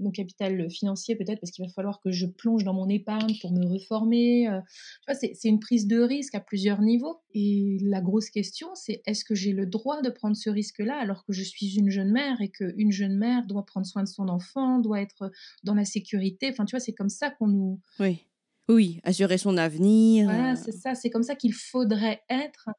mon 0.00 0.10
capital 0.10 0.68
financier 0.68 1.14
peut-être 1.14 1.40
parce 1.40 1.52
qu'il 1.52 1.64
va 1.64 1.70
falloir 1.70 2.00
que 2.00 2.10
je 2.10 2.26
plonge 2.26 2.64
dans 2.64 2.74
mon 2.74 2.88
épargne 2.88 3.38
pour 3.40 3.52
me 3.52 3.64
reformer. 3.66 4.48
c'est 5.12 5.44
une 5.44 5.60
prise 5.60 5.86
de 5.86 6.00
risque 6.00 6.34
à 6.34 6.40
plusieurs 6.40 6.80
niveaux. 6.80 7.20
Et 7.34 7.78
la 7.82 8.00
grosse 8.00 8.30
question, 8.30 8.74
c'est 8.74 9.00
est-ce 9.06 9.24
que 9.24 9.36
j'ai 9.36 9.52
le 9.52 9.66
droit 9.66 10.02
de 10.02 10.10
prendre 10.10 10.36
ce 10.36 10.50
risque-là 10.50 10.96
alors 10.96 11.24
que 11.24 11.32
je 11.32 11.44
suis 11.44 11.76
une 11.76 11.90
jeune 11.90 12.10
mère 12.10 12.40
et 12.40 12.50
qu'une 12.50 12.90
jeune 12.90 13.16
mère 13.16 13.46
doit 13.46 13.64
prendre 13.64 13.86
soin 13.86 14.02
de 14.02 14.08
son 14.08 14.28
enfant, 14.28 14.80
doit 14.80 15.00
être 15.00 15.30
dans 15.62 15.74
la 15.74 15.84
sécurité? 15.84 16.48
Enfin, 16.50 16.64
tu 16.64 16.72
vois, 16.72 16.80
c'est 16.80 16.94
comme 16.94 17.08
ça 17.08 17.30
qu'on 17.30 17.46
nous... 17.46 17.80
Oui. 18.00 18.24
Oui, 18.68 19.00
assurer 19.04 19.38
son 19.38 19.56
avenir. 19.56 20.26
Voilà, 20.26 20.56
c'est 20.56 20.72
ça, 20.72 20.94
c'est 20.94 21.10
comme 21.10 21.22
ça 21.22 21.34
qu'il 21.34 21.52
faudrait 21.52 22.22
être. 22.30 22.70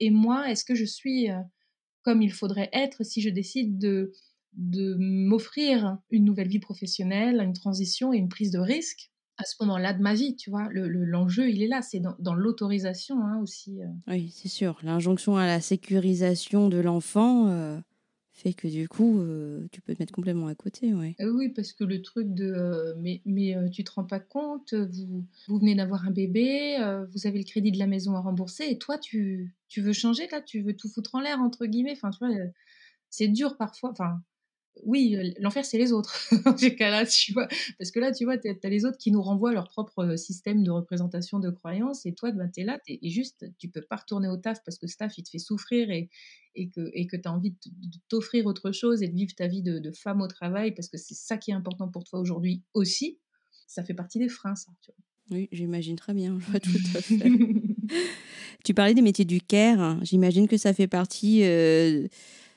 Et 0.00 0.10
moi, 0.10 0.50
est-ce 0.50 0.64
que 0.64 0.74
je 0.74 0.84
suis 0.84 1.28
comme 2.02 2.22
il 2.22 2.32
faudrait 2.32 2.70
être 2.72 3.04
si 3.04 3.20
je 3.20 3.30
décide 3.30 3.78
de, 3.78 4.12
de 4.52 4.96
m'offrir 4.98 5.98
une 6.10 6.24
nouvelle 6.24 6.48
vie 6.48 6.60
professionnelle, 6.60 7.40
une 7.40 7.54
transition 7.54 8.12
et 8.12 8.18
une 8.18 8.28
prise 8.28 8.50
de 8.50 8.58
risque 8.58 9.10
à 9.36 9.44
ce 9.44 9.56
moment-là 9.60 9.92
de 9.94 10.00
ma 10.00 10.14
vie, 10.14 10.36
tu 10.36 10.50
vois? 10.50 10.68
L'enjeu, 10.70 11.50
il 11.50 11.62
est 11.62 11.66
là, 11.66 11.82
c'est 11.82 12.00
dans, 12.00 12.34
l'autorisation 12.34 13.16
hein, 13.24 13.40
aussi. 13.42 13.80
Oui, 14.06 14.32
c'est 14.34 14.48
sûr. 14.48 14.78
L'injonction 14.82 15.36
à 15.36 15.46
la 15.46 15.60
sécurisation 15.60 16.68
de 16.68 16.78
l'enfant 16.78 17.82
fait 18.34 18.52
que 18.52 18.68
du 18.68 18.88
coup, 18.88 19.24
tu 19.70 19.80
peux 19.80 19.94
te 19.94 20.02
mettre 20.02 20.12
complètement 20.12 20.48
à 20.48 20.54
côté, 20.54 20.92
ouais. 20.92 21.14
oui, 21.20 21.50
parce 21.50 21.72
que 21.72 21.84
le 21.84 22.02
truc 22.02 22.34
de 22.34 22.94
mais, 22.98 23.22
mais 23.24 23.54
tu 23.70 23.84
te 23.84 23.92
rends 23.92 24.04
pas 24.04 24.20
compte, 24.20 24.74
vous, 24.74 25.24
vous 25.48 25.58
venez 25.58 25.74
d'avoir 25.74 26.04
un 26.06 26.10
bébé, 26.10 26.76
vous 27.12 27.26
avez 27.26 27.38
le 27.38 27.44
crédit 27.44 27.72
de 27.72 27.78
la 27.78 27.86
maison 27.86 28.14
à 28.16 28.20
rembourser, 28.20 28.64
et 28.68 28.78
toi, 28.78 28.98
tu, 28.98 29.54
tu 29.68 29.80
veux 29.80 29.92
changer, 29.92 30.26
là, 30.30 30.40
tu 30.40 30.62
veux 30.62 30.74
tout 30.76 30.88
foutre 30.88 31.14
en 31.14 31.20
l'air, 31.20 31.40
entre 31.40 31.66
guillemets. 31.66 31.92
Enfin, 31.92 32.10
tu 32.10 32.18
vois, 32.18 32.34
c'est 33.10 33.28
dur 33.28 33.56
parfois. 33.56 33.90
Enfin, 33.90 34.20
oui, 34.82 35.34
l'enfer, 35.38 35.64
c'est 35.64 35.78
les 35.78 35.92
autres, 35.92 36.28
en 36.46 36.56
ces 36.56 36.74
cas-là, 36.74 37.06
tu 37.06 37.32
vois. 37.32 37.48
Parce 37.78 37.90
que 37.90 38.00
là, 38.00 38.12
tu 38.12 38.24
vois, 38.24 38.38
tu 38.38 38.48
as, 38.48 38.68
les 38.68 38.84
autres 38.84 38.98
qui 38.98 39.12
nous 39.12 39.22
renvoient 39.22 39.52
leur 39.52 39.68
propre 39.68 40.16
système 40.16 40.62
de 40.64 40.70
représentation 40.70 41.38
de 41.38 41.50
croyances, 41.50 42.06
et 42.06 42.14
toi, 42.14 42.32
ben, 42.32 42.50
tu 42.52 42.60
es 42.60 42.64
là, 42.64 42.80
et 42.88 43.10
juste, 43.10 43.46
tu 43.58 43.68
peux 43.68 43.82
pas 43.82 43.96
retourner 43.96 44.28
au 44.28 44.36
taf 44.36 44.62
parce 44.64 44.78
que 44.78 44.86
ce 44.86 44.96
taf, 44.96 45.16
il 45.18 45.22
te 45.22 45.30
fait 45.30 45.38
souffrir 45.38 45.90
et, 45.90 46.10
et 46.54 46.68
que 46.68 46.90
et 46.92 47.06
tu 47.06 47.20
as 47.24 47.32
envie 47.32 47.50
de, 47.50 47.98
t'offrir 48.08 48.46
autre 48.46 48.72
chose 48.72 49.02
et 49.02 49.08
de 49.08 49.14
vivre 49.14 49.34
ta 49.34 49.46
vie 49.46 49.62
de, 49.62 49.90
femme 49.92 50.20
au 50.20 50.28
travail 50.28 50.74
parce 50.74 50.88
que 50.88 50.96
c'est 50.96 51.14
ça 51.14 51.36
qui 51.36 51.50
est 51.50 51.54
important 51.54 51.88
pour 51.88 52.04
toi 52.04 52.20
aujourd'hui 52.20 52.62
aussi. 52.74 53.18
Ça 53.66 53.82
fait 53.82 53.94
partie 53.94 54.18
des 54.18 54.28
freins, 54.28 54.54
ça. 54.54 54.70
Tu 54.82 54.90
vois. 54.90 55.38
Oui, 55.38 55.48
j'imagine 55.52 55.96
très 55.96 56.12
bien, 56.12 56.38
je 56.38 56.50
vois 56.50 56.60
tout 56.60 56.70
à 56.94 57.00
fait. 57.00 57.32
tu 58.64 58.74
parlais 58.74 58.94
des 58.94 59.02
métiers 59.02 59.24
du 59.24 59.40
care, 59.40 60.04
j'imagine 60.04 60.48
que 60.48 60.58
ça 60.58 60.74
fait 60.74 60.86
partie 60.86 61.42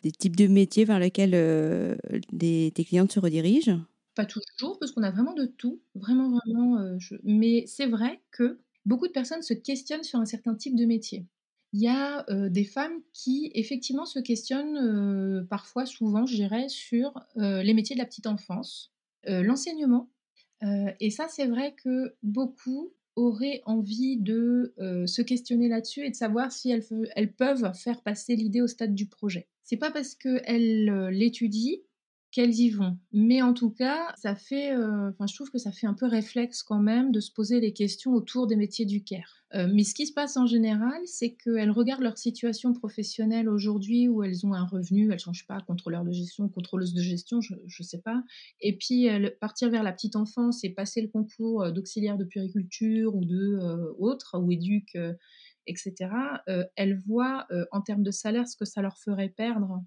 des 0.03 0.11
types 0.11 0.35
de 0.35 0.47
métiers 0.47 0.85
vers 0.85 0.99
lesquels 0.99 1.33
euh, 1.33 1.95
tes 2.39 2.85
clientes 2.85 3.11
se 3.11 3.19
redirigent? 3.19 3.79
Pas 4.15 4.25
toujours, 4.25 4.79
parce 4.79 4.91
qu'on 4.91 5.03
a 5.03 5.11
vraiment 5.11 5.33
de 5.33 5.45
tout, 5.45 5.79
vraiment, 5.95 6.37
vraiment. 6.39 6.79
Euh, 6.79 6.97
mais 7.23 7.65
c'est 7.67 7.85
vrai 7.85 8.21
que 8.31 8.59
beaucoup 8.85 9.07
de 9.07 9.11
personnes 9.11 9.41
se 9.41 9.53
questionnent 9.53 10.03
sur 10.03 10.19
un 10.19 10.25
certain 10.25 10.55
type 10.55 10.75
de 10.75 10.85
métier. 10.85 11.25
Il 11.73 11.81
y 11.81 11.87
a 11.87 12.25
des 12.49 12.63
femmes 12.63 13.01
qui, 13.13 13.51
effectivement, 13.53 14.05
se 14.05 14.19
questionnent 14.19 15.45
parfois, 15.49 15.85
souvent, 15.85 16.25
je 16.25 16.35
dirais, 16.35 16.69
sur 16.69 17.13
les 17.35 17.73
métiers 17.73 17.95
de 17.95 17.99
la 17.99 18.05
petite 18.05 18.27
enfance, 18.27 18.93
l'enseignement. 19.25 20.09
et 20.99 21.11
ça, 21.11 21.27
c'est 21.29 21.47
vrai 21.47 21.75
que 21.83 22.15
beaucoup 22.23 22.93
auraient 23.15 23.61
envie 23.65 24.17
de 24.17 24.73
se 25.05 25.21
questionner 25.21 25.67
là-dessus 25.67 26.05
et 26.05 26.09
de 26.09 26.15
savoir 26.15 26.51
si 26.51 26.69
elles, 26.69 26.85
elles 27.15 27.33
peuvent 27.33 27.73
faire 27.73 28.01
passer 28.01 28.35
l'idée 28.35 28.61
au 28.61 28.67
stade 28.67 28.95
du 28.95 29.07
projet. 29.07 29.47
C'est 29.63 29.77
pas 29.77 29.91
parce 29.91 30.15
qu'elles 30.15 31.09
l'étudient 31.09 31.79
qu'elles 32.37 32.59
y 32.59 32.69
vont. 32.69 32.99
Mais 33.11 33.41
en 33.41 33.55
tout 33.55 33.71
cas, 33.71 34.13
ça 34.15 34.35
fait, 34.35 34.71
euh, 34.71 35.09
je 35.27 35.33
trouve 35.33 35.49
que 35.49 35.57
ça 35.57 35.71
fait 35.71 35.87
un 35.87 35.95
peu 35.95 36.05
réflexe 36.05 36.61
quand 36.61 36.79
même 36.79 37.11
de 37.11 37.19
se 37.19 37.31
poser 37.31 37.59
les 37.59 37.73
questions 37.73 38.13
autour 38.13 38.45
des 38.45 38.55
métiers 38.55 38.85
du 38.85 39.03
care. 39.03 39.43
Euh, 39.55 39.67
mais 39.73 39.83
ce 39.83 39.95
qui 39.95 40.05
se 40.05 40.13
passe 40.13 40.37
en 40.37 40.45
général, 40.45 41.01
c'est 41.05 41.33
qu'elles 41.33 41.71
regardent 41.71 42.03
leur 42.03 42.19
situation 42.19 42.73
professionnelle 42.73 43.49
aujourd'hui 43.49 44.07
où 44.07 44.21
elles 44.21 44.45
ont 44.45 44.53
un 44.53 44.65
revenu, 44.65 45.05
elles 45.05 45.13
ne 45.13 45.17
changent 45.17 45.47
pas, 45.47 45.59
contrôleur 45.61 46.03
de 46.03 46.11
gestion, 46.11 46.47
contrôleuse 46.47 46.93
de 46.93 47.01
gestion, 47.01 47.41
je 47.41 47.55
ne 47.55 47.83
sais 47.83 48.01
pas. 48.01 48.21
Et 48.61 48.77
puis 48.77 49.05
elles, 49.05 49.35
partir 49.39 49.71
vers 49.71 49.81
la 49.81 49.91
petite 49.91 50.15
enfance 50.15 50.63
et 50.63 50.69
passer 50.69 51.01
le 51.01 51.07
concours 51.07 51.71
d'auxiliaire 51.71 52.17
de 52.17 52.25
puriculture 52.25 53.15
ou 53.15 53.25
de 53.25 53.95
autres, 53.97 54.37
ou 54.37 54.51
éduque 54.51 54.95
etc., 55.67 56.09
euh, 56.47 56.63
elles 56.75 56.99
voient 57.05 57.45
euh, 57.51 57.65
en 57.71 57.81
termes 57.81 58.03
de 58.03 58.11
salaire 58.11 58.47
ce 58.47 58.55
que 58.57 58.65
ça 58.65 58.81
leur 58.81 58.97
ferait 58.97 59.29
perdre. 59.29 59.83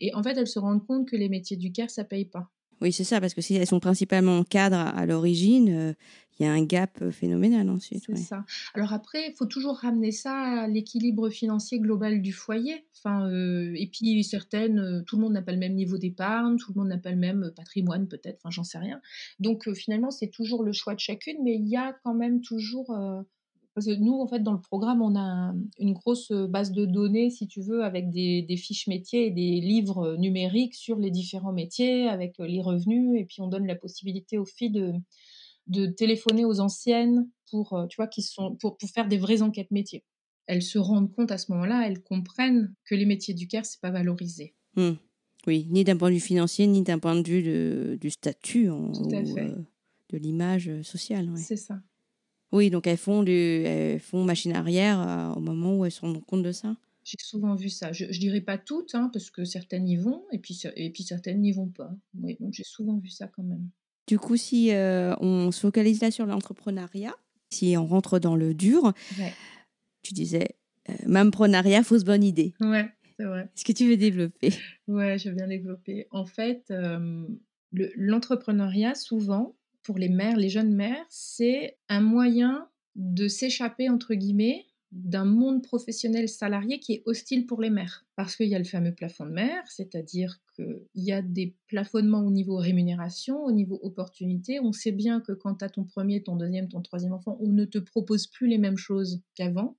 Et 0.00 0.14
en 0.14 0.22
fait, 0.22 0.36
elles 0.36 0.46
se 0.46 0.58
rendent 0.58 0.86
compte 0.86 1.08
que 1.08 1.16
les 1.16 1.28
métiers 1.28 1.56
du 1.56 1.72
CARE, 1.72 1.90
ça 1.90 2.04
paye 2.04 2.24
pas. 2.24 2.50
Oui, 2.80 2.92
c'est 2.92 3.04
ça, 3.04 3.20
parce 3.20 3.34
que 3.34 3.40
si 3.40 3.54
elles 3.56 3.66
sont 3.66 3.80
principalement 3.80 4.44
cadres 4.44 4.76
à 4.76 5.04
l'origine, 5.04 5.68
euh, 5.70 5.92
il 6.38 6.44
y 6.44 6.46
a 6.46 6.52
un 6.52 6.62
gap 6.62 7.10
phénoménal 7.10 7.68
ensuite. 7.68 8.04
C'est 8.06 8.16
ça. 8.16 8.44
Alors 8.74 8.92
après, 8.92 9.30
il 9.30 9.34
faut 9.34 9.46
toujours 9.46 9.76
ramener 9.78 10.12
ça 10.12 10.34
à 10.34 10.68
l'équilibre 10.68 11.30
financier 11.30 11.80
global 11.80 12.22
du 12.22 12.32
foyer. 12.32 12.86
Enfin, 12.96 13.28
et 13.74 13.90
puis 13.92 14.22
certaines, 14.22 15.02
tout 15.04 15.16
le 15.16 15.22
monde 15.22 15.32
n'a 15.32 15.42
pas 15.42 15.50
le 15.50 15.58
même 15.58 15.74
niveau 15.74 15.98
d'épargne, 15.98 16.56
tout 16.56 16.72
le 16.72 16.80
monde 16.80 16.90
n'a 16.90 16.98
pas 16.98 17.10
le 17.10 17.16
même 17.16 17.50
patrimoine 17.56 18.06
peut-être, 18.06 18.38
enfin 18.38 18.50
j'en 18.50 18.62
sais 18.62 18.78
rien. 18.78 19.00
Donc 19.40 19.68
finalement, 19.74 20.12
c'est 20.12 20.28
toujours 20.28 20.62
le 20.62 20.72
choix 20.72 20.94
de 20.94 21.00
chacune, 21.00 21.38
mais 21.42 21.56
il 21.56 21.66
y 21.66 21.76
a 21.76 21.96
quand 22.04 22.14
même 22.14 22.40
toujours 22.40 22.94
parce 23.78 23.86
que 23.86 24.00
nous, 24.00 24.14
en 24.14 24.26
fait, 24.26 24.40
dans 24.40 24.54
le 24.54 24.60
programme, 24.60 25.02
on 25.02 25.14
a 25.14 25.54
une 25.78 25.92
grosse 25.92 26.32
base 26.32 26.72
de 26.72 26.84
données, 26.84 27.30
si 27.30 27.46
tu 27.46 27.62
veux, 27.62 27.84
avec 27.84 28.10
des, 28.10 28.56
fiches 28.56 28.88
métiers 28.88 29.26
et 29.26 29.30
des 29.30 29.60
livres 29.60 30.16
numériques 30.16 30.74
sur 30.74 30.98
les 30.98 31.12
différents 31.12 31.52
métiers, 31.52 32.08
avec 32.08 32.38
les 32.40 32.60
revenus. 32.60 33.20
Et 33.20 33.24
puis, 33.24 33.40
on 33.40 33.46
donne 33.46 33.68
la 33.68 33.76
possibilité 33.76 34.36
aux 34.36 34.44
filles 34.44 34.72
de, 34.72 34.94
de 35.68 35.86
téléphoner 35.86 36.44
aux 36.44 36.58
anciennes 36.58 37.30
pour, 37.52 37.86
tu 37.88 37.94
vois, 37.94 38.08
qui 38.08 38.22
sont, 38.22 38.56
pour, 38.56 38.78
pour 38.78 38.90
faire 38.90 39.06
des 39.06 39.16
vraies 39.16 39.42
enquêtes 39.42 39.70
métiers. 39.70 40.02
Elles 40.48 40.62
se 40.62 40.80
rendent 40.80 41.12
compte 41.12 41.30
à 41.30 41.38
ce 41.38 41.52
moment-là, 41.52 41.86
elles 41.86 42.02
comprennent 42.02 42.74
que 42.84 42.96
les 42.96 43.06
métiers 43.06 43.34
du 43.34 43.46
CARE, 43.46 43.64
c'est 43.64 43.80
pas 43.80 43.92
valorisé. 43.92 44.56
Mmh. 44.74 44.94
Oui, 45.46 45.68
ni 45.70 45.84
d'un 45.84 45.96
point 45.96 46.08
de 46.08 46.14
vue 46.14 46.20
financier, 46.20 46.66
ni 46.66 46.82
d'un 46.82 46.98
point 46.98 47.14
de 47.14 47.28
vue 47.28 47.96
du 47.96 48.10
statut 48.10 48.70
en, 48.70 48.92
fait. 48.92 49.54
de 50.10 50.18
l'image 50.18 50.82
sociale. 50.82 51.30
C'est 51.36 51.56
ça. 51.56 51.80
Oui, 52.52 52.70
donc 52.70 52.86
elles 52.86 52.96
font, 52.96 53.22
du, 53.22 53.98
font 54.00 54.24
machine 54.24 54.54
arrière 54.54 55.00
euh, 55.00 55.34
au 55.34 55.40
moment 55.40 55.76
où 55.76 55.84
elles 55.84 55.92
se 55.92 56.00
rendent 56.00 56.24
compte 56.24 56.42
de 56.42 56.52
ça 56.52 56.76
J'ai 57.04 57.18
souvent 57.20 57.54
vu 57.54 57.68
ça. 57.68 57.92
Je, 57.92 58.06
ne 58.06 58.12
dirais 58.12 58.40
pas 58.40 58.56
toutes, 58.56 58.94
hein, 58.94 59.10
parce 59.12 59.30
que 59.30 59.44
certaines 59.44 59.86
y 59.86 59.96
vont, 59.96 60.24
et 60.32 60.38
puis, 60.38 60.58
et 60.76 60.90
puis 60.90 61.02
certaines 61.02 61.40
n'y 61.40 61.52
vont 61.52 61.68
pas. 61.68 61.90
Oui, 62.20 62.36
donc 62.40 62.54
j'ai 62.54 62.64
souvent 62.64 62.98
vu 62.98 63.10
ça 63.10 63.28
quand 63.28 63.42
même. 63.42 63.68
Du 64.06 64.18
coup, 64.18 64.36
si 64.36 64.72
euh, 64.72 65.14
on 65.20 65.50
se 65.50 65.60
focalise 65.60 66.00
là 66.00 66.10
sur 66.10 66.24
l'entrepreneuriat, 66.24 67.14
si 67.50 67.76
on 67.76 67.86
rentre 67.86 68.18
dans 68.18 68.36
le 68.36 68.54
dur, 68.54 68.94
tu 70.02 70.14
disais, 70.14 70.56
euh, 70.88 70.94
même 71.06 71.30
prenariat, 71.30 71.82
fausse 71.82 72.04
bonne 72.04 72.24
idée. 72.24 72.54
Ouais, 72.60 72.88
c'est 73.18 73.24
vrai. 73.24 73.50
Est-ce 73.54 73.64
que 73.66 73.72
tu 73.72 73.86
veux 73.86 73.98
développer? 73.98 74.54
Ouais, 74.86 75.18
je 75.18 75.28
veux 75.28 75.34
bien 75.34 75.48
développer. 75.48 76.06
En 76.10 76.24
fait, 76.24 76.72
l'entrepreneuriat, 77.72 78.94
souvent, 78.94 79.54
pour 79.88 79.96
les 79.96 80.10
mères, 80.10 80.36
les 80.36 80.50
jeunes 80.50 80.74
mères, 80.74 81.06
c'est 81.08 81.78
un 81.88 82.00
moyen 82.00 82.68
de 82.94 83.26
s'échapper, 83.26 83.88
entre 83.88 84.12
guillemets, 84.12 84.66
d'un 84.92 85.24
monde 85.24 85.62
professionnel 85.62 86.28
salarié 86.28 86.78
qui 86.78 86.92
est 86.92 87.02
hostile 87.06 87.46
pour 87.46 87.62
les 87.62 87.70
mères. 87.70 88.04
Parce 88.14 88.36
qu'il 88.36 88.48
y 88.48 88.54
a 88.54 88.58
le 88.58 88.66
fameux 88.66 88.94
plafond 88.94 89.24
de 89.24 89.30
mère, 89.30 89.62
c'est-à-dire 89.66 90.42
qu'il 90.54 90.82
y 90.94 91.10
a 91.10 91.22
des 91.22 91.56
plafonnements 91.68 92.20
au 92.20 92.30
niveau 92.30 92.56
rémunération, 92.56 93.42
au 93.42 93.50
niveau 93.50 93.80
opportunité. 93.82 94.60
On 94.60 94.72
sait 94.72 94.92
bien 94.92 95.22
que 95.22 95.32
quand 95.32 95.54
tu 95.54 95.64
as 95.64 95.70
ton 95.70 95.84
premier, 95.84 96.22
ton 96.22 96.36
deuxième, 96.36 96.68
ton 96.68 96.82
troisième 96.82 97.14
enfant, 97.14 97.38
on 97.40 97.48
ne 97.48 97.64
te 97.64 97.78
propose 97.78 98.26
plus 98.26 98.46
les 98.46 98.58
mêmes 98.58 98.76
choses 98.76 99.22
qu'avant 99.36 99.78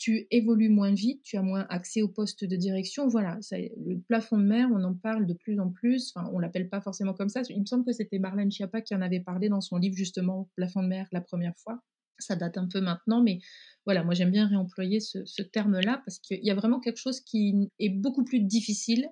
tu 0.00 0.26
évolues 0.30 0.70
moins 0.70 0.94
vite, 0.94 1.22
tu 1.22 1.36
as 1.36 1.42
moins 1.42 1.66
accès 1.68 2.00
au 2.00 2.08
poste 2.08 2.42
de 2.46 2.56
direction. 2.56 3.06
Voilà, 3.06 3.36
ça, 3.42 3.58
le 3.58 4.00
plafond 4.00 4.38
de 4.38 4.44
mer, 4.44 4.66
on 4.72 4.82
en 4.82 4.94
parle 4.94 5.26
de 5.26 5.34
plus 5.34 5.60
en 5.60 5.68
plus. 5.68 6.12
Enfin, 6.14 6.28
on 6.32 6.38
l'appelle 6.38 6.70
pas 6.70 6.80
forcément 6.80 7.12
comme 7.12 7.28
ça. 7.28 7.42
Il 7.50 7.60
me 7.60 7.66
semble 7.66 7.84
que 7.84 7.92
c'était 7.92 8.18
Marlène 8.18 8.50
Schiappa 8.50 8.80
qui 8.80 8.94
en 8.94 9.02
avait 9.02 9.20
parlé 9.20 9.50
dans 9.50 9.60
son 9.60 9.76
livre 9.76 9.94
justement 9.94 10.48
Plafond 10.56 10.82
de 10.82 10.88
mer 10.88 11.06
la 11.12 11.20
première 11.20 11.54
fois. 11.58 11.82
Ça 12.18 12.34
date 12.34 12.56
un 12.56 12.66
peu 12.66 12.80
maintenant, 12.80 13.22
mais 13.22 13.40
voilà, 13.84 14.02
moi 14.02 14.14
j'aime 14.14 14.30
bien 14.30 14.46
réemployer 14.46 15.00
ce, 15.00 15.42
terme-là 15.42 16.02
parce 16.06 16.18
qu'il 16.18 16.42
y 16.42 16.50
a 16.50 16.54
vraiment 16.54 16.80
quelque 16.80 16.98
chose 16.98 17.20
qui 17.20 17.70
est 17.78 17.90
beaucoup 17.90 18.24
plus 18.24 18.40
difficile 18.40 19.06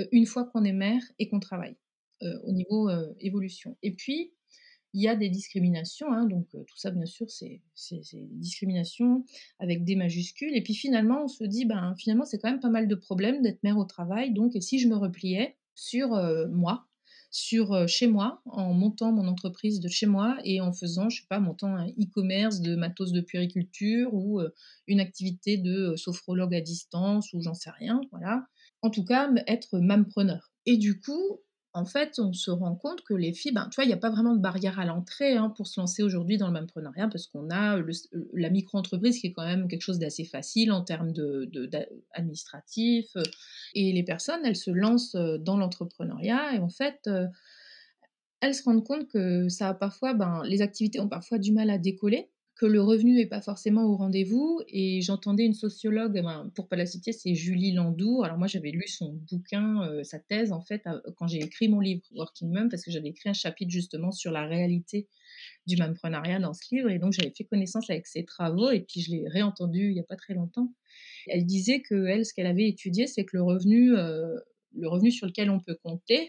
euh, 0.00 0.06
une 0.10 0.26
fois 0.26 0.44
qu'on 0.44 0.64
est 0.64 0.72
mère 0.72 1.02
et 1.20 1.28
qu'on 1.28 1.40
travaille 1.40 1.76
euh, 2.22 2.38
au 2.42 2.52
niveau 2.52 2.90
euh, 2.90 3.14
évolution. 3.20 3.76
Et 3.84 3.94
puis, 3.94 4.32
il 4.96 5.02
y 5.02 5.08
a 5.08 5.14
des 5.14 5.28
discriminations, 5.28 6.10
hein, 6.10 6.26
donc 6.26 6.48
tout 6.50 6.76
ça 6.76 6.90
bien 6.90 7.04
sûr 7.04 7.26
c'est 7.30 7.60
des 8.12 8.28
discriminations 8.32 9.24
avec 9.58 9.84
des 9.84 9.94
majuscules, 9.94 10.56
et 10.56 10.62
puis 10.62 10.74
finalement 10.74 11.24
on 11.24 11.28
se 11.28 11.44
dit, 11.44 11.66
ben 11.66 11.94
finalement 11.98 12.24
c'est 12.24 12.38
quand 12.38 12.50
même 12.50 12.60
pas 12.60 12.70
mal 12.70 12.88
de 12.88 12.94
problèmes 12.94 13.42
d'être 13.42 13.62
mère 13.62 13.76
au 13.76 13.84
travail, 13.84 14.32
donc 14.32 14.56
et 14.56 14.62
si 14.62 14.78
je 14.78 14.88
me 14.88 14.96
repliais 14.96 15.56
sur 15.74 16.08
moi, 16.50 16.86
sur 17.30 17.86
chez 17.86 18.06
moi, 18.06 18.40
en 18.46 18.72
montant 18.72 19.12
mon 19.12 19.28
entreprise 19.28 19.80
de 19.80 19.88
chez 19.88 20.06
moi 20.06 20.38
et 20.44 20.62
en 20.62 20.72
faisant, 20.72 21.10
je 21.10 21.20
sais 21.20 21.26
pas, 21.28 21.40
montant 21.40 21.76
un 21.76 21.88
e-commerce 21.88 22.60
de 22.60 22.76
matos 22.76 23.12
de 23.12 23.20
puériculture 23.20 24.14
ou 24.14 24.40
une 24.86 25.00
activité 25.00 25.58
de 25.58 25.94
sophrologue 25.96 26.54
à 26.54 26.62
distance 26.62 27.34
ou 27.34 27.42
j'en 27.42 27.52
sais 27.52 27.68
rien, 27.70 28.00
voilà. 28.10 28.46
En 28.80 28.88
tout 28.88 29.04
cas, 29.04 29.30
être 29.46 29.78
preneur. 30.08 30.50
Et 30.64 30.78
du 30.78 30.98
coup, 30.98 31.40
en 31.76 31.84
fait, 31.84 32.18
on 32.18 32.32
se 32.32 32.50
rend 32.50 32.74
compte 32.74 33.02
que 33.02 33.12
les 33.12 33.34
filles, 33.34 33.52
ben, 33.52 33.68
tu 33.70 33.74
vois, 33.76 33.84
il 33.84 33.88
n'y 33.88 33.92
a 33.92 33.98
pas 33.98 34.08
vraiment 34.08 34.34
de 34.34 34.40
barrière 34.40 34.80
à 34.80 34.86
l'entrée 34.86 35.36
hein, 35.36 35.52
pour 35.54 35.66
se 35.66 35.78
lancer 35.78 36.02
aujourd'hui 36.02 36.38
dans 36.38 36.46
le 36.46 36.54
même 36.54 36.66
preneuriat 36.66 37.06
parce 37.08 37.26
qu'on 37.26 37.50
a 37.50 37.78
la 38.32 38.48
micro-entreprise 38.48 39.20
qui 39.20 39.26
est 39.26 39.32
quand 39.32 39.44
même 39.44 39.68
quelque 39.68 39.82
chose 39.82 39.98
d'assez 39.98 40.24
facile 40.24 40.72
en 40.72 40.82
termes 40.82 41.12
de, 41.12 41.50
administratif. 42.12 43.14
Euh, 43.16 43.22
et 43.74 43.92
les 43.92 44.02
personnes, 44.02 44.40
elles 44.44 44.56
se 44.56 44.70
lancent 44.70 45.16
euh, 45.16 45.36
dans 45.36 45.58
l'entrepreneuriat 45.58 46.54
et 46.54 46.60
en 46.60 46.70
fait, 46.70 47.00
euh, 47.08 47.26
elles 48.40 48.54
se 48.54 48.62
rendent 48.62 48.86
compte 48.86 49.06
que 49.08 49.50
ça 49.50 49.68
a 49.68 49.74
parfois, 49.74 50.14
ben, 50.14 50.44
les 50.44 50.62
activités 50.62 50.98
ont 50.98 51.10
parfois 51.10 51.36
du 51.36 51.52
mal 51.52 51.68
à 51.68 51.76
décoller 51.76 52.30
que 52.56 52.64
le 52.64 52.80
revenu 52.80 53.12
n'est 53.14 53.26
pas 53.26 53.42
forcément 53.42 53.84
au 53.84 53.96
rendez-vous. 53.96 54.62
Et 54.68 55.02
j'entendais 55.02 55.44
une 55.44 55.52
sociologue, 55.52 56.14
ben, 56.14 56.50
pour 56.54 56.68
pas 56.68 56.76
la 56.76 56.86
citer, 56.86 57.12
c'est 57.12 57.34
Julie 57.34 57.72
Landour. 57.72 58.24
Alors 58.24 58.38
moi, 58.38 58.46
j'avais 58.46 58.70
lu 58.70 58.88
son 58.88 59.12
bouquin, 59.30 59.82
euh, 59.82 60.02
sa 60.02 60.18
thèse, 60.18 60.52
en 60.52 60.62
fait, 60.62 60.82
quand 61.16 61.26
j'ai 61.26 61.38
écrit 61.38 61.68
mon 61.68 61.80
livre 61.80 62.02
Working 62.14 62.50
Mum, 62.50 62.70
parce 62.70 62.82
que 62.82 62.90
j'avais 62.90 63.10
écrit 63.10 63.28
un 63.28 63.34
chapitre 63.34 63.70
justement 63.70 64.10
sur 64.10 64.32
la 64.32 64.46
réalité 64.46 65.06
du 65.66 65.76
mumprenariat 65.76 66.38
dans 66.38 66.54
ce 66.54 66.74
livre. 66.74 66.88
Et 66.88 66.98
donc, 66.98 67.12
j'avais 67.12 67.32
fait 67.36 67.44
connaissance 67.44 67.90
avec 67.90 68.06
ses 68.06 68.24
travaux, 68.24 68.70
et 68.70 68.80
puis 68.80 69.02
je 69.02 69.10
l'ai 69.10 69.28
réentendu 69.28 69.88
il 69.88 69.92
n'y 69.92 70.00
a 70.00 70.04
pas 70.04 70.16
très 70.16 70.32
longtemps. 70.32 70.72
Elle 71.26 71.44
disait 71.44 71.82
que 71.82 72.06
elle, 72.06 72.24
ce 72.24 72.32
qu'elle 72.32 72.46
avait 72.46 72.68
étudié, 72.68 73.06
c'est 73.06 73.24
que 73.24 73.36
le 73.36 73.42
revenu... 73.42 73.94
Euh, 73.96 74.34
le 74.78 74.88
revenu 74.88 75.10
sur 75.10 75.26
lequel 75.26 75.48
on 75.48 75.58
peut 75.58 75.78
compter, 75.82 76.26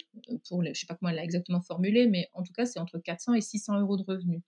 pour 0.48 0.64
je 0.64 0.70
ne 0.70 0.74
sais 0.74 0.86
pas 0.86 0.96
comment 0.96 1.10
elle 1.10 1.18
l'a 1.18 1.24
exactement 1.26 1.60
formulé, 1.60 2.08
mais 2.08 2.30
en 2.32 2.44
tout 2.44 2.54
cas, 2.54 2.66
c'est 2.66 2.80
entre 2.80 2.98
400 2.98 3.34
et 3.34 3.42
600 3.42 3.82
euros 3.82 3.98
de 3.98 4.04
revenus. 4.08 4.42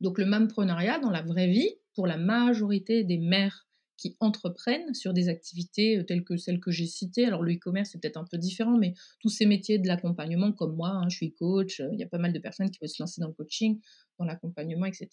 Donc 0.00 0.18
le 0.18 0.26
mamprenariat, 0.26 0.98
dans 0.98 1.10
la 1.10 1.22
vraie 1.22 1.48
vie, 1.48 1.70
pour 1.94 2.06
la 2.06 2.18
majorité 2.18 3.04
des 3.04 3.18
mères 3.18 3.66
qui 3.96 4.16
entreprennent 4.20 4.92
sur 4.94 5.14
des 5.14 5.28
activités 5.28 5.98
euh, 5.98 6.04
telles 6.04 6.24
que 6.24 6.36
celles 6.36 6.60
que 6.60 6.70
j'ai 6.70 6.86
citées. 6.86 7.24
Alors 7.24 7.42
le 7.42 7.54
e-commerce, 7.54 7.90
c'est 7.92 8.00
peut-être 8.00 8.18
un 8.18 8.26
peu 8.30 8.36
différent, 8.36 8.76
mais 8.76 8.94
tous 9.20 9.30
ces 9.30 9.46
métiers 9.46 9.78
de 9.78 9.86
l'accompagnement, 9.88 10.52
comme 10.52 10.76
moi, 10.76 10.90
hein, 10.90 11.08
je 11.08 11.16
suis 11.16 11.32
coach, 11.32 11.80
euh, 11.80 11.88
il 11.92 11.98
y 11.98 12.02
a 12.02 12.06
pas 12.06 12.18
mal 12.18 12.32
de 12.32 12.38
personnes 12.38 12.70
qui 12.70 12.78
veulent 12.80 12.90
se 12.90 13.02
lancer 13.02 13.20
dans 13.20 13.28
le 13.28 13.32
coaching, 13.32 13.80
dans 14.18 14.26
l'accompagnement, 14.26 14.86
etc. 14.86 15.08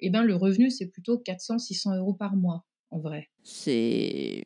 Et 0.00 0.06
eh 0.06 0.10
ben 0.10 0.22
le 0.22 0.34
revenu, 0.34 0.70
c'est 0.70 0.86
plutôt 0.86 1.18
400-600 1.18 1.98
euros 1.98 2.14
par 2.14 2.36
mois, 2.36 2.64
en 2.90 3.00
vrai. 3.00 3.28
C'est 3.42 4.42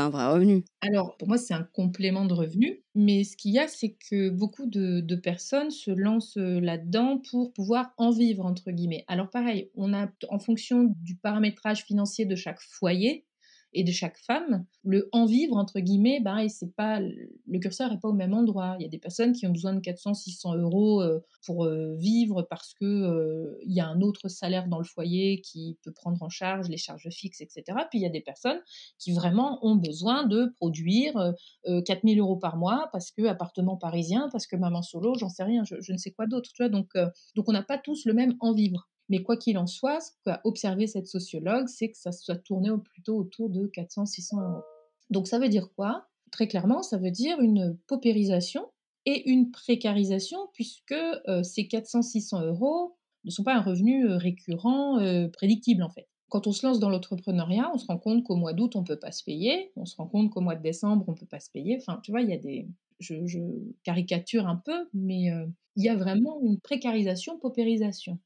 un 0.00 0.10
vrai 0.10 0.26
revenu. 0.26 0.64
Alors, 0.80 1.16
pour 1.16 1.28
moi, 1.28 1.38
c'est 1.38 1.54
un 1.54 1.62
complément 1.72 2.24
de 2.24 2.34
revenu. 2.34 2.82
Mais 2.94 3.24
ce 3.24 3.36
qu'il 3.36 3.52
y 3.52 3.58
a, 3.58 3.68
c'est 3.68 3.96
que 4.10 4.30
beaucoup 4.30 4.66
de, 4.66 5.00
de, 5.00 5.16
personnes 5.16 5.70
se 5.70 5.90
lancent 5.90 6.36
euh, 6.36 6.60
là-dedans 6.60 7.20
pour 7.30 7.52
pouvoir 7.52 7.92
en 7.96 8.10
vivre, 8.10 8.44
entre 8.44 8.70
guillemets. 8.70 9.04
Alors, 9.08 9.30
pareil, 9.30 9.70
on 9.74 9.92
a, 9.94 10.08
en 10.28 10.38
fonction 10.38 10.94
du 11.02 11.16
paramétrage 11.16 11.84
financier 11.84 12.24
de 12.24 12.34
chaque 12.34 12.60
foyer, 12.60 13.26
et 13.72 13.84
de 13.84 13.92
chaque 13.92 14.18
femme, 14.18 14.64
le 14.82 15.08
en 15.12 15.26
vivre, 15.26 15.56
entre 15.56 15.80
guillemets, 15.80 16.22
et 16.42 16.48
c'est 16.48 16.74
pas, 16.74 17.00
le 17.00 17.58
curseur 17.58 17.90
n'est 17.90 17.98
pas 17.98 18.08
au 18.08 18.14
même 18.14 18.32
endroit. 18.34 18.76
Il 18.78 18.82
y 18.82 18.86
a 18.86 18.88
des 18.88 18.98
personnes 18.98 19.32
qui 19.32 19.46
ont 19.46 19.52
besoin 19.52 19.74
de 19.74 19.80
400, 19.80 20.14
600 20.14 20.56
euros 20.56 21.02
euh, 21.02 21.20
pour 21.44 21.64
euh, 21.64 21.94
vivre 21.96 22.42
parce 22.48 22.74
que 22.74 22.84
euh, 22.84 23.58
y 23.64 23.80
a 23.80 23.86
un 23.86 24.00
autre 24.00 24.28
salaire 24.28 24.68
dans 24.68 24.78
le 24.78 24.84
foyer 24.84 25.40
qui 25.40 25.78
peut 25.82 25.92
prendre 25.92 26.22
en 26.22 26.28
charge 26.28 26.68
les 26.68 26.76
charges 26.76 27.08
fixes, 27.10 27.40
etc. 27.40 27.64
Puis 27.90 27.98
il 27.98 28.02
y 28.02 28.06
a 28.06 28.10
des 28.10 28.20
personnes 28.20 28.60
qui 28.98 29.12
vraiment 29.12 29.58
ont 29.64 29.76
besoin 29.76 30.26
de 30.26 30.52
produire 30.56 31.34
4000 31.64 32.18
euros 32.20 32.36
par 32.36 32.56
mois 32.56 32.88
parce 32.92 33.10
que 33.10 33.26
appartement 33.26 33.76
parisien, 33.76 34.28
parce 34.32 34.46
que 34.46 34.56
maman 34.56 34.82
solo, 34.82 35.14
j'en 35.18 35.28
sais 35.28 35.44
rien, 35.44 35.64
je, 35.64 35.92
ne 35.92 35.98
sais 35.98 36.10
quoi 36.10 36.26
d'autre. 36.26 36.50
Donc, 36.68 36.90
donc 37.34 37.48
on 37.48 37.52
n'a 37.52 37.62
pas 37.62 37.78
tous 37.78 38.04
le 38.06 38.14
même 38.14 38.34
en 38.40 38.52
vivre. 38.52 38.88
Mais 39.08 39.22
quoi 39.22 39.36
qu'il 39.36 39.58
en 39.58 39.66
soit, 39.66 40.00
ce 40.00 40.10
qu'a 40.24 40.40
observé 40.44 40.86
cette 40.86 41.06
sociologue, 41.06 41.66
c'est 41.68 41.90
que 41.90 41.96
ça 41.96 42.12
soit 42.12 42.36
tourné 42.36 42.70
plutôt 42.84 43.16
autour 43.16 43.48
de 43.50 43.66
400-600 43.66 44.42
euros. 44.42 44.62
Donc 45.10 45.26
ça 45.26 45.38
veut 45.38 45.48
dire 45.48 45.70
quoi? 45.74 46.08
Très 46.30 46.48
clairement, 46.48 46.82
ça 46.82 46.98
veut 46.98 47.10
dire 47.10 47.40
une 47.40 47.78
paupérisation 47.86 48.66
et 49.06 49.30
une 49.30 49.50
précarisation, 49.50 50.38
puisque 50.52 50.92
euh, 50.92 51.42
ces 51.42 51.62
400-600 51.62 52.44
euros 52.44 52.96
ne 53.24 53.30
sont 53.30 53.44
pas 53.44 53.54
un 53.54 53.62
revenu 53.62 54.06
euh, 54.06 54.18
récurrent, 54.18 54.98
euh, 54.98 55.28
prédictible 55.28 55.82
en 55.82 55.88
fait. 55.88 56.08
Quand 56.28 56.46
on 56.46 56.52
se 56.52 56.66
lance 56.66 56.78
dans 56.78 56.90
l'entrepreneuriat, 56.90 57.70
on 57.72 57.78
se 57.78 57.86
rend 57.86 57.96
compte 57.96 58.22
qu'au 58.22 58.36
mois 58.36 58.52
d'août, 58.52 58.76
on 58.76 58.82
ne 58.82 58.86
peut 58.86 58.98
pas 58.98 59.12
se 59.12 59.24
payer, 59.24 59.72
on 59.76 59.86
se 59.86 59.96
rend 59.96 60.06
compte 60.06 60.30
qu'au 60.30 60.42
mois 60.42 60.56
de 60.56 60.62
décembre, 60.62 61.04
on 61.08 61.12
ne 61.12 61.16
peut 61.16 61.26
pas 61.26 61.40
se 61.40 61.50
payer. 61.50 61.78
Enfin, 61.80 62.00
tu 62.02 62.10
vois, 62.10 62.20
il 62.20 62.28
y 62.28 62.34
a 62.34 62.38
des... 62.38 62.68
Je, 63.00 63.26
je 63.26 63.38
caricature 63.82 64.46
un 64.46 64.56
peu, 64.56 64.88
mais 64.92 65.30
il 65.76 65.84
y 65.84 65.88
a 65.88 65.96
vraiment 65.96 66.40
une 66.42 66.60
précarisation, 66.60 67.38
paupérisation. 67.38 68.18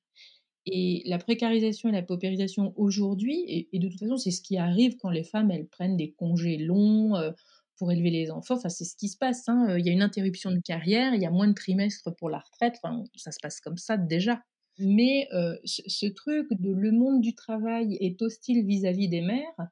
Et 0.66 1.02
la 1.06 1.18
précarisation 1.18 1.88
et 1.88 1.92
la 1.92 2.02
paupérisation 2.02 2.72
aujourd'hui, 2.76 3.68
et, 3.72 3.78
de 3.78 3.88
toute 3.88 3.98
façon, 3.98 4.16
c'est 4.16 4.30
ce 4.30 4.42
qui 4.42 4.56
arrive 4.56 4.96
quand 4.96 5.10
les 5.10 5.24
femmes, 5.24 5.50
elles 5.50 5.66
prennent 5.66 5.96
des 5.96 6.12
congés 6.12 6.56
longs 6.56 7.16
euh, 7.16 7.32
pour 7.76 7.90
élever 7.90 8.10
les 8.10 8.30
enfants. 8.30 8.54
Enfin, 8.54 8.68
c'est 8.68 8.84
ce 8.84 8.96
qui 8.96 9.08
se 9.08 9.16
passe. 9.16 9.48
Hein. 9.48 9.70
Euh, 9.70 9.80
il 9.80 9.86
y 9.86 9.88
a 9.88 9.92
une 9.92 10.02
interruption 10.02 10.52
de 10.52 10.60
carrière, 10.60 11.14
il 11.14 11.22
y 11.22 11.26
a 11.26 11.30
moins 11.30 11.48
de 11.48 11.54
trimestres 11.54 12.14
pour 12.16 12.30
la 12.30 12.38
retraite. 12.38 12.76
Ça 13.16 13.32
se 13.32 13.38
passe 13.42 13.60
comme 13.60 13.76
ça 13.76 13.96
déjà. 13.96 14.40
Mais 14.78 15.28
euh, 15.34 15.56
ce, 15.64 16.06
truc 16.06 16.46
de 16.50 16.72
le 16.72 16.92
monde 16.92 17.20
du 17.20 17.34
travail 17.34 17.96
est 18.00 18.22
hostile 18.22 18.64
vis-à-vis 18.64 19.08
des 19.08 19.20
mères, 19.20 19.68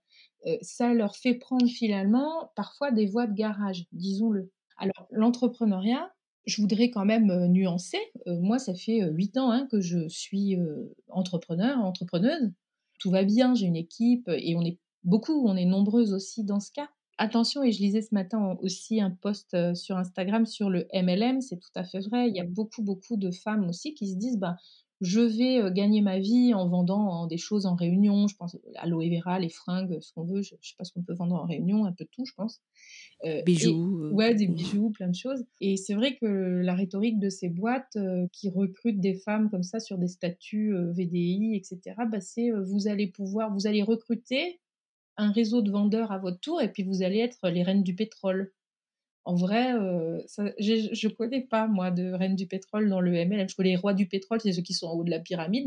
ça 0.62 0.94
leur 0.94 1.16
fait 1.16 1.34
prendre 1.34 1.68
finalement 1.68 2.50
parfois 2.56 2.90
des 2.90 3.06
voies 3.06 3.26
de 3.26 3.34
garage, 3.34 3.84
disons-le. 3.92 4.50
Alors, 4.78 5.06
l'entrepreneuriat, 5.10 6.10
je 6.50 6.60
voudrais 6.60 6.90
quand 6.90 7.04
même 7.04 7.46
nuancer. 7.46 7.98
moi, 8.26 8.58
ça 8.58 8.74
fait 8.74 9.08
huit 9.10 9.36
ans 9.36 9.50
hein, 9.50 9.66
que 9.70 9.80
je 9.80 10.08
suis 10.08 10.56
entrepreneur, 11.08 11.78
entrepreneuse. 11.78 12.52
Tout 12.98 13.10
va 13.10 13.24
bien, 13.24 13.54
j'ai 13.54 13.66
une 13.66 13.76
équipe 13.76 14.28
et 14.28 14.54
on 14.56 14.62
est 14.62 14.78
beaucoup, 15.04 15.46
on 15.46 15.56
est 15.56 15.64
nombreuses 15.64 16.12
aussi 16.12 16.44
dans 16.44 16.60
ce 16.60 16.70
cas. 16.72 16.88
Attention, 17.18 17.62
et 17.62 17.72
je 17.72 17.80
lisais 17.80 18.02
ce 18.02 18.14
matin 18.14 18.56
aussi 18.62 19.00
un 19.00 19.10
post 19.10 19.56
sur 19.74 19.96
Instagram 19.96 20.46
sur 20.46 20.70
le 20.70 20.86
MLM, 20.92 21.40
c'est 21.40 21.58
tout 21.58 21.70
à 21.74 21.84
fait 21.84 22.00
vrai. 22.00 22.28
Il 22.28 22.36
y 22.36 22.40
a 22.40 22.44
beaucoup, 22.44 22.82
beaucoup 22.82 23.16
de 23.16 23.30
femmes 23.30 23.68
aussi 23.68 23.94
qui 23.94 24.10
se 24.10 24.16
disent, 24.16 24.38
bah, 24.38 24.56
je 25.00 25.20
vais 25.20 25.72
gagner 25.72 26.02
ma 26.02 26.18
vie 26.18 26.52
en 26.54 26.68
vendant 26.68 27.26
des 27.26 27.38
choses 27.38 27.66
en 27.66 27.74
réunion. 27.74 28.28
Je 28.28 28.36
pense 28.36 28.54
à 28.76 28.84
l'aloe 28.84 29.08
vera, 29.10 29.38
les 29.38 29.48
fringues, 29.48 29.98
ce 30.00 30.12
qu'on 30.12 30.24
veut. 30.24 30.42
Je 30.42 30.54
ne 30.54 30.58
sais 30.60 30.74
pas 30.76 30.84
ce 30.84 30.92
qu'on 30.92 31.02
peut 31.02 31.14
vendre 31.14 31.36
en 31.36 31.46
réunion, 31.46 31.84
un 31.86 31.92
peu 31.92 32.04
de 32.04 32.10
tout, 32.10 32.24
je 32.24 32.34
pense. 32.34 32.60
bijoux. 33.44 34.10
ouais, 34.12 34.34
des 34.34 34.46
bijoux, 34.46 34.90
plein 34.90 35.08
de 35.08 35.14
choses. 35.14 35.44
Et 35.60 35.76
c'est 35.76 35.94
vrai 35.94 36.16
que 36.16 36.26
la 36.26 36.74
rhétorique 36.74 37.18
de 37.18 37.30
ces 37.30 37.48
boîtes 37.48 37.96
qui 38.32 38.50
recrutent 38.50 39.00
des 39.00 39.14
femmes 39.14 39.50
comme 39.50 39.62
ça 39.62 39.80
sur 39.80 39.98
des 39.98 40.08
statuts 40.08 40.74
VDI, 40.96 41.54
etc., 41.54 41.96
bah, 42.10 42.20
c'est 42.20 42.50
vous 42.50 42.88
allez 42.88 43.06
pouvoir, 43.06 43.52
vous 43.52 43.66
allez 43.66 43.82
recruter 43.82 44.60
un 45.16 45.32
réseau 45.32 45.62
de 45.62 45.70
vendeurs 45.70 46.12
à 46.12 46.18
votre 46.18 46.40
tour 46.40 46.62
et 46.62 46.72
puis 46.72 46.82
vous 46.82 47.02
allez 47.02 47.18
être 47.18 47.48
les 47.48 47.62
reines 47.62 47.82
du 47.82 47.94
pétrole. 47.94 48.52
En 49.24 49.34
vrai, 49.34 49.74
euh, 49.74 50.22
je 50.58 51.06
ne 51.06 51.12
connais 51.12 51.42
pas, 51.42 51.66
moi, 51.66 51.90
de 51.90 52.12
reine 52.12 52.36
du 52.36 52.46
pétrole 52.46 52.88
dans 52.88 53.00
le 53.00 53.12
MLM. 53.12 53.48
Je 53.48 53.56
connais 53.56 53.70
les 53.70 53.76
rois 53.76 53.94
du 53.94 54.06
pétrole, 54.06 54.40
c'est 54.40 54.52
ceux 54.52 54.62
qui 54.62 54.74
sont 54.74 54.86
en 54.86 54.94
haut 54.94 55.04
de 55.04 55.10
la 55.10 55.20
pyramide. 55.20 55.66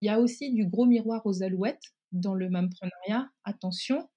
Il 0.00 0.06
y 0.06 0.08
a 0.08 0.20
aussi 0.20 0.52
du 0.52 0.66
gros 0.66 0.86
miroir 0.86 1.22
aux 1.24 1.42
alouettes 1.42 1.92
dans 2.12 2.34
le 2.34 2.48
mamprenariat. 2.48 3.30
Attention. 3.44 4.08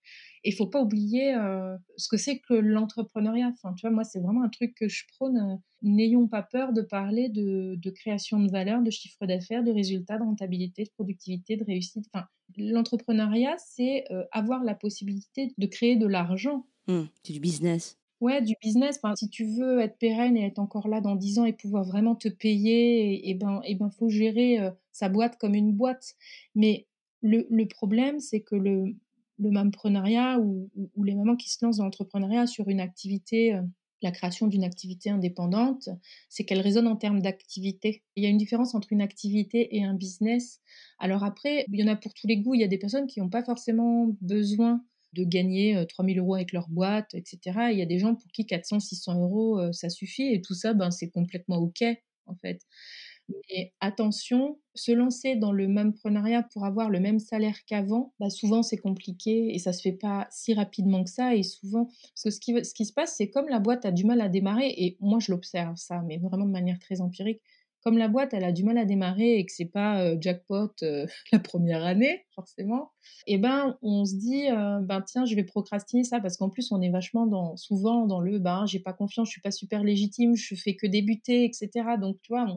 Il 0.43 0.53
faut 0.53 0.67
pas 0.67 0.81
oublier 0.81 1.33
euh, 1.33 1.75
ce 1.97 2.07
que 2.07 2.17
c'est 2.17 2.39
que 2.39 2.53
l'entrepreneuriat. 2.53 3.51
Enfin, 3.53 3.73
tu 3.73 3.87
vois, 3.87 3.91
moi, 3.91 4.03
c'est 4.03 4.19
vraiment 4.19 4.43
un 4.43 4.49
truc 4.49 4.75
que 4.75 4.87
je 4.87 5.03
prône. 5.15 5.37
Euh, 5.37 5.55
n'ayons 5.81 6.27
pas 6.27 6.43
peur 6.43 6.71
de 6.71 6.81
parler 6.81 7.29
de, 7.29 7.89
création 7.89 8.39
de 8.39 8.51
valeur, 8.51 8.83
de 8.83 8.91
chiffre 8.91 9.25
d'affaires, 9.25 9.63
de 9.63 9.71
résultats, 9.71 10.19
de 10.19 10.23
rentabilité, 10.23 10.83
de 10.83 10.91
productivité, 10.91 11.57
de 11.57 11.63
réussite. 11.63 12.05
Enfin, 12.13 12.27
l'entrepreneuriat, 12.57 13.55
c'est 13.57 14.05
avoir 14.31 14.63
la 14.63 14.75
possibilité 14.75 15.53
de 15.57 15.65
créer 15.65 15.95
de 15.95 16.07
l'argent. 16.07 16.67
Mmh, 16.87 17.03
c'est 17.23 17.33
du 17.33 17.39
business. 17.39 17.97
Ouais, 18.25 18.41
du 18.41 18.55
business. 18.59 18.99
si 19.17 19.29
tu 19.29 19.45
veux 19.45 19.81
être 19.81 19.99
pérenne 19.99 20.35
et 20.35 20.47
être 20.47 20.57
encore 20.57 20.87
là 20.87 20.99
dans 20.99 21.15
10 21.15 21.37
ans 21.37 21.45
et 21.45 21.53
pouvoir 21.53 21.83
vraiment 21.83 22.15
te 22.15 22.27
payer, 22.27 23.29
et, 23.29 23.35
ben, 23.35 23.61
et 23.65 23.75
ben, 23.75 23.91
faut 23.91 24.09
gérer 24.09 24.57
sa 24.91 25.09
boîte 25.09 25.37
comme 25.37 25.53
une 25.53 25.71
boîte. 25.71 26.15
Mais 26.55 26.87
le, 27.21 27.65
problème, 27.65 28.19
c'est 28.19 28.41
que 28.41 28.55
le, 28.55 28.95
le 29.37 29.51
mamprenariat 29.51 30.39
ou, 30.39 30.71
les 31.03 31.13
mamans 31.13 31.35
qui 31.35 31.51
se 31.51 31.63
lancent 31.63 31.77
dans 31.77 31.83
l'entrepreneuriat 31.83 32.47
sur 32.47 32.67
une 32.67 32.79
activité, 32.79 33.59
la 34.01 34.09
création 34.09 34.47
d'une 34.47 34.63
activité 34.63 35.11
indépendante, 35.11 35.89
c'est 36.27 36.45
qu'elle 36.45 36.61
résonne 36.61 36.87
en 36.87 36.95
termes 36.95 37.21
d'activité. 37.21 38.01
Il 38.15 38.23
y 38.23 38.25
a 38.25 38.29
une 38.29 38.37
différence 38.37 38.73
entre 38.73 38.91
une 38.91 39.01
activité 39.01 39.77
et 39.77 39.83
un 39.83 39.93
business. 39.93 40.61
Alors 40.97 41.23
après, 41.23 41.65
il 41.71 41.79
y 41.79 41.83
en 41.83 41.93
a 41.93 41.95
pour 41.95 42.15
tous 42.15 42.25
les 42.25 42.37
goûts. 42.37 42.55
Il 42.55 42.61
y 42.61 42.63
a 42.63 42.67
des 42.67 42.79
personnes 42.79 43.05
qui 43.05 43.19
n'ont 43.21 43.29
pas 43.29 43.43
forcément 43.43 44.15
besoin 44.19 44.83
de 45.15 45.23
gagner 45.23 45.85
3000 45.89 46.19
euros 46.19 46.35
avec 46.35 46.51
leur 46.53 46.69
boîte, 46.69 47.13
etc. 47.15 47.71
il 47.71 47.79
y 47.79 47.81
a 47.81 47.85
des 47.87 47.99
gens 47.99 48.15
pour 48.15 48.31
qui 48.31 48.45
400, 48.45 48.79
600 48.79 49.21
euros, 49.21 49.71
ça 49.73 49.89
suffit. 49.89 50.33
Et 50.33 50.41
tout 50.41 50.53
ça, 50.55 50.73
ben, 50.73 50.91
c'est 50.91 51.09
complètement 51.09 51.57
OK, 51.57 51.83
en 52.27 52.35
fait. 52.35 52.61
Mais 53.49 53.73
attention, 53.79 54.59
se 54.75 54.91
lancer 54.91 55.35
dans 55.35 55.51
le 55.51 55.67
même 55.67 55.93
prenariat 55.93 56.43
pour 56.43 56.65
avoir 56.65 56.89
le 56.91 56.99
même 56.99 57.19
salaire 57.19 57.57
qu'avant, 57.65 58.13
bah 58.19 58.29
souvent 58.29 58.61
c'est 58.63 58.77
compliqué 58.77 59.53
et 59.55 59.59
ça 59.59 59.73
se 59.73 59.81
fait 59.81 59.93
pas 59.93 60.27
si 60.31 60.53
rapidement 60.53 61.03
que 61.03 61.09
ça. 61.09 61.35
Et 61.35 61.43
souvent, 61.43 61.89
ce 62.15 62.29
qui 62.29 62.85
se 62.85 62.93
passe, 62.93 63.15
c'est 63.17 63.29
comme 63.31 63.47
la 63.49 63.59
boîte 63.59 63.85
a 63.85 63.91
du 63.91 64.05
mal 64.05 64.21
à 64.21 64.29
démarrer, 64.29 64.69
et 64.77 64.97
moi 64.99 65.19
je 65.19 65.31
l'observe 65.31 65.75
ça, 65.77 66.03
mais 66.07 66.17
vraiment 66.19 66.45
de 66.45 66.51
manière 66.51 66.79
très 66.79 67.01
empirique, 67.01 67.41
comme 67.85 67.97
la 67.99 68.07
boîte, 68.07 68.33
elle 68.33 68.43
a 68.43 68.51
du 68.51 68.63
mal 68.63 68.77
à 68.77 68.85
démarrer 68.85 69.37
et 69.37 69.45
que 69.45 69.51
c'est 69.53 69.71
pas 69.71 70.19
jackpot 70.19 70.71
la 71.31 71.39
première 71.39 71.85
année, 71.85 72.25
forcément, 72.33 72.91
eh 73.27 73.37
ben 73.37 73.77
on 73.83 74.03
se 74.05 74.15
dit 74.15 74.47
ben 74.81 75.01
tiens, 75.01 75.25
je 75.25 75.35
vais 75.35 75.43
procrastiner 75.43 76.03
ça 76.03 76.19
parce 76.19 76.35
qu'en 76.35 76.49
plus 76.49 76.71
on 76.71 76.81
est 76.81 76.89
vachement 76.89 77.27
dans 77.27 77.55
souvent 77.55 78.07
dans 78.07 78.19
le 78.19 78.39
ben 78.39 78.65
j'ai 78.65 78.79
pas 78.79 78.93
confiance, 78.93 79.27
je 79.27 79.33
suis 79.33 79.41
pas 79.41 79.51
super 79.51 79.83
légitime, 79.83 80.35
je 80.35 80.55
fais 80.55 80.75
que 80.75 80.87
débuter, 80.87 81.45
etc. 81.45 81.69
Donc 82.01 82.17
tu 82.23 82.33
vois, 82.33 82.47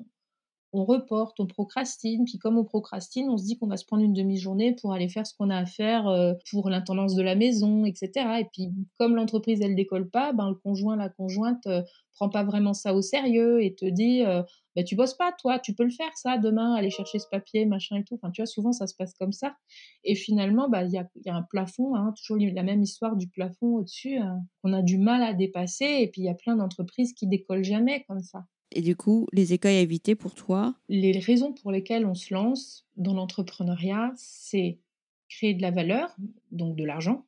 reporte, 0.72 1.40
on 1.40 1.46
procrastine, 1.46 2.24
puis 2.24 2.38
comme 2.38 2.58
on 2.58 2.64
procrastine, 2.64 3.28
on 3.30 3.38
se 3.38 3.44
dit 3.44 3.58
qu'on 3.58 3.66
va 3.66 3.76
se 3.76 3.84
prendre 3.84 4.02
une 4.02 4.12
demi-journée 4.12 4.74
pour 4.74 4.92
aller 4.92 5.08
faire 5.08 5.26
ce 5.26 5.34
qu'on 5.34 5.50
a 5.50 5.56
à 5.56 5.66
faire 5.66 6.34
pour 6.50 6.68
l'intendance 6.68 7.14
de 7.14 7.22
la 7.22 7.34
maison, 7.34 7.84
etc. 7.84 8.10
Et 8.40 8.46
puis 8.52 8.70
comme 8.98 9.16
l'entreprise 9.16 9.60
elle 9.62 9.74
décolle 9.74 10.10
pas, 10.10 10.32
ben 10.32 10.50
le 10.50 10.54
conjoint, 10.54 10.96
la 10.96 11.08
conjointe 11.08 11.66
prend 12.12 12.28
pas 12.28 12.44
vraiment 12.44 12.74
ça 12.74 12.94
au 12.94 13.02
sérieux 13.02 13.62
et 13.62 13.74
te 13.74 13.86
dit 13.86 14.22
bah, 14.78 14.84
tu 14.84 14.94
bosses 14.94 15.14
pas, 15.14 15.32
toi, 15.32 15.58
tu 15.58 15.74
peux 15.74 15.82
le 15.82 15.90
faire, 15.90 16.16
ça, 16.16 16.38
demain, 16.38 16.74
aller 16.74 16.90
chercher 16.90 17.18
ce 17.18 17.26
papier, 17.28 17.66
machin 17.66 17.96
et 17.96 18.04
tout. 18.04 18.14
Enfin, 18.14 18.30
tu 18.30 18.42
vois, 18.42 18.46
souvent, 18.46 18.70
ça 18.70 18.86
se 18.86 18.94
passe 18.94 19.12
comme 19.14 19.32
ça. 19.32 19.56
Et 20.04 20.14
finalement, 20.14 20.68
bah, 20.68 20.84
il 20.84 20.92
y, 20.92 20.98
a, 20.98 21.08
y 21.24 21.30
a 21.30 21.34
un 21.34 21.42
plafond, 21.42 21.96
hein, 21.96 22.14
toujours 22.16 22.36
la 22.38 22.62
même 22.62 22.80
histoire 22.80 23.16
du 23.16 23.28
plafond 23.28 23.78
au-dessus, 23.78 24.18
hein, 24.18 24.40
qu'on 24.62 24.72
a 24.72 24.82
du 24.82 24.96
mal 24.96 25.24
à 25.24 25.34
dépasser. 25.34 25.84
Et 25.84 26.08
puis, 26.08 26.20
il 26.20 26.26
y 26.26 26.28
a 26.28 26.34
plein 26.34 26.54
d'entreprises 26.54 27.12
qui 27.12 27.26
décollent 27.26 27.64
jamais 27.64 28.04
comme 28.06 28.20
ça. 28.20 28.44
Et 28.72 28.82
du 28.82 28.96
coup, 28.96 29.26
les 29.32 29.52
écueils 29.52 29.78
à 29.78 29.80
éviter 29.80 30.14
pour 30.14 30.34
toi? 30.34 30.74
Les 30.88 31.18
raisons 31.18 31.52
pour 31.52 31.72
lesquelles 31.72 32.06
on 32.06 32.14
se 32.14 32.32
lance 32.32 32.86
dans 32.96 33.14
l'entrepreneuriat, 33.14 34.12
c'est 34.16 34.78
créer 35.28 35.54
de 35.54 35.62
la 35.62 35.70
valeur, 35.70 36.14
donc 36.50 36.76
de 36.76 36.84
l'argent, 36.84 37.26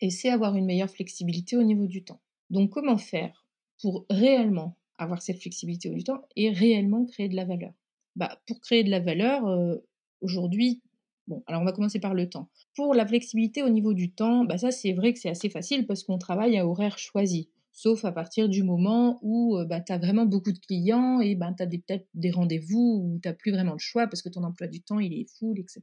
et 0.00 0.10
c'est 0.10 0.30
avoir 0.30 0.56
une 0.56 0.64
meilleure 0.66 0.90
flexibilité 0.90 1.56
au 1.56 1.62
niveau 1.62 1.86
du 1.86 2.04
temps. 2.04 2.20
Donc, 2.50 2.70
comment 2.70 2.98
faire 2.98 3.46
pour 3.80 4.06
réellement 4.10 4.76
avoir 4.98 5.22
cette 5.22 5.40
flexibilité 5.40 5.90
du 5.90 6.04
temps 6.04 6.22
et 6.36 6.50
réellement 6.50 7.04
créer 7.04 7.28
de 7.28 7.36
la 7.36 7.44
valeur? 7.44 7.72
Bah, 8.16 8.40
pour 8.46 8.60
créer 8.60 8.84
de 8.84 8.90
la 8.90 9.00
valeur, 9.00 9.46
euh, 9.46 9.76
aujourd'hui, 10.20 10.82
bon, 11.26 11.42
alors 11.46 11.62
on 11.62 11.64
va 11.64 11.72
commencer 11.72 12.00
par 12.00 12.14
le 12.14 12.28
temps. 12.28 12.50
Pour 12.74 12.94
la 12.94 13.06
flexibilité 13.06 13.62
au 13.62 13.68
niveau 13.68 13.94
du 13.94 14.12
temps, 14.12 14.44
bah 14.44 14.58
ça 14.58 14.70
c'est 14.70 14.92
vrai 14.92 15.12
que 15.12 15.18
c'est 15.18 15.30
assez 15.30 15.48
facile 15.50 15.86
parce 15.86 16.02
qu'on 16.02 16.18
travaille 16.18 16.56
à 16.58 16.66
horaire 16.66 16.98
choisi. 16.98 17.48
Sauf 17.72 18.04
à 18.04 18.12
partir 18.12 18.48
du 18.48 18.62
moment 18.62 19.18
où 19.22 19.56
euh, 19.56 19.64
bah, 19.64 19.80
tu 19.80 19.92
as 19.92 19.98
vraiment 19.98 20.26
beaucoup 20.26 20.52
de 20.52 20.58
clients 20.58 21.20
et 21.20 21.34
bah, 21.34 21.52
tu 21.56 21.62
as 21.62 21.66
peut-être 21.66 22.06
des 22.14 22.30
rendez-vous 22.30 23.02
où 23.02 23.20
tu 23.22 23.28
n'as 23.28 23.34
plus 23.34 23.50
vraiment 23.50 23.72
le 23.72 23.78
choix 23.78 24.06
parce 24.06 24.22
que 24.22 24.28
ton 24.28 24.44
emploi 24.44 24.66
du 24.66 24.82
temps 24.82 25.00
il 25.00 25.12
est 25.14 25.26
full, 25.38 25.58
etc. 25.58 25.80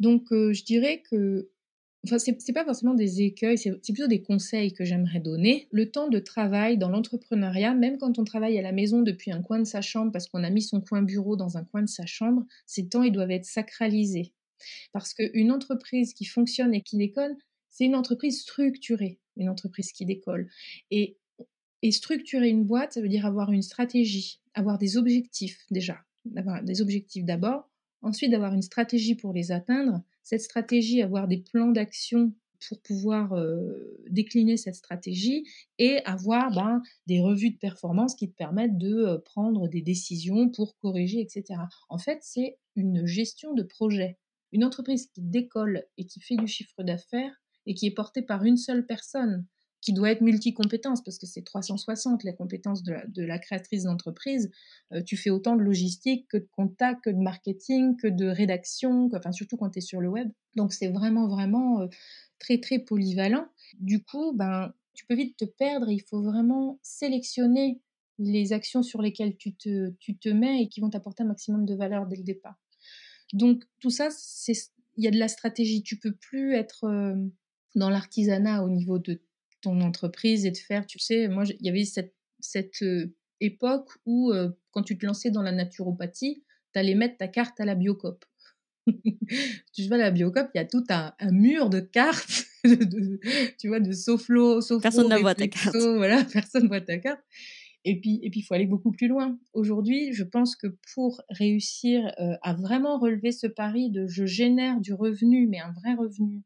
Donc 0.00 0.32
euh, 0.32 0.52
je 0.52 0.64
dirais 0.64 1.02
que 1.10 1.50
Enfin, 2.04 2.18
c'est 2.18 2.52
pas 2.52 2.64
forcément 2.64 2.94
des 2.94 3.22
écueils, 3.22 3.56
c'est 3.56 3.70
plutôt 3.70 4.08
des 4.08 4.22
conseils 4.22 4.72
que 4.72 4.84
j'aimerais 4.84 5.20
donner. 5.20 5.68
Le 5.70 5.88
temps 5.92 6.08
de 6.08 6.18
travail 6.18 6.76
dans 6.76 6.88
l'entrepreneuriat, 6.88 7.74
même 7.74 7.96
quand 7.96 8.18
on 8.18 8.24
travaille 8.24 8.58
à 8.58 8.62
la 8.62 8.72
maison 8.72 9.02
depuis 9.02 9.30
un 9.30 9.40
coin 9.40 9.60
de 9.60 9.64
sa 9.64 9.82
chambre, 9.82 10.10
parce 10.10 10.26
qu'on 10.26 10.42
a 10.42 10.50
mis 10.50 10.62
son 10.62 10.80
coin 10.80 11.02
bureau 11.02 11.36
dans 11.36 11.58
un 11.58 11.64
coin 11.64 11.82
de 11.82 11.88
sa 11.88 12.04
chambre, 12.04 12.44
ces 12.66 12.88
temps, 12.88 13.04
ils 13.04 13.12
doivent 13.12 13.30
être 13.30 13.44
sacralisés. 13.44 14.32
Parce 14.92 15.14
qu'une 15.14 15.52
entreprise 15.52 16.12
qui 16.12 16.24
fonctionne 16.24 16.74
et 16.74 16.82
qui 16.82 16.96
décolle, 16.96 17.36
c'est 17.72 17.84
une 17.84 17.96
entreprise 17.96 18.40
structurée, 18.42 19.18
une 19.36 19.48
entreprise 19.48 19.90
qui 19.92 20.06
décolle. 20.06 20.48
Et, 20.90 21.16
et 21.82 21.90
structurer 21.90 22.48
une 22.48 22.64
boîte, 22.64 22.92
ça 22.92 23.00
veut 23.00 23.08
dire 23.08 23.26
avoir 23.26 23.50
une 23.50 23.62
stratégie, 23.62 24.40
avoir 24.54 24.78
des 24.78 24.96
objectifs 24.96 25.66
déjà, 25.70 25.98
avoir 26.36 26.62
des 26.62 26.80
objectifs 26.80 27.24
d'abord, 27.24 27.68
ensuite 28.02 28.30
d'avoir 28.30 28.52
une 28.52 28.62
stratégie 28.62 29.16
pour 29.16 29.32
les 29.32 29.50
atteindre, 29.50 30.02
cette 30.22 30.42
stratégie, 30.42 31.02
avoir 31.02 31.26
des 31.26 31.38
plans 31.38 31.72
d'action 31.72 32.32
pour 32.68 32.80
pouvoir 32.82 33.32
euh, 33.32 33.98
décliner 34.08 34.56
cette 34.56 34.76
stratégie 34.76 35.44
et 35.78 35.98
avoir 36.04 36.52
ben, 36.52 36.80
des 37.06 37.20
revues 37.20 37.50
de 37.50 37.58
performance 37.58 38.14
qui 38.14 38.30
te 38.30 38.36
permettent 38.36 38.78
de 38.78 38.94
euh, 38.94 39.18
prendre 39.18 39.66
des 39.66 39.82
décisions 39.82 40.48
pour 40.50 40.76
corriger, 40.76 41.20
etc. 41.20 41.60
En 41.88 41.98
fait, 41.98 42.18
c'est 42.22 42.58
une 42.76 43.04
gestion 43.04 43.52
de 43.54 43.64
projet. 43.64 44.18
Une 44.52 44.64
entreprise 44.64 45.06
qui 45.06 45.22
décolle 45.22 45.84
et 45.96 46.06
qui 46.06 46.20
fait 46.20 46.36
du 46.36 46.46
chiffre 46.46 46.82
d'affaires 46.82 47.41
et 47.66 47.74
qui 47.74 47.86
est 47.86 47.94
portée 47.94 48.22
par 48.22 48.44
une 48.44 48.56
seule 48.56 48.86
personne, 48.86 49.46
qui 49.80 49.92
doit 49.92 50.12
être 50.12 50.20
multi-compétences, 50.20 51.02
parce 51.02 51.18
que 51.18 51.26
c'est 51.26 51.42
360 51.42 52.22
les 52.22 52.34
compétences 52.34 52.84
de 52.84 53.22
la, 53.22 53.38
créatrice 53.38 53.82
d'entreprise. 53.82 54.50
Euh, 54.92 55.02
tu 55.02 55.16
fais 55.16 55.30
autant 55.30 55.56
de 55.56 55.62
logistique 55.62 56.28
que 56.28 56.36
de 56.36 56.48
contact, 56.52 57.04
que 57.04 57.10
de 57.10 57.20
marketing, 57.20 57.96
que 57.96 58.06
de 58.06 58.26
rédaction, 58.26 59.10
enfin 59.12 59.32
surtout 59.32 59.56
quand 59.56 59.70
tu 59.70 59.78
es 59.78 59.82
sur 59.82 60.00
le 60.00 60.08
web. 60.08 60.30
Donc 60.54 60.72
c'est 60.72 60.88
vraiment, 60.88 61.26
vraiment 61.26 61.80
euh, 61.80 61.88
très, 62.38 62.58
très 62.58 62.78
polyvalent. 62.78 63.46
Du 63.80 64.04
coup, 64.04 64.32
ben, 64.34 64.72
tu 64.94 65.04
peux 65.04 65.16
vite 65.16 65.36
te 65.36 65.44
perdre 65.44 65.90
il 65.90 66.02
faut 66.02 66.22
vraiment 66.22 66.78
sélectionner 66.82 67.80
les 68.18 68.52
actions 68.52 68.82
sur 68.82 69.02
lesquelles 69.02 69.36
tu 69.36 69.54
te, 69.54 69.90
tu 69.98 70.16
te 70.16 70.28
mets 70.28 70.62
et 70.62 70.68
qui 70.68 70.80
vont 70.80 70.90
t'apporter 70.90 71.24
un 71.24 71.26
maximum 71.26 71.66
de 71.66 71.74
valeur 71.74 72.06
dès 72.06 72.16
le 72.16 72.22
départ. 72.22 72.56
Donc 73.32 73.64
tout 73.80 73.90
ça, 73.90 74.08
il 74.48 75.04
y 75.04 75.08
a 75.08 75.10
de 75.10 75.18
la 75.18 75.28
stratégie. 75.28 75.82
Tu 75.82 75.98
peux 75.98 76.12
plus 76.12 76.54
être 76.54 76.84
euh, 76.84 77.16
dans 77.74 77.90
l'artisanat 77.90 78.64
au 78.64 78.70
niveau 78.70 78.98
de 78.98 79.20
ton 79.60 79.80
entreprise 79.80 80.44
et 80.44 80.50
de 80.50 80.56
faire, 80.56 80.86
tu 80.86 80.98
sais, 80.98 81.28
moi, 81.28 81.44
il 81.46 81.66
y 81.66 81.68
avait 81.68 81.84
cette, 81.84 82.14
cette 82.40 82.82
euh, 82.82 83.14
époque 83.40 83.90
où, 84.04 84.32
euh, 84.32 84.50
quand 84.72 84.82
tu 84.82 84.98
te 84.98 85.06
lançais 85.06 85.30
dans 85.30 85.42
la 85.42 85.52
naturopathie, 85.52 86.42
tu 86.72 86.78
allais 86.78 86.94
mettre 86.94 87.16
ta 87.18 87.28
carte 87.28 87.60
à 87.60 87.64
la 87.64 87.74
biocop. 87.74 88.24
tu 89.72 89.86
vois, 89.86 89.96
la 89.96 90.10
biocop, 90.10 90.48
il 90.54 90.58
y 90.58 90.60
a 90.60 90.64
tout 90.64 90.84
un, 90.88 91.14
mur 91.30 91.70
de 91.70 91.80
cartes, 91.80 92.46
tu 93.58 93.68
vois, 93.68 93.80
de 93.80 93.92
soflo, 93.92 94.60
Personne 94.80 95.08
ne 95.08 95.18
voit 95.18 95.34
ta 95.34 95.48
carte. 95.48 95.76
Voilà, 95.76 96.24
personne 96.32 96.64
ne 96.64 96.68
voit 96.68 96.80
ta 96.80 96.98
carte. 96.98 97.20
Et 97.84 98.00
puis, 98.00 98.20
et 98.22 98.30
puis, 98.30 98.40
il 98.40 98.42
faut 98.44 98.54
aller 98.54 98.66
beaucoup 98.66 98.92
plus 98.92 99.08
loin. 99.08 99.38
Aujourd'hui, 99.54 100.12
je 100.12 100.22
pense 100.22 100.54
que 100.54 100.68
pour 100.94 101.20
réussir 101.30 102.12
euh, 102.20 102.36
à 102.42 102.54
vraiment 102.54 102.98
relever 102.98 103.32
ce 103.32 103.48
pari 103.48 103.90
de 103.90 104.06
je 104.06 104.24
génère 104.24 104.80
du 104.80 104.94
revenu, 104.94 105.48
mais 105.48 105.58
un 105.58 105.72
vrai 105.72 105.94
revenu, 105.94 106.42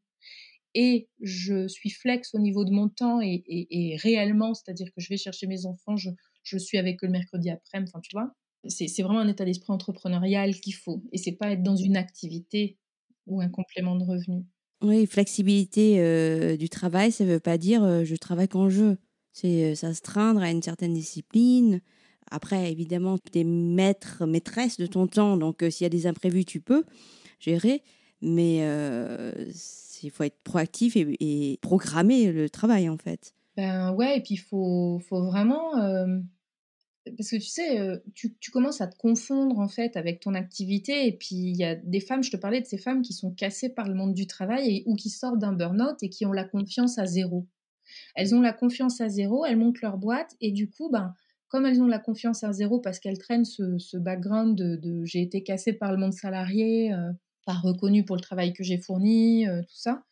et 0.79 1.09
je 1.21 1.67
suis 1.67 1.89
flex 1.89 2.35
au 2.35 2.39
niveau 2.39 2.63
de 2.63 2.69
mon 2.69 2.87
temps 2.87 3.19
et, 3.19 3.97
réellement, 3.99 4.53
c'est-à-dire 4.53 4.85
que 4.93 5.01
je 5.01 5.09
vais 5.09 5.17
chercher 5.17 5.47
mes 5.47 5.65
enfants, 5.65 5.97
je, 5.97 6.57
suis 6.59 6.77
avec 6.77 7.03
eux 7.03 7.07
le 7.07 7.13
mercredi 7.13 7.49
après, 7.49 7.79
enfin 7.81 7.99
tu 7.99 8.11
vois, 8.13 8.31
c'est 8.67 9.01
vraiment 9.01 9.21
un 9.21 9.27
état 9.27 9.43
d'esprit 9.43 9.73
entrepreneurial 9.73 10.53
qu'il 10.59 10.75
faut 10.75 11.01
et 11.11 11.17
c'est 11.17 11.31
pas 11.31 11.53
être 11.53 11.63
dans 11.63 11.75
une 11.75 11.97
activité 11.97 12.77
ou 13.25 13.41
un 13.41 13.49
complément 13.49 13.95
de 13.95 14.03
revenu. 14.03 14.45
Oui, 14.83 15.07
flexibilité 15.07 15.95
euh, 15.97 16.57
du 16.57 16.69
travail, 16.69 17.11
ça 17.11 17.25
veut 17.25 17.39
pas 17.39 17.57
dire 17.57 17.83
euh, 17.83 18.03
je 18.03 18.15
travaille 18.15 18.47
quand 18.47 18.69
je 18.69 18.83
veux. 18.83 18.97
C'est 19.33 19.71
euh, 19.71 19.75
s'astreindre 19.75 20.41
à 20.41 20.51
une 20.51 20.61
certaine 20.61 20.93
discipline. 20.93 21.81
Après, 22.29 22.71
évidemment, 22.71 23.17
tu 23.17 23.39
es 23.39 23.43
maître, 23.43 24.27
maîtresse 24.27 24.77
de 24.77 24.85
ton 24.85 25.07
temps, 25.07 25.37
donc 25.37 25.65
s'il 25.71 25.85
y 25.85 25.87
a 25.87 25.89
des 25.89 26.05
imprévus, 26.05 26.45
tu 26.45 26.59
peux 26.59 26.83
gérer. 27.39 27.81
Mais 28.21 28.61
il 30.03 30.11
faut 30.11 30.23
être 30.23 30.41
proactif 30.43 30.95
et, 30.95 31.59
programmer 31.61 32.31
le 32.31 32.49
travail, 32.49 32.89
en 32.89 32.97
fait. 32.97 33.33
Ben 33.55 33.91
ouais, 33.93 34.17
et 34.17 34.21
puis 34.21 34.35
il 34.35 34.39
faut, 34.39 34.99
faut 34.99 35.23
vraiment. 35.25 35.77
Euh, 35.77 36.19
parce 37.15 37.29
que 37.29 37.37
tu 37.37 37.47
sais, 37.47 37.79
euh, 37.79 37.97
tu, 38.13 38.51
commences 38.51 38.81
à 38.81 38.87
te 38.87 38.97
confondre 38.97 39.59
en 39.59 39.67
fait 39.67 39.95
avec 39.95 40.19
ton 40.19 40.33
activité. 40.33 41.07
Et 41.07 41.11
puis 41.11 41.35
il 41.35 41.57
y 41.57 41.63
a 41.63 41.75
des 41.75 41.99
femmes, 41.99 42.23
je 42.23 42.31
te 42.31 42.37
parlais 42.37 42.61
de 42.61 42.65
ces 42.65 42.77
femmes 42.77 43.01
qui 43.01 43.13
sont 43.13 43.31
cassées 43.31 43.69
par 43.69 43.87
le 43.87 43.95
monde 43.95 44.13
du 44.13 44.27
travail 44.27 44.83
ou 44.85 44.95
qui 44.95 45.09
sortent 45.09 45.39
d'un 45.39 45.53
burn-out 45.53 45.97
et 46.01 46.09
qui 46.09 46.25
ont 46.25 46.33
la 46.33 46.43
confiance 46.43 46.97
à 46.97 47.05
zéro. 47.05 47.47
Elles 48.15 48.35
ont 48.35 48.41
la 48.41 48.53
confiance 48.53 48.99
à 48.99 49.09
zéro, 49.09 49.45
elles 49.45 49.57
montent 49.57 49.81
leur 49.81 49.97
boîte 49.97 50.35
et 50.41 50.51
du 50.51 50.69
coup, 50.69 50.89
ben, 50.91 51.13
comme 51.47 51.65
elles 51.65 51.81
ont 51.81 51.87
la 51.87 51.99
confiance 51.99 52.43
à 52.43 52.51
zéro 52.51 52.79
parce 52.79 52.99
qu'elles 52.99 53.17
traînent 53.17 53.45
ce, 53.45 53.97
background 53.97 54.57
de, 54.57 54.75
de 54.75 55.05
j'ai 55.05 55.21
été 55.21 55.43
cassée 55.43 55.73
par 55.73 55.91
le 55.91 55.97
monde 55.97 56.13
salarié, 56.13 56.93
euh, 56.93 57.11
pas 57.47 57.53
reconnues 57.53 58.03
pour 58.03 58.17
le 58.17 58.21
travail 58.21 58.53
que 58.53 58.63
j'ai 58.63 58.77
fourni, 58.77 59.47
euh, 59.47 59.61
tout 59.61 59.77
ça, 59.77 60.03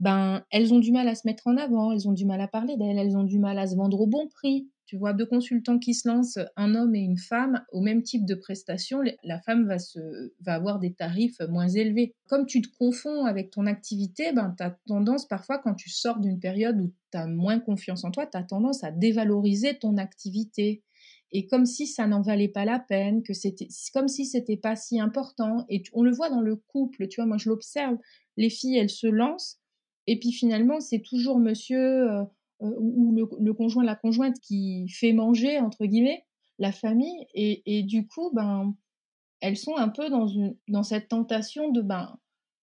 ben 0.00 0.42
elles 0.50 0.72
ont 0.72 0.78
du 0.78 0.92
mal 0.92 1.06
à 1.08 1.14
se 1.14 1.26
mettre 1.26 1.46
en 1.46 1.58
avant, 1.58 1.92
elles 1.92 2.08
ont 2.08 2.12
du 2.12 2.24
mal 2.24 2.40
à 2.40 2.48
parler 2.48 2.76
d'elles, 2.78 2.98
elles 2.98 3.16
ont 3.18 3.22
du 3.22 3.38
mal 3.38 3.58
à 3.58 3.66
se 3.66 3.76
vendre 3.76 4.00
au 4.00 4.06
bon 4.06 4.26
prix. 4.28 4.68
Tu 4.86 4.96
vois, 4.96 5.12
deux 5.12 5.26
consultants 5.26 5.78
qui 5.78 5.94
se 5.94 6.08
lancent, 6.08 6.40
un 6.56 6.74
homme 6.74 6.96
et 6.96 7.00
une 7.00 7.18
femme, 7.18 7.62
au 7.70 7.80
même 7.80 8.02
type 8.02 8.24
de 8.24 8.34
prestation, 8.34 9.02
la 9.22 9.38
femme 9.38 9.68
va, 9.68 9.78
se, 9.78 10.32
va 10.40 10.54
avoir 10.54 10.80
des 10.80 10.94
tarifs 10.94 11.38
moins 11.48 11.68
élevés. 11.68 12.12
Comme 12.28 12.44
tu 12.44 12.60
te 12.60 12.76
confonds 12.76 13.24
avec 13.24 13.50
ton 13.50 13.66
activité, 13.66 14.32
ben, 14.32 14.52
tu 14.58 14.64
as 14.64 14.76
tendance 14.88 15.28
parfois, 15.28 15.58
quand 15.58 15.74
tu 15.74 15.90
sors 15.90 16.18
d'une 16.18 16.40
période 16.40 16.80
où 16.80 16.92
tu 17.12 17.18
as 17.18 17.28
moins 17.28 17.60
confiance 17.60 18.02
en 18.02 18.10
toi, 18.10 18.26
tu 18.26 18.36
as 18.36 18.42
tendance 18.42 18.82
à 18.82 18.90
dévaloriser 18.90 19.78
ton 19.78 19.96
activité 19.96 20.82
et 21.32 21.46
comme 21.46 21.66
si 21.66 21.86
ça 21.86 22.06
n'en 22.06 22.22
valait 22.22 22.48
pas 22.48 22.64
la 22.64 22.78
peine, 22.78 23.22
que 23.22 23.32
c'était 23.32 23.68
comme 23.92 24.08
si 24.08 24.26
c'était 24.26 24.56
pas 24.56 24.76
si 24.76 25.00
important. 25.00 25.64
Et 25.68 25.82
on 25.92 26.02
le 26.02 26.12
voit 26.12 26.30
dans 26.30 26.40
le 26.40 26.56
couple, 26.56 27.08
tu 27.08 27.20
vois, 27.20 27.26
moi 27.26 27.38
je 27.38 27.48
l'observe, 27.48 27.96
les 28.36 28.50
filles 28.50 28.78
elles 28.78 28.90
se 28.90 29.06
lancent 29.06 29.60
et 30.06 30.18
puis 30.18 30.32
finalement 30.32 30.80
c'est 30.80 31.02
toujours 31.02 31.38
monsieur 31.38 32.10
euh, 32.10 32.22
euh, 32.62 32.74
ou 32.78 33.14
le, 33.38 33.54
conjoint, 33.54 33.84
la 33.84 33.96
conjointe 33.96 34.38
qui 34.40 34.88
fait 34.88 35.12
manger 35.12 35.58
entre 35.58 35.86
guillemets 35.86 36.24
la 36.58 36.72
famille 36.72 37.26
et, 37.34 37.62
et 37.66 37.82
du 37.82 38.06
coup 38.06 38.30
ben 38.32 38.74
elles 39.40 39.56
sont 39.56 39.76
un 39.76 39.88
peu 39.88 40.10
dans 40.10 40.26
une 40.26 40.56
dans 40.68 40.82
cette 40.82 41.08
tentation 41.08 41.70
de 41.70 41.80
ben 41.80 42.18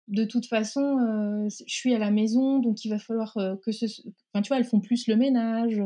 de 0.09 0.25
toute 0.25 0.47
façon, 0.47 0.83
euh, 0.83 1.49
je 1.49 1.75
suis 1.75 1.95
à 1.95 1.99
la 1.99 2.11
maison, 2.11 2.59
donc 2.59 2.85
il 2.85 2.91
va 2.91 2.99
falloir 2.99 3.35
que 3.63 3.73
ce. 3.73 3.87
Enfin, 4.33 4.43
tu 4.43 4.49
vois, 4.49 4.59
elles 4.59 4.65
font 4.65 4.81
plus 4.81 5.07
le 5.07 5.17
ménage, 5.17 5.81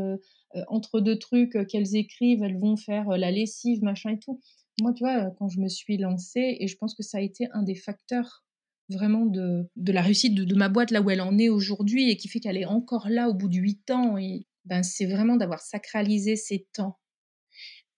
euh, 0.57 0.62
entre 0.68 1.00
deux 1.00 1.18
trucs 1.18 1.57
euh, 1.57 1.64
qu'elles 1.64 1.94
écrivent, 1.94 2.42
elles 2.42 2.59
vont 2.59 2.76
faire 2.76 3.11
euh, 3.11 3.16
la 3.18 3.31
lessive, 3.31 3.83
machin 3.83 4.12
et 4.12 4.18
tout. 4.18 4.40
Moi, 4.81 4.94
tu 4.94 5.04
vois, 5.04 5.31
quand 5.38 5.48
je 5.48 5.61
me 5.61 5.68
suis 5.68 5.98
lancée, 5.98 6.57
et 6.59 6.68
je 6.68 6.76
pense 6.76 6.94
que 6.94 7.02
ça 7.02 7.18
a 7.18 7.20
été 7.20 7.48
un 7.52 7.62
des 7.62 7.74
facteurs 7.74 8.44
vraiment 8.88 9.26
de, 9.26 9.68
de 9.76 9.92
la 9.92 10.00
réussite 10.00 10.35
de, 10.35 10.54
ma 10.54 10.70
boîte 10.70 10.90
là 10.90 11.02
où 11.02 11.11
elle 11.11 11.20
en 11.20 11.37
est 11.37 11.50
aujourd'hui 11.50 12.11
et 12.11 12.16
qui 12.16 12.28
fait 12.28 12.40
qu'elle 12.40 12.57
est 12.57 12.64
encore 12.64 13.11
là 13.11 13.28
au 13.28 13.35
bout 13.35 13.48
de 13.48 13.57
huit 13.57 13.90
ans. 13.90 14.16
Ben, 14.64 14.83
c'est 14.83 15.04
vraiment 15.04 15.37
d'avoir 15.37 15.61
sacralisé 15.61 16.37
ces 16.37 16.66
temps. 16.72 16.98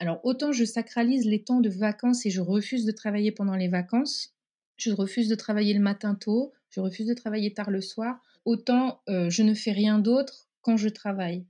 Alors, 0.00 0.18
autant 0.24 0.50
je 0.50 0.64
sacralise 0.64 1.26
les 1.26 1.44
temps 1.44 1.60
de 1.60 1.68
vacances 1.68 2.26
et 2.26 2.30
je 2.30 2.40
refuse 2.40 2.84
de 2.84 2.92
travailler 2.92 3.30
pendant 3.30 3.54
les 3.54 3.68
vacances, 3.68 4.34
je 4.80 4.90
refuse 4.92 5.28
de 5.28 5.34
travailler 5.34 5.74
le 5.74 5.80
matin 5.80 6.14
tôt, 6.14 6.52
je 6.70 6.80
refuse 6.80 7.06
de 7.06 7.14
travailler 7.14 7.52
tard 7.52 7.70
le 7.70 7.80
soir, 7.80 8.20
autant 8.44 9.02
je 9.06 9.42
ne 9.42 9.54
fais 9.54 9.72
rien 9.72 9.98
d'autre 9.98 10.48
quand 10.62 10.76
je 10.76 10.88
travaille. 10.88 11.44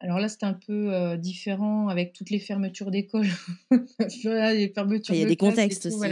Alors 0.00 0.18
là, 0.18 0.28
c'est 0.28 0.44
un 0.44 0.52
peu 0.52 0.94
euh, 0.94 1.16
différent 1.16 1.88
avec 1.88 2.12
toutes 2.12 2.30
les 2.30 2.38
fermetures 2.38 2.90
d'école. 2.90 3.26
les 3.98 4.72
fermetures 4.74 5.14
Il 5.14 5.20
y 5.20 5.24
a 5.24 5.26
des 5.26 5.36
contextes 5.36 5.86
aussi. 5.86 6.10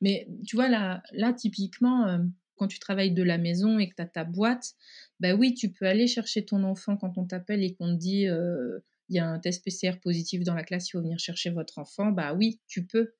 Mais 0.00 0.26
tu 0.46 0.56
vois, 0.56 0.68
là, 0.68 1.02
là 1.12 1.32
typiquement, 1.32 2.06
euh, 2.08 2.18
quand 2.56 2.68
tu 2.68 2.78
travailles 2.78 3.12
de 3.12 3.22
la 3.22 3.36
maison 3.36 3.78
et 3.78 3.88
que 3.88 3.94
tu 3.94 4.02
as 4.02 4.06
ta 4.06 4.24
boîte, 4.24 4.74
bah 5.20 5.34
oui, 5.34 5.54
tu 5.54 5.70
peux 5.70 5.86
aller 5.86 6.06
chercher 6.06 6.44
ton 6.44 6.64
enfant 6.64 6.96
quand 6.96 7.18
on 7.18 7.26
t'appelle 7.26 7.62
et 7.62 7.74
qu'on 7.74 7.94
te 7.94 7.98
dit 7.98 8.26
euh, 8.26 8.78
il 9.10 9.16
y 9.16 9.18
a 9.18 9.28
un 9.28 9.38
test 9.38 9.62
PCR 9.64 9.98
positif 10.02 10.42
dans 10.42 10.54
la 10.54 10.64
classe, 10.64 10.88
il 10.88 10.92
faut 10.92 11.00
venir 11.00 11.18
chercher 11.18 11.50
votre 11.50 11.78
enfant. 11.78 12.10
Bah 12.12 12.32
oui, 12.32 12.60
tu 12.66 12.86
peux. 12.86 13.12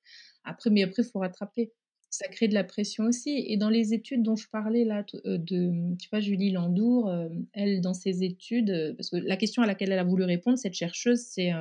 Après, 0.43 0.71
mais 0.71 0.83
après, 0.83 1.03
il 1.03 1.09
faut 1.09 1.19
rattraper. 1.19 1.71
Ça 2.09 2.27
crée 2.27 2.47
de 2.47 2.53
la 2.53 2.63
pression 2.63 3.05
aussi. 3.05 3.45
Et 3.47 3.57
dans 3.57 3.69
les 3.69 3.93
études 3.93 4.23
dont 4.23 4.35
je 4.35 4.47
parlais 4.49 4.83
là, 4.83 5.05
de, 5.23 5.95
tu 5.97 6.09
vois, 6.09 6.19
Julie 6.19 6.51
Landour, 6.51 7.11
elle, 7.53 7.81
dans 7.81 7.93
ses 7.93 8.23
études, 8.23 8.95
parce 8.97 9.09
que 9.11 9.17
la 9.17 9.37
question 9.37 9.61
à 9.61 9.67
laquelle 9.67 9.91
elle 9.91 9.99
a 9.99 10.03
voulu 10.03 10.23
répondre, 10.23 10.57
cette 10.57 10.73
chercheuse, 10.73 11.19
c'est 11.19 11.51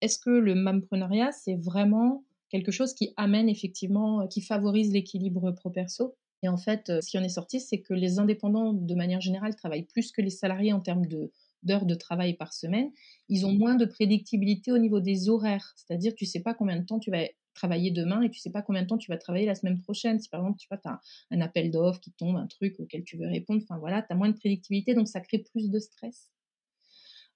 est-ce 0.00 0.18
que 0.18 0.30
le 0.30 0.54
mampreneuriat, 0.54 1.32
c'est 1.32 1.56
vraiment 1.56 2.24
quelque 2.50 2.72
chose 2.72 2.94
qui 2.94 3.14
amène 3.16 3.48
effectivement, 3.48 4.28
qui 4.28 4.42
favorise 4.42 4.92
l'équilibre 4.92 5.50
pro-perso? 5.52 6.14
Et 6.42 6.48
en 6.48 6.58
fait, 6.58 6.92
ce 7.00 7.10
qui 7.10 7.16
en 7.18 7.24
est 7.24 7.30
sorti, 7.30 7.58
c'est 7.58 7.80
que 7.80 7.94
les 7.94 8.18
indépendants, 8.18 8.74
de 8.74 8.94
manière 8.94 9.22
générale, 9.22 9.56
travaillent 9.56 9.86
plus 9.86 10.12
que 10.12 10.20
les 10.20 10.30
salariés 10.30 10.74
en 10.74 10.80
termes 10.80 11.06
de 11.06 11.32
d'heures 11.62 11.86
de 11.86 11.94
travail 11.94 12.34
par 12.34 12.52
semaine, 12.52 12.90
ils 13.30 13.46
ont 13.46 13.52
moins 13.52 13.74
de 13.74 13.86
prédictibilité 13.86 14.70
au 14.70 14.76
niveau 14.76 15.00
des 15.00 15.30
horaires. 15.30 15.72
C'est-à-dire, 15.76 16.14
tu 16.14 16.26
sais 16.26 16.40
pas 16.40 16.52
combien 16.52 16.78
de 16.78 16.84
temps 16.84 16.98
tu 16.98 17.10
vas 17.10 17.22
travailler 17.54 17.90
demain 17.90 18.22
et 18.22 18.30
tu 18.30 18.40
sais 18.40 18.50
pas 18.50 18.62
combien 18.62 18.82
de 18.82 18.86
temps 18.86 18.98
tu 18.98 19.10
vas 19.10 19.18
travailler 19.18 19.46
la 19.46 19.54
semaine 19.54 19.80
prochaine. 19.80 20.20
Si 20.20 20.28
par 20.28 20.40
exemple, 20.40 20.58
tu 20.58 20.68
vois, 20.68 20.80
as 20.84 21.00
un 21.30 21.40
appel 21.40 21.70
d'offres 21.70 22.00
qui 22.00 22.12
tombe, 22.12 22.36
un 22.36 22.46
truc 22.46 22.78
auquel 22.78 23.04
tu 23.04 23.16
veux 23.16 23.28
répondre, 23.28 23.62
enfin 23.62 23.78
voilà, 23.78 24.02
tu 24.02 24.12
as 24.12 24.16
moins 24.16 24.28
de 24.28 24.36
prédictibilité, 24.36 24.94
donc 24.94 25.08
ça 25.08 25.20
crée 25.20 25.38
plus 25.38 25.70
de 25.70 25.78
stress. 25.78 26.28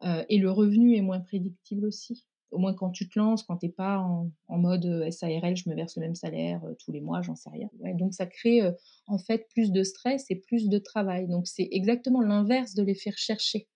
Euh, 0.05 0.25
et 0.29 0.39
le 0.39 0.51
revenu 0.51 0.97
est 0.97 1.01
moins 1.01 1.21
prédictible 1.21 1.87
aussi. 1.87 2.25
Au 2.51 2.59
moins 2.59 2.73
quand 2.73 2.91
tu 2.91 3.09
te 3.09 3.19
lances, 3.19 3.43
quand 3.43 3.59
tu 3.59 3.66
n'es 3.66 3.73
pas 3.73 3.99
en, 3.99 4.31
mode 4.49 4.87
euh, 4.87 5.11
SARL, 5.11 5.57
je 5.57 5.69
me 5.69 5.75
verse 5.75 5.97
le 5.97 6.03
même 6.03 6.14
salaire 6.14 6.64
euh, 6.64 6.75
tous 6.83 6.93
les 6.93 7.01
mois, 7.01 7.21
j'en 7.21 7.35
sais 7.35 7.51
rien. 7.51 7.69
donc 7.95 8.14
ça 8.14 8.27
crée 8.27 8.62
en 9.07 9.19
fait 9.19 9.47
plus 9.51 9.71
de 9.71 9.83
stress 9.83 10.27
et 10.31 10.37
plus 10.37 10.69
de 10.69 10.79
travail. 10.79 11.29
Donc 11.29 11.47
c'est 11.47 11.69
exactement 11.71 12.21
l'inverse 12.21 12.75
de 12.75 12.83
l'effet 12.83 13.11
recherché. 13.11 13.69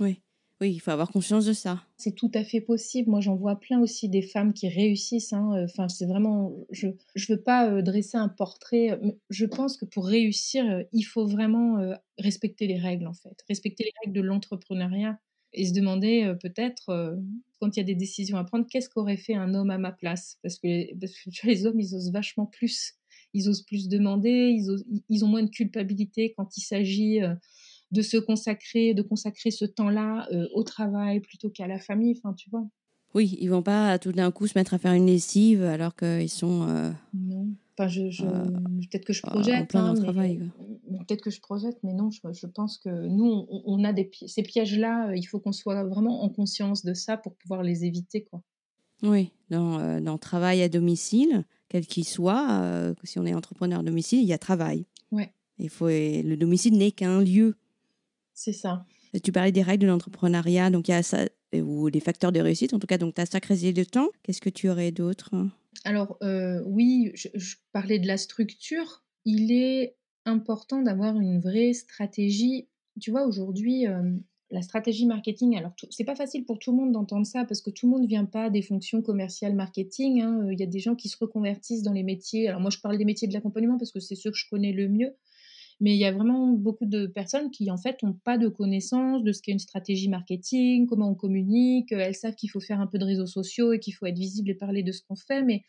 Oui. 0.00 0.22
Oui, 0.62 0.72
il 0.72 0.78
faut 0.78 0.90
avoir 0.90 1.10
conscience 1.10 1.44
de 1.44 1.52
ça. 1.52 1.82
C'est 1.98 2.14
tout 2.14 2.30
à 2.32 2.42
fait 2.42 2.62
possible. 2.62 3.10
Moi, 3.10 3.20
j'en 3.20 3.36
vois 3.36 3.60
plein 3.60 3.78
aussi 3.80 4.08
des 4.08 4.22
femmes 4.22 4.54
qui 4.54 4.68
réussissent. 4.68 5.34
Hein. 5.34 5.64
Enfin, 5.64 5.88
c'est 5.88 6.06
vraiment. 6.06 6.50
Je 6.70 6.88
ne 6.88 7.26
veux 7.28 7.42
pas 7.42 7.68
euh, 7.70 7.82
dresser 7.82 8.16
un 8.16 8.28
portrait. 8.28 8.98
Je 9.28 9.44
pense 9.44 9.76
que 9.76 9.84
pour 9.84 10.06
réussir, 10.06 10.64
euh, 10.64 10.82
il 10.92 11.02
faut 11.02 11.26
vraiment 11.26 11.78
euh, 11.78 11.94
respecter 12.18 12.66
les 12.66 12.78
règles, 12.78 13.06
en 13.06 13.12
fait. 13.12 13.36
Respecter 13.48 13.84
les 13.84 13.92
règles 14.02 14.16
de 14.16 14.22
l'entrepreneuriat 14.22 15.18
et 15.52 15.66
se 15.66 15.74
demander 15.74 16.34
peut-être, 16.42 17.16
quand 17.60 17.76
il 17.76 17.80
y 17.80 17.82
a 17.82 17.84
des 17.84 17.94
décisions 17.94 18.36
à 18.36 18.44
prendre, 18.44 18.66
qu'est-ce 18.68 18.90
qu'aurait 18.90 19.16
fait 19.16 19.34
un 19.34 19.54
homme 19.54 19.70
à 19.70 19.78
ma 19.78 19.90
place? 19.90 20.38
Parce 20.42 20.58
que, 20.58 20.94
parce 20.98 21.12
que 21.12 21.46
les 21.46 21.64
hommes, 21.64 21.80
ils 21.80 21.94
osent 21.94 22.12
vachement 22.12 22.44
plus. 22.44 22.94
Ils 23.32 23.48
osent 23.48 23.62
plus 23.62 23.88
demander, 23.88 24.54
ils 25.08 25.24
ont 25.24 25.28
moins 25.28 25.42
de 25.42 25.48
culpabilité 25.48 26.34
quand 26.36 26.58
il 26.58 26.60
s'agit 26.60 27.20
de 27.92 28.02
se 28.02 28.16
consacrer, 28.16 28.94
de 28.94 29.02
consacrer 29.02 29.50
ce 29.50 29.64
temps-là 29.64 30.26
euh, 30.32 30.46
au 30.54 30.62
travail 30.62 31.20
plutôt 31.20 31.50
qu'à 31.50 31.66
la 31.66 31.78
famille. 31.78 32.14
Enfin, 32.16 32.34
tu 32.34 32.50
vois. 32.50 32.66
Oui, 33.14 33.36
ils 33.40 33.48
vont 33.48 33.62
pas 33.62 33.98
tout 33.98 34.12
d'un 34.12 34.30
coup 34.30 34.46
se 34.46 34.58
mettre 34.58 34.74
à 34.74 34.78
faire 34.78 34.92
une 34.92 35.06
lessive 35.06 35.62
alors 35.62 35.94
qu'ils 35.94 36.28
sont. 36.28 36.68
Euh, 36.68 36.90
non. 37.14 37.48
Enfin, 37.78 37.88
je, 37.88 38.24
euh, 38.24 38.44
peut-être 38.90 39.04
que 39.04 39.12
je 39.12 39.22
projette. 39.22 39.74
Hein, 39.74 39.94
peut-être 39.96 41.22
que 41.22 41.30
je 41.30 41.40
projette, 41.40 41.76
mais 41.82 41.92
non, 41.92 42.10
je, 42.10 42.46
pense 42.46 42.78
que 42.78 42.88
nous, 42.88 43.46
on, 43.50 43.84
a 43.84 43.92
des 43.92 44.10
ces 44.26 44.42
pièges-là. 44.42 45.14
Il 45.14 45.24
faut 45.24 45.40
qu'on 45.40 45.52
soit 45.52 45.84
vraiment 45.84 46.22
en 46.22 46.30
conscience 46.30 46.84
de 46.84 46.94
ça 46.94 47.18
pour 47.18 47.34
pouvoir 47.34 47.62
les 47.62 47.84
éviter, 47.84 48.24
quoi. 48.24 48.42
Oui, 49.02 49.30
dans, 49.50 50.00
dans 50.00 50.16
travail 50.16 50.62
à 50.62 50.70
domicile, 50.70 51.44
quel 51.68 51.86
qu'il 51.86 52.06
soit, 52.06 52.94
si 53.04 53.18
on 53.18 53.26
est 53.26 53.34
entrepreneur 53.34 53.80
à 53.80 53.82
domicile, 53.82 54.20
il 54.20 54.26
y 54.26 54.32
a 54.32 54.38
travail. 54.38 54.86
Ouais. 55.12 55.30
Il 55.58 55.68
faut, 55.68 55.88
le 55.88 56.34
domicile 56.34 56.78
n'est 56.78 56.92
qu'un 56.92 57.20
lieu 57.20 57.56
c'est 58.36 58.52
ça. 58.52 58.84
Tu 59.24 59.32
parlais 59.32 59.50
des 59.50 59.62
règles 59.62 59.86
de 59.86 59.88
l'entrepreneuriat, 59.88 60.70
donc 60.70 60.88
il 60.88 60.90
y 60.90 60.94
a 60.94 61.02
ça, 61.02 61.24
ou 61.54 61.90
des 61.90 62.00
facteurs 62.00 62.32
de 62.32 62.40
réussite, 62.40 62.74
en 62.74 62.78
tout 62.78 62.86
cas, 62.86 62.98
donc 62.98 63.14
tu 63.14 63.20
as 63.20 63.26
sacré 63.26 63.56
de 63.72 63.84
temps. 63.84 64.08
Qu'est-ce 64.22 64.42
que 64.42 64.50
tu 64.50 64.68
aurais 64.68 64.92
d'autre? 64.92 65.30
Alors, 65.84 66.18
euh, 66.22 66.62
oui, 66.66 67.12
je, 67.14 67.56
parlais 67.72 67.98
de 67.98 68.06
la 68.06 68.18
structure. 68.18 69.04
Il 69.24 69.52
est 69.52 69.96
important 70.26 70.82
d'avoir 70.82 71.18
une 71.18 71.40
vraie 71.40 71.72
stratégie. 71.72 72.68
Tu 73.00 73.10
vois, 73.10 73.26
aujourd'hui, 73.26 73.86
euh, 73.86 74.02
la 74.50 74.60
stratégie 74.60 75.06
marketing, 75.06 75.56
alors 75.56 75.72
c'est 75.90 76.04
pas 76.04 76.14
facile 76.14 76.44
pour 76.44 76.58
tout 76.58 76.72
le 76.72 76.76
monde 76.76 76.92
d'entendre 76.92 77.26
ça 77.26 77.44
parce 77.46 77.62
que 77.62 77.70
tout 77.70 77.86
le 77.86 77.92
monde 77.92 78.02
ne 78.02 78.08
vient 78.08 78.26
pas 78.26 78.50
des 78.50 78.62
fonctions 78.62 79.00
commerciales 79.00 79.54
marketing. 79.54 80.20
Hein. 80.20 80.48
Il 80.52 80.60
y 80.60 80.62
a 80.62 80.66
des 80.66 80.78
gens 80.78 80.94
qui 80.94 81.08
se 81.08 81.16
reconvertissent 81.18 81.82
dans 81.82 81.92
les 81.92 82.02
métiers. 82.02 82.48
Alors, 82.48 82.60
moi, 82.60 82.70
je 82.70 82.78
parle 82.80 82.98
des 82.98 83.06
métiers 83.06 83.28
de 83.28 83.32
l'accompagnement 83.32 83.78
parce 83.78 83.92
que 83.92 84.00
c'est 84.00 84.14
ceux 84.14 84.30
que 84.30 84.36
je 84.36 84.48
connais 84.50 84.72
le 84.72 84.88
mieux. 84.88 85.14
Mais 85.80 85.94
il 85.94 85.98
y 85.98 86.06
a 86.06 86.12
vraiment 86.12 86.48
beaucoup 86.52 86.86
de 86.86 87.06
personnes 87.06 87.50
qui, 87.50 87.70
en 87.70 87.76
fait, 87.76 88.02
n'ont 88.02 88.14
pas 88.14 88.38
de 88.38 88.48
connaissance 88.48 89.22
de 89.22 89.32
ce 89.32 89.42
qu'est 89.42 89.52
une 89.52 89.58
stratégie 89.58 90.08
marketing, 90.08 90.86
comment 90.86 91.10
on 91.10 91.14
communique. 91.14 91.92
Elles 91.92 92.14
savent 92.14 92.34
qu'il 92.34 92.50
faut 92.50 92.60
faire 92.60 92.80
un 92.80 92.86
peu 92.86 92.98
de 92.98 93.04
réseaux 93.04 93.26
sociaux 93.26 93.72
et 93.72 93.78
qu'il 93.78 93.94
faut 93.94 94.06
être 94.06 94.18
visible 94.18 94.50
et 94.50 94.54
parler 94.54 94.82
de 94.82 94.92
ce 94.92 95.02
qu'on 95.02 95.16
fait. 95.16 95.42
Mais 95.42 95.64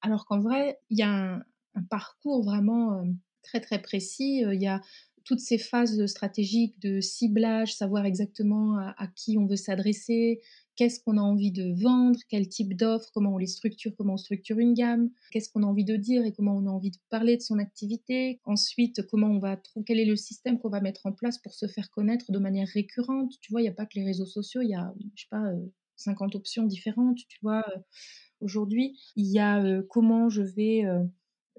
alors 0.00 0.24
qu'en 0.24 0.40
vrai, 0.40 0.78
il 0.88 0.98
y 0.98 1.02
a 1.02 1.34
un, 1.74 1.82
parcours 1.90 2.44
vraiment 2.44 2.94
euh, 2.94 3.04
très, 3.42 3.60
très 3.60 3.80
précis. 3.80 4.44
Euh, 4.44 4.54
il 4.54 4.62
y 4.62 4.68
a 4.68 4.80
toutes 5.24 5.40
ces 5.40 5.58
phases 5.58 6.04
stratégiques 6.06 6.80
de 6.80 7.00
ciblage, 7.00 7.74
savoir 7.74 8.06
exactement 8.06 8.76
à 8.78 9.06
qui 9.14 9.38
on 9.38 9.46
veut 9.46 9.56
s'adresser, 9.56 10.40
qu'est-ce 10.76 11.00
qu'on 11.00 11.18
a 11.18 11.20
envie 11.20 11.52
de 11.52 11.72
vendre, 11.82 12.18
quel 12.28 12.48
type 12.48 12.74
d'offres, 12.74 13.10
comment 13.12 13.34
on 13.34 13.38
les 13.38 13.46
structure, 13.46 13.92
comment 13.96 14.14
on 14.14 14.18
structure 14.18 14.58
une 14.58 14.74
gamme, 14.74 15.10
qu'est-ce 15.30 15.50
qu'on 15.50 15.62
a 15.62 15.66
envie 15.66 15.84
de 15.84 15.96
dire 15.96 16.24
et 16.24 16.32
comment 16.32 16.56
on 16.56 16.66
a 16.66 16.70
envie 16.70 16.90
de 16.90 16.98
parler 17.10 17.36
de 17.36 17.42
son 17.42 17.58
activité? 17.58 18.40
Ensuite, 18.44 19.06
comment 19.08 19.28
on 19.28 19.38
va 19.38 19.60
quel 19.86 19.98
est 19.98 20.04
le 20.04 20.16
système 20.16 20.58
qu'on 20.58 20.70
va 20.70 20.80
mettre 20.80 21.06
en 21.06 21.12
place 21.12 21.38
pour 21.38 21.54
se 21.54 21.66
faire 21.66 21.90
connaître 21.90 22.32
de 22.32 22.38
manière 22.38 22.68
récurrente? 22.68 23.32
Tu 23.40 23.52
vois, 23.52 23.60
il 23.60 23.64
n'y 23.64 23.70
a 23.70 23.74
pas 23.74 23.86
que 23.86 23.98
les 23.98 24.04
réseaux 24.04 24.26
sociaux, 24.26 24.62
il 24.62 24.70
y 24.70 24.74
a, 24.74 24.92
je 25.14 25.22
sais 25.22 25.28
pas, 25.30 25.52
50 25.96 26.34
euh, 26.34 26.38
options 26.38 26.64
différentes, 26.64 27.18
tu 27.28 27.38
vois. 27.42 27.64
Euh, 27.68 27.78
aujourd'hui, 28.40 28.98
il 29.16 29.26
y 29.26 29.38
a 29.38 29.62
euh, 29.62 29.82
comment 29.88 30.28
je 30.28 30.42
vais 30.42 30.84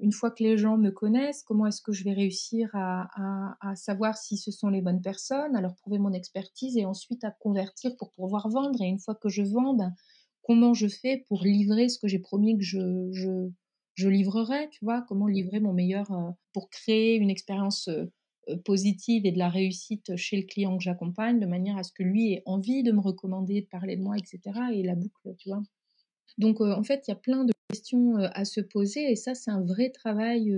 une 0.01 0.11
fois 0.11 0.31
que 0.31 0.43
les 0.43 0.57
gens 0.57 0.77
me 0.77 0.89
connaissent, 0.89 1.43
comment 1.43 1.67
est-ce 1.67 1.81
que 1.81 1.91
je 1.91 2.03
vais 2.03 2.13
réussir 2.13 2.69
à, 2.73 3.75
savoir 3.75 4.17
si 4.17 4.37
ce 4.37 4.51
sont 4.51 4.69
les 4.69 4.81
bonnes 4.81 5.01
personnes, 5.01 5.55
à 5.55 5.61
leur 5.61 5.75
prouver 5.75 5.99
mon 5.99 6.13
expertise 6.13 6.77
et 6.77 6.85
ensuite 6.85 7.23
à 7.23 7.31
convertir 7.31 7.95
pour 7.97 8.11
pouvoir 8.11 8.49
vendre. 8.49 8.81
Et 8.81 8.87
une 8.87 8.99
fois 8.99 9.15
que 9.15 9.29
je 9.29 9.43
vends, 9.43 9.75
ben, 9.75 9.93
comment 10.41 10.73
je 10.73 10.87
fais 10.87 11.25
pour 11.27 11.43
livrer 11.43 11.89
ce 11.89 11.99
que 11.99 12.07
j'ai 12.07 12.19
promis 12.19 12.57
que 12.57 12.63
je, 12.63 13.11
je, 13.95 14.07
livrerai, 14.07 14.69
tu 14.71 14.83
vois, 14.83 15.03
comment 15.07 15.27
livrer 15.27 15.59
mon 15.59 15.73
meilleur 15.73 16.11
euh, 16.11 16.31
pour 16.53 16.69
créer 16.69 17.15
une 17.15 17.29
expérience 17.29 17.87
euh, 17.87 18.05
euh, 18.49 18.57
positive 18.65 19.25
et 19.25 19.31
de 19.31 19.37
la 19.37 19.49
réussite 19.49 20.15
chez 20.17 20.37
le 20.37 20.47
client 20.47 20.75
que 20.75 20.83
j'accompagne, 20.83 21.39
de 21.39 21.45
manière 21.45 21.77
à 21.77 21.83
ce 21.83 21.93
que 21.93 22.03
lui 22.03 22.33
ait 22.33 22.43
envie 22.45 22.83
de 22.83 22.91
me 22.91 22.99
recommander, 22.99 23.61
de 23.61 23.67
parler 23.67 23.95
de 23.95 24.01
moi, 24.01 24.17
etc. 24.17 24.39
Et 24.73 24.83
la 24.83 24.95
boucle, 24.95 25.35
tu 25.37 25.49
vois? 25.49 25.61
Donc, 26.39 26.61
en 26.61 26.83
fait, 26.83 27.03
il 27.07 27.11
y 27.11 27.13
a 27.13 27.17
plein 27.17 27.45
de 27.45 27.52
à 28.33 28.45
se 28.45 28.61
poser 28.61 29.11
et 29.11 29.15
ça, 29.15 29.35
c'est 29.35 29.51
un 29.51 29.61
vrai 29.61 29.89
travail. 29.89 30.55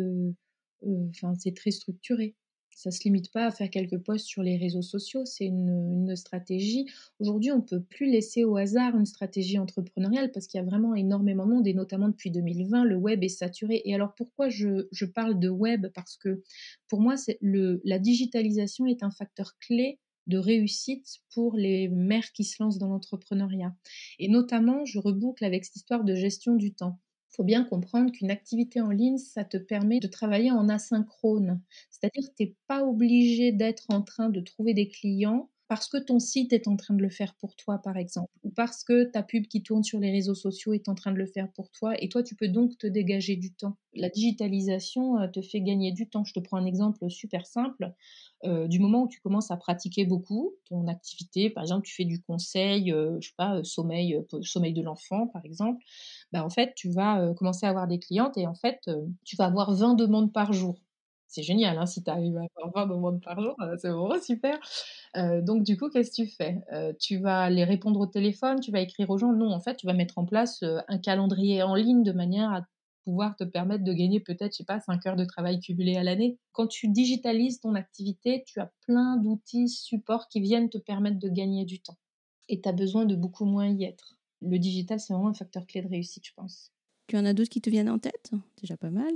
Enfin, 1.10 1.34
c'est 1.36 1.56
très 1.56 1.72
structuré. 1.72 2.36
Ça 2.76 2.92
se 2.92 3.04
limite 3.06 3.32
pas 3.32 3.46
à 3.46 3.52
faire 3.52 3.70
quelques 3.70 3.98
posts 4.00 4.26
sur 4.26 4.44
les 4.44 4.58
réseaux 4.58 4.82
sociaux, 4.82 5.24
c'est 5.24 5.46
une, 5.46 6.14
stratégie. 6.18 6.86
Aujourd'hui, 7.20 7.52
on 7.54 7.62
peut 7.62 7.82
plus 7.82 8.12
laisser 8.12 8.44
au 8.44 8.58
hasard 8.58 8.98
une 8.98 9.06
stratégie 9.06 9.58
entrepreneuriale 9.58 10.30
parce 10.32 10.46
qu'il 10.46 10.60
y 10.60 10.62
a 10.62 10.66
vraiment 10.66 10.94
énormément 10.94 11.46
de 11.46 11.54
monde 11.54 11.68
et 11.68 11.74
notamment 11.74 12.10
depuis 12.10 12.32
2020, 12.32 12.84
le 12.84 12.98
web 12.98 13.24
est 13.24 13.30
saturé. 13.30 13.82
Et 13.86 13.96
alors 13.96 14.14
pourquoi 14.14 14.50
je, 14.50 14.88
je 14.92 15.06
parle 15.06 15.40
de 15.40 15.48
web? 15.48 15.88
Parce 15.96 16.18
que 16.18 16.44
pour 16.90 17.00
moi, 17.00 17.16
c'est 17.16 17.38
le, 17.42 17.82
la 17.86 17.98
digitalisation 17.98 18.86
est 18.86 19.04
un 19.04 19.12
facteur 19.12 19.58
clé 19.60 20.00
de 20.28 20.38
réussite 20.38 21.20
pour 21.34 21.56
les 21.56 21.88
mères 21.88 22.34
qui 22.34 22.44
se 22.44 22.62
lancent 22.62 22.78
dans 22.78 22.90
l'entrepreneuriat. 22.90 23.74
Et 24.20 24.28
notamment, 24.28 24.84
je 24.84 25.00
reboucle 25.00 25.46
avec 25.46 25.64
cette 25.64 25.78
histoire 25.78 26.04
de 26.04 26.14
gestion 26.14 26.56
du 26.56 26.74
temps. 26.74 27.00
Faut 27.36 27.44
bien 27.44 27.64
comprendre 27.64 28.12
qu'une 28.12 28.32
activité 28.32 28.82
en 28.82 28.90
ligne, 28.90 29.18
ça 29.20 29.44
te 29.46 29.58
permet 29.58 30.00
de 30.00 30.08
travailler 30.08 30.50
en 30.52 30.70
asynchrone. 30.70 31.62
C'est-à-dire 31.92 32.30
que 32.30 32.36
tu 32.36 32.44
n'es 32.46 32.56
pas 32.68 32.84
obligé 32.84 33.52
d'être 33.52 33.86
en 33.90 34.02
train 34.02 34.30
de 34.30 34.40
trouver 34.40 34.74
des 34.74 34.88
clients 34.88 35.50
parce 35.76 35.90
que 35.90 35.98
ton 35.98 36.20
site 36.20 36.54
est 36.54 36.70
en 36.70 36.78
train 36.78 36.94
de 36.94 37.02
le 37.02 37.10
faire 37.10 37.36
pour 37.36 37.54
toi, 37.58 37.80
par 37.80 37.98
exemple, 37.98 38.32
ou 38.46 38.50
parce 38.50 38.86
que 38.86 39.04
ta 39.04 39.24
pub 39.24 39.46
qui 39.48 39.62
tourne 39.62 39.84
sur 39.84 40.00
les 40.00 40.10
réseaux 40.10 40.34
sociaux 40.34 40.72
est 40.72 40.88
en 40.88 40.96
train 40.96 41.12
de 41.12 41.18
le 41.18 41.26
faire 41.26 41.52
pour 41.52 41.70
toi, 41.70 42.02
et 42.02 42.08
toi, 42.08 42.24
tu 42.24 42.34
peux 42.34 42.48
donc 42.48 42.78
te 42.78 42.88
dégager 42.88 43.36
du 43.36 43.54
temps. 43.54 43.76
La 43.94 44.08
digitalisation 44.08 45.20
euh, 45.20 45.28
te 45.28 45.42
fait 45.42 45.60
gagner 45.60 45.92
du 45.92 46.08
temps. 46.08 46.24
Je 46.24 46.32
te 46.32 46.40
prends 46.40 46.56
un 46.56 46.66
exemple 46.66 47.10
super 47.10 47.46
simple. 47.46 47.94
Euh, 48.46 48.70
du 48.70 48.80
moment 48.80 49.04
où 49.04 49.10
tu 49.10 49.20
commences 49.20 49.52
à 49.52 49.58
pratiquer 49.58 50.06
beaucoup 50.06 50.54
ton 50.70 50.88
activité, 50.88 51.50
par 51.50 51.64
exemple, 51.64 51.86
tu 51.86 51.94
fais 51.94 52.06
du 52.06 52.22
conseil, 52.22 52.94
euh, 52.94 53.18
je 53.20 53.28
sais 53.28 53.36
pas, 53.36 53.62
sommeil, 53.66 54.18
sommeil 54.44 54.72
de 54.72 54.82
l'enfant, 54.82 55.28
par 55.28 55.44
exemple, 55.44 55.84
bah, 56.32 56.46
en 56.46 56.50
fait, 56.50 56.74
tu 56.78 56.90
vas 56.90 57.34
commencer 57.34 57.66
à 57.66 57.70
avoir 57.70 57.90
des 57.90 58.00
clientes 58.00 58.38
et 58.38 58.48
en 58.48 58.56
fait, 58.56 58.80
tu 59.26 59.36
vas 59.36 59.46
avoir 59.48 59.74
20 59.74 59.96
demandes 59.96 60.32
par 60.32 60.54
jour 60.54 60.80
c'est 61.28 61.44
génial, 61.44 61.78
hein, 61.78 61.86
si 61.86 62.04
tu 62.04 62.10
arrives 62.10 62.38
à 62.38 62.44
avoir 62.64 62.88
20 62.88 62.96
demandes 62.96 63.22
par 63.22 63.42
jour, 63.42 63.56
euh, 63.62 63.76
c'est 63.80 63.90
vraiment 63.90 64.22
super. 64.22 64.60
Euh, 65.18 65.42
donc, 65.42 65.64
du 65.64 65.78
coup, 65.78 65.90
qu'est-ce 65.90 66.12
que 66.12 66.28
tu 66.28 66.28
fais? 66.28 66.62
Euh, 66.74 66.94
Tu 67.00 67.18
vas 67.18 67.50
les 67.50 67.64
répondre 67.64 68.00
au 68.00 68.06
téléphone, 68.08 68.60
tu 68.60 68.72
vas 68.72 68.80
écrire 68.82 69.10
aux 69.10 69.18
gens? 69.18 69.34
Non, 69.34 69.52
en 69.52 69.60
fait, 69.60 69.76
tu 69.76 69.88
vas 69.88 69.94
mettre 69.94 70.18
en 70.18 70.26
place 70.26 70.64
un 70.88 70.98
calendrier 70.98 71.64
en 71.64 71.76
ligne 71.76 72.04
de 72.04 72.12
manière 72.12 72.52
à 72.54 72.66
pouvoir 73.04 73.36
te 73.36 73.44
permettre 73.44 73.84
de 73.84 73.94
gagner 73.94 74.20
peut-être, 74.20 74.54
je 74.54 74.58
sais 74.58 74.64
pas, 74.66 74.80
5 74.80 75.06
heures 75.06 75.16
de 75.16 75.26
travail 75.26 75.60
cumulé 75.60 75.96
à 75.96 76.04
l'année. 76.04 76.40
Quand 76.54 76.68
tu 76.68 76.88
digitalises 76.90 77.60
ton 77.60 77.76
activité, 77.76 78.44
tu 78.48 78.60
as 78.60 78.72
plein 78.82 79.18
d'outils, 79.18 79.70
supports 79.70 80.28
qui 80.28 80.42
viennent 80.42 80.70
te 80.70 80.80
permettre 80.80 81.20
de 81.20 81.30
gagner 81.30 81.66
du 81.66 81.82
temps. 81.82 81.98
Et 82.50 82.62
tu 82.62 82.70
as 82.70 82.72
besoin 82.74 83.06
de 83.06 83.16
beaucoup 83.16 83.46
moins 83.46 83.68
y 83.70 83.84
être. 83.84 84.18
Le 84.42 84.58
digital, 84.60 85.00
c'est 85.00 85.14
vraiment 85.14 85.30
un 85.30 85.34
facteur 85.34 85.66
clé 85.68 85.82
de 85.82 85.88
réussite, 85.88 86.26
je 86.26 86.34
pense. 86.36 86.72
Tu 87.08 87.18
en 87.18 87.26
as 87.26 87.34
d'autres 87.34 87.50
qui 87.50 87.62
te 87.62 87.70
viennent 87.70 87.90
en 87.90 88.00
tête? 88.00 88.32
Déjà 88.62 88.78
pas 88.78 88.92
mal. 88.92 89.14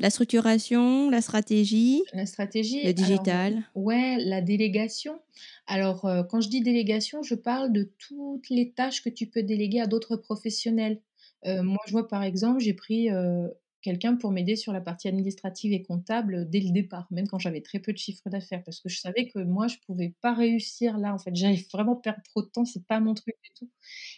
La 0.00 0.10
structuration, 0.10 1.10
la 1.10 1.20
stratégie, 1.20 2.02
La 2.12 2.24
stratégie. 2.26 2.82
le 2.84 2.90
alors, 2.90 2.94
digital. 2.94 3.62
ouais, 3.74 4.16
la 4.20 4.40
délégation. 4.40 5.18
Alors, 5.66 6.04
euh, 6.04 6.22
quand 6.22 6.40
je 6.40 6.48
dis 6.48 6.60
délégation, 6.60 7.22
je 7.22 7.34
parle 7.34 7.72
de 7.72 7.90
toutes 7.98 8.48
les 8.48 8.70
tâches 8.72 9.02
que 9.02 9.10
tu 9.10 9.26
peux 9.26 9.42
déléguer 9.42 9.80
à 9.80 9.86
d'autres 9.86 10.16
professionnels. 10.16 11.00
Euh, 11.46 11.62
moi, 11.62 11.78
je 11.86 11.92
vois 11.92 12.06
par 12.06 12.22
exemple, 12.22 12.60
j'ai 12.60 12.74
pris 12.74 13.10
euh, 13.10 13.48
quelqu'un 13.82 14.16
pour 14.16 14.30
m'aider 14.30 14.56
sur 14.56 14.72
la 14.72 14.80
partie 14.80 15.08
administrative 15.08 15.72
et 15.72 15.82
comptable 15.82 16.48
dès 16.50 16.60
le 16.60 16.70
départ, 16.70 17.06
même 17.10 17.28
quand 17.28 17.38
j'avais 17.38 17.60
très 17.60 17.78
peu 17.78 17.92
de 17.92 17.98
chiffre 17.98 18.28
d'affaires, 18.28 18.62
parce 18.64 18.80
que 18.80 18.88
je 18.88 18.98
savais 19.00 19.28
que 19.28 19.38
moi, 19.38 19.68
je 19.68 19.76
pouvais 19.86 20.14
pas 20.20 20.34
réussir 20.34 20.98
là. 20.98 21.14
En 21.14 21.18
fait, 21.18 21.34
j'allais 21.34 21.64
vraiment 21.72 21.96
perdre 21.96 22.22
trop 22.24 22.42
de 22.42 22.48
temps, 22.48 22.64
c'est 22.64 22.86
pas 22.86 23.00
mon 23.00 23.14
truc 23.14 23.34
du 23.42 23.50
tout. 23.54 23.70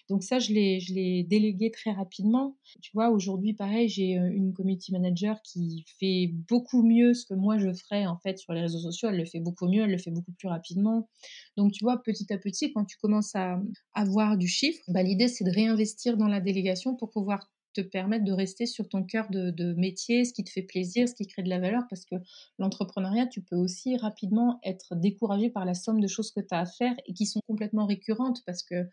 Donc 0.08 0.22
ça, 0.22 0.38
je 0.38 0.52
l'ai, 0.52 0.80
je 0.80 0.94
l'ai 0.94 1.24
délégué 1.24 1.70
très 1.70 1.92
rapidement. 1.92 2.56
Tu 2.82 2.90
vois, 2.94 3.10
aujourd'hui, 3.10 3.54
pareil, 3.54 3.88
j'ai 3.88 4.18
euh, 4.18 4.30
une 4.30 4.52
community 4.52 4.92
manager 4.92 5.40
qui 5.42 5.84
fait 5.98 6.28
beaucoup 6.48 6.82
mieux 6.82 7.14
ce 7.14 7.26
que 7.26 7.34
moi 7.34 7.58
je 7.58 7.72
ferais 7.72 8.06
en 8.06 8.18
fait 8.18 8.38
sur 8.38 8.52
les 8.52 8.62
réseaux 8.62 8.78
sociaux. 8.80 9.08
Elle 9.10 9.18
le 9.18 9.24
fait 9.24 9.40
beaucoup 9.40 9.68
mieux, 9.68 9.82
elle 9.82 9.90
le 9.90 9.98
fait 9.98 10.10
beaucoup 10.10 10.32
plus 10.32 10.48
rapidement. 10.48 11.08
Donc 11.56 11.72
tu 11.72 11.84
vois, 11.84 12.02
petit 12.02 12.32
à 12.32 12.38
petit, 12.38 12.72
quand 12.72 12.84
tu 12.84 12.96
commences 12.98 13.34
à 13.34 13.60
avoir 13.94 14.36
du 14.36 14.48
chiffre, 14.48 14.82
bah, 14.88 15.02
l'idée 15.02 15.28
c'est 15.28 15.44
de 15.44 15.50
réinvestir 15.50 16.16
dans 16.16 16.28
la 16.28 16.40
délégation 16.40 16.96
pour 16.96 17.10
pouvoir 17.10 17.50
te 17.72 17.80
permettre 17.80 18.24
de 18.24 18.32
rester 18.32 18.66
sur 18.66 18.88
ton 18.88 19.02
cœur 19.02 19.30
de, 19.30 19.50
de 19.50 19.74
métier, 19.74 20.24
ce 20.24 20.32
qui 20.32 20.44
te 20.44 20.50
fait 20.50 20.62
plaisir, 20.62 21.08
ce 21.08 21.14
qui 21.14 21.26
crée 21.26 21.42
de 21.42 21.48
la 21.48 21.58
valeur, 21.58 21.82
parce 21.88 22.04
que 22.04 22.16
l'entrepreneuriat, 22.58 23.26
tu 23.26 23.42
peux 23.42 23.56
aussi 23.56 23.96
rapidement 23.96 24.60
être 24.64 24.94
découragé 24.94 25.50
par 25.50 25.64
la 25.64 25.74
somme 25.74 26.00
de 26.00 26.08
choses 26.08 26.30
que 26.32 26.40
tu 26.40 26.54
as 26.54 26.60
à 26.60 26.66
faire 26.66 26.94
et 27.06 27.14
qui 27.14 27.26
sont 27.26 27.40
complètement 27.46 27.86
récurrentes, 27.86 28.42
parce 28.46 28.62
que 28.62 28.88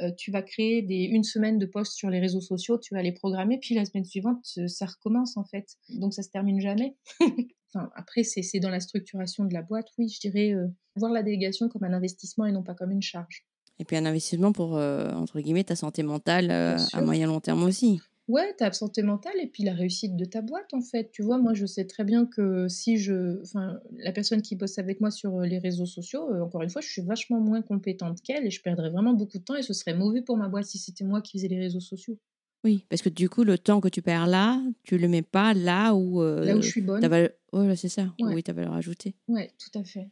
euh, 0.00 0.10
tu 0.16 0.30
vas 0.30 0.42
créer 0.42 0.82
des, 0.82 1.04
une 1.04 1.24
semaine 1.24 1.58
de 1.58 1.66
posts 1.66 1.92
sur 1.92 2.10
les 2.10 2.20
réseaux 2.20 2.40
sociaux, 2.40 2.78
tu 2.78 2.94
vas 2.94 3.02
les 3.02 3.12
programmer, 3.12 3.58
puis 3.58 3.74
la 3.74 3.84
semaine 3.84 4.04
suivante, 4.04 4.44
ça 4.66 4.86
recommence 4.86 5.36
en 5.36 5.44
fait. 5.44 5.76
Donc 5.88 6.14
ça 6.14 6.22
se 6.22 6.30
termine 6.30 6.60
jamais. 6.60 6.96
enfin, 7.74 7.90
après, 7.94 8.22
c'est 8.22 8.60
dans 8.60 8.70
la 8.70 8.80
structuration 8.80 9.44
de 9.44 9.52
la 9.52 9.62
boîte, 9.62 9.88
oui, 9.98 10.08
je 10.08 10.20
dirais 10.20 10.52
euh, 10.52 10.68
voir 10.96 11.12
la 11.12 11.22
délégation 11.22 11.68
comme 11.68 11.84
un 11.84 11.92
investissement 11.92 12.46
et 12.46 12.52
non 12.52 12.62
pas 12.62 12.74
comme 12.74 12.90
une 12.90 13.02
charge. 13.02 13.44
Et 13.78 13.84
puis 13.84 13.96
un 13.96 14.04
investissement 14.04 14.52
pour, 14.52 14.76
euh, 14.76 15.10
entre 15.12 15.40
guillemets, 15.40 15.64
ta 15.64 15.74
santé 15.74 16.02
mentale 16.02 16.50
euh, 16.50 16.76
à 16.92 17.00
moyen 17.00 17.26
long 17.26 17.40
terme 17.40 17.62
aussi. 17.62 18.00
Ouais, 18.30 18.54
ta 18.54 18.70
santé 18.72 19.02
mentale 19.02 19.32
et 19.42 19.46
puis 19.48 19.64
la 19.64 19.72
réussite 19.74 20.14
de 20.16 20.24
ta 20.24 20.40
boîte 20.40 20.72
en 20.72 20.80
fait. 20.80 21.10
Tu 21.10 21.22
vois, 21.22 21.38
moi 21.38 21.52
je 21.52 21.66
sais 21.66 21.84
très 21.84 22.04
bien 22.04 22.26
que 22.26 22.68
si 22.68 22.96
je, 22.96 23.40
enfin, 23.42 23.80
la 23.98 24.12
personne 24.12 24.40
qui 24.40 24.54
bosse 24.54 24.78
avec 24.78 25.00
moi 25.00 25.10
sur 25.10 25.38
euh, 25.40 25.46
les 25.46 25.58
réseaux 25.58 25.86
sociaux, 25.86 26.30
euh, 26.30 26.42
encore 26.42 26.62
une 26.62 26.70
fois, 26.70 26.80
je 26.80 26.88
suis 26.88 27.02
vachement 27.02 27.40
moins 27.40 27.60
compétente 27.62 28.20
qu'elle 28.22 28.46
et 28.46 28.50
je 28.50 28.62
perdrais 28.62 28.90
vraiment 28.90 29.14
beaucoup 29.14 29.38
de 29.38 29.42
temps 29.42 29.56
et 29.56 29.62
ce 29.62 29.72
serait 29.72 29.94
mauvais 29.94 30.22
pour 30.22 30.36
ma 30.36 30.48
boîte 30.48 30.66
si 30.66 30.78
c'était 30.78 31.04
moi 31.04 31.20
qui 31.22 31.38
faisais 31.38 31.48
les 31.48 31.58
réseaux 31.58 31.80
sociaux. 31.80 32.16
Oui, 32.62 32.84
parce 32.88 33.00
que 33.02 33.08
du 33.08 33.28
coup, 33.30 33.42
le 33.42 33.56
temps 33.58 33.80
que 33.80 33.88
tu 33.88 34.02
perds 34.02 34.26
là, 34.26 34.62
tu 34.84 34.98
le 34.98 35.08
mets 35.08 35.22
pas 35.22 35.54
là 35.54 35.94
où, 35.94 36.20
euh, 36.22 36.44
Là 36.44 36.56
où 36.56 36.62
je 36.62 36.68
suis 36.68 36.82
bonne. 36.82 37.00
valeur... 37.04 37.30
ouais, 37.54 37.74
c'est 37.74 37.88
ça, 37.88 38.14
Ouais. 38.20 38.34
oui, 38.34 38.42
ta 38.42 38.52
valeur 38.52 38.74
ajoutée. 38.74 39.14
Ouais, 39.28 39.50
tout 39.58 39.76
à 39.78 39.82
fait. 39.82 40.08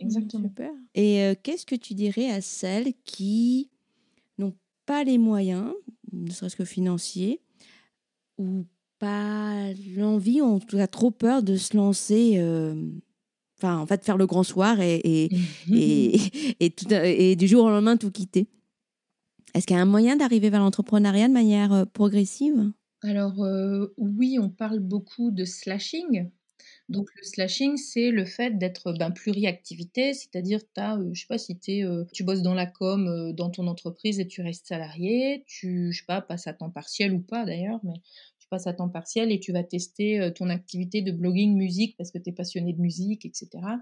Exactement. 0.00 0.48
Super. 0.48 0.70
Et 0.94 1.22
euh, 1.24 1.34
qu'est-ce 1.42 1.66
que 1.66 1.74
tu 1.74 1.94
dirais 1.94 2.30
à 2.30 2.40
celles 2.40 2.92
qui 3.04 3.68
n'ont 4.38 4.54
pas 4.86 5.02
les 5.02 5.18
moyens, 5.18 5.72
ne 6.12 6.30
serait-ce 6.30 6.54
que 6.56 6.64
financiers, 6.64 7.40
ou 8.38 8.66
pas 8.98 9.72
l'envie, 9.96 10.40
en 10.42 10.58
tout 10.58 10.76
cas 10.76 10.86
trop 10.86 11.10
peur 11.10 11.42
de 11.42 11.56
se 11.56 11.76
lancer, 11.76 12.34
euh, 12.38 12.74
enfin, 13.58 13.78
en 13.78 13.86
fait, 13.86 14.04
faire 14.04 14.16
le 14.16 14.26
grand 14.26 14.42
soir 14.42 14.80
et, 14.80 14.96
et, 14.96 15.30
et, 15.72 16.20
et, 16.60 16.70
tout- 16.70 16.92
et 16.92 17.36
du 17.36 17.46
jour 17.46 17.64
au 17.64 17.70
lendemain 17.70 17.96
tout 17.96 18.10
quitter. 18.10 18.48
Est-ce 19.54 19.66
qu'il 19.66 19.76
y 19.76 19.78
a 19.78 19.82
un 19.82 19.86
moyen 19.86 20.16
d'arriver 20.16 20.50
vers 20.50 20.60
l'entrepreneuriat 20.60 21.28
de 21.28 21.32
manière 21.32 21.72
euh, 21.72 21.84
progressive? 21.84 22.72
Alors 23.02 23.40
euh, 23.42 23.94
oui, 23.96 24.38
on 24.40 24.50
parle 24.50 24.80
beaucoup 24.80 25.30
de 25.30 25.44
slashing. 25.44 26.30
Donc 26.88 27.10
le 27.16 27.22
slashing, 27.22 27.76
c'est 27.76 28.10
le 28.10 28.24
fait 28.24 28.56
d'être 28.56 28.92
ben, 28.94 29.10
pluriactivité, 29.10 30.14
c'est-à-dire 30.14 30.60
t'as, 30.72 30.96
euh, 30.96 31.10
je 31.12 31.20
sais 31.20 31.26
pas 31.28 31.36
si 31.36 31.58
t'es, 31.58 31.82
euh, 31.84 32.04
tu 32.14 32.24
bosses 32.24 32.40
dans 32.40 32.54
la 32.54 32.64
com 32.64 33.06
euh, 33.06 33.32
dans 33.34 33.50
ton 33.50 33.66
entreprise 33.66 34.18
et 34.20 34.26
tu 34.26 34.40
restes 34.40 34.66
salarié, 34.66 35.44
tu, 35.46 35.92
je 35.92 35.98
sais 35.98 36.06
pas, 36.06 36.22
passes 36.22 36.46
à 36.46 36.54
temps 36.54 36.70
partiel 36.70 37.12
ou 37.12 37.20
pas 37.20 37.44
d'ailleurs, 37.44 37.78
mais 37.84 38.00
tu 38.38 38.48
passes 38.48 38.66
à 38.66 38.72
temps 38.72 38.88
partiel 38.88 39.30
et 39.30 39.38
tu 39.38 39.52
vas 39.52 39.64
tester 39.64 40.18
euh, 40.18 40.30
ton 40.30 40.48
activité 40.48 41.02
de 41.02 41.12
blogging 41.12 41.54
musique 41.56 41.94
parce 41.98 42.10
que 42.10 42.16
tu 42.18 42.30
es 42.30 42.32
passionné 42.32 42.72
de 42.72 42.80
musique, 42.80 43.26
etc. 43.26 43.80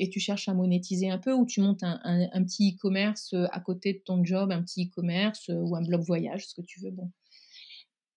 Et 0.00 0.10
tu 0.10 0.18
cherches 0.18 0.48
à 0.48 0.54
monétiser 0.54 1.10
un 1.10 1.18
peu 1.18 1.32
ou 1.32 1.46
tu 1.46 1.60
montes 1.60 1.84
un, 1.84 2.00
un- 2.04 2.42
petit 2.44 2.72
e-commerce 2.76 3.34
à 3.52 3.60
côté 3.60 3.92
de 3.94 3.98
ton 4.04 4.24
job, 4.24 4.50
un 4.50 4.62
petit 4.62 4.86
e-commerce 4.86 5.48
ou 5.54 5.76
un 5.76 5.82
blog 5.82 6.02
voyage, 6.02 6.48
ce 6.48 6.54
que 6.56 6.62
tu 6.66 6.80
veux. 6.80 6.90
Bon, 6.90 7.10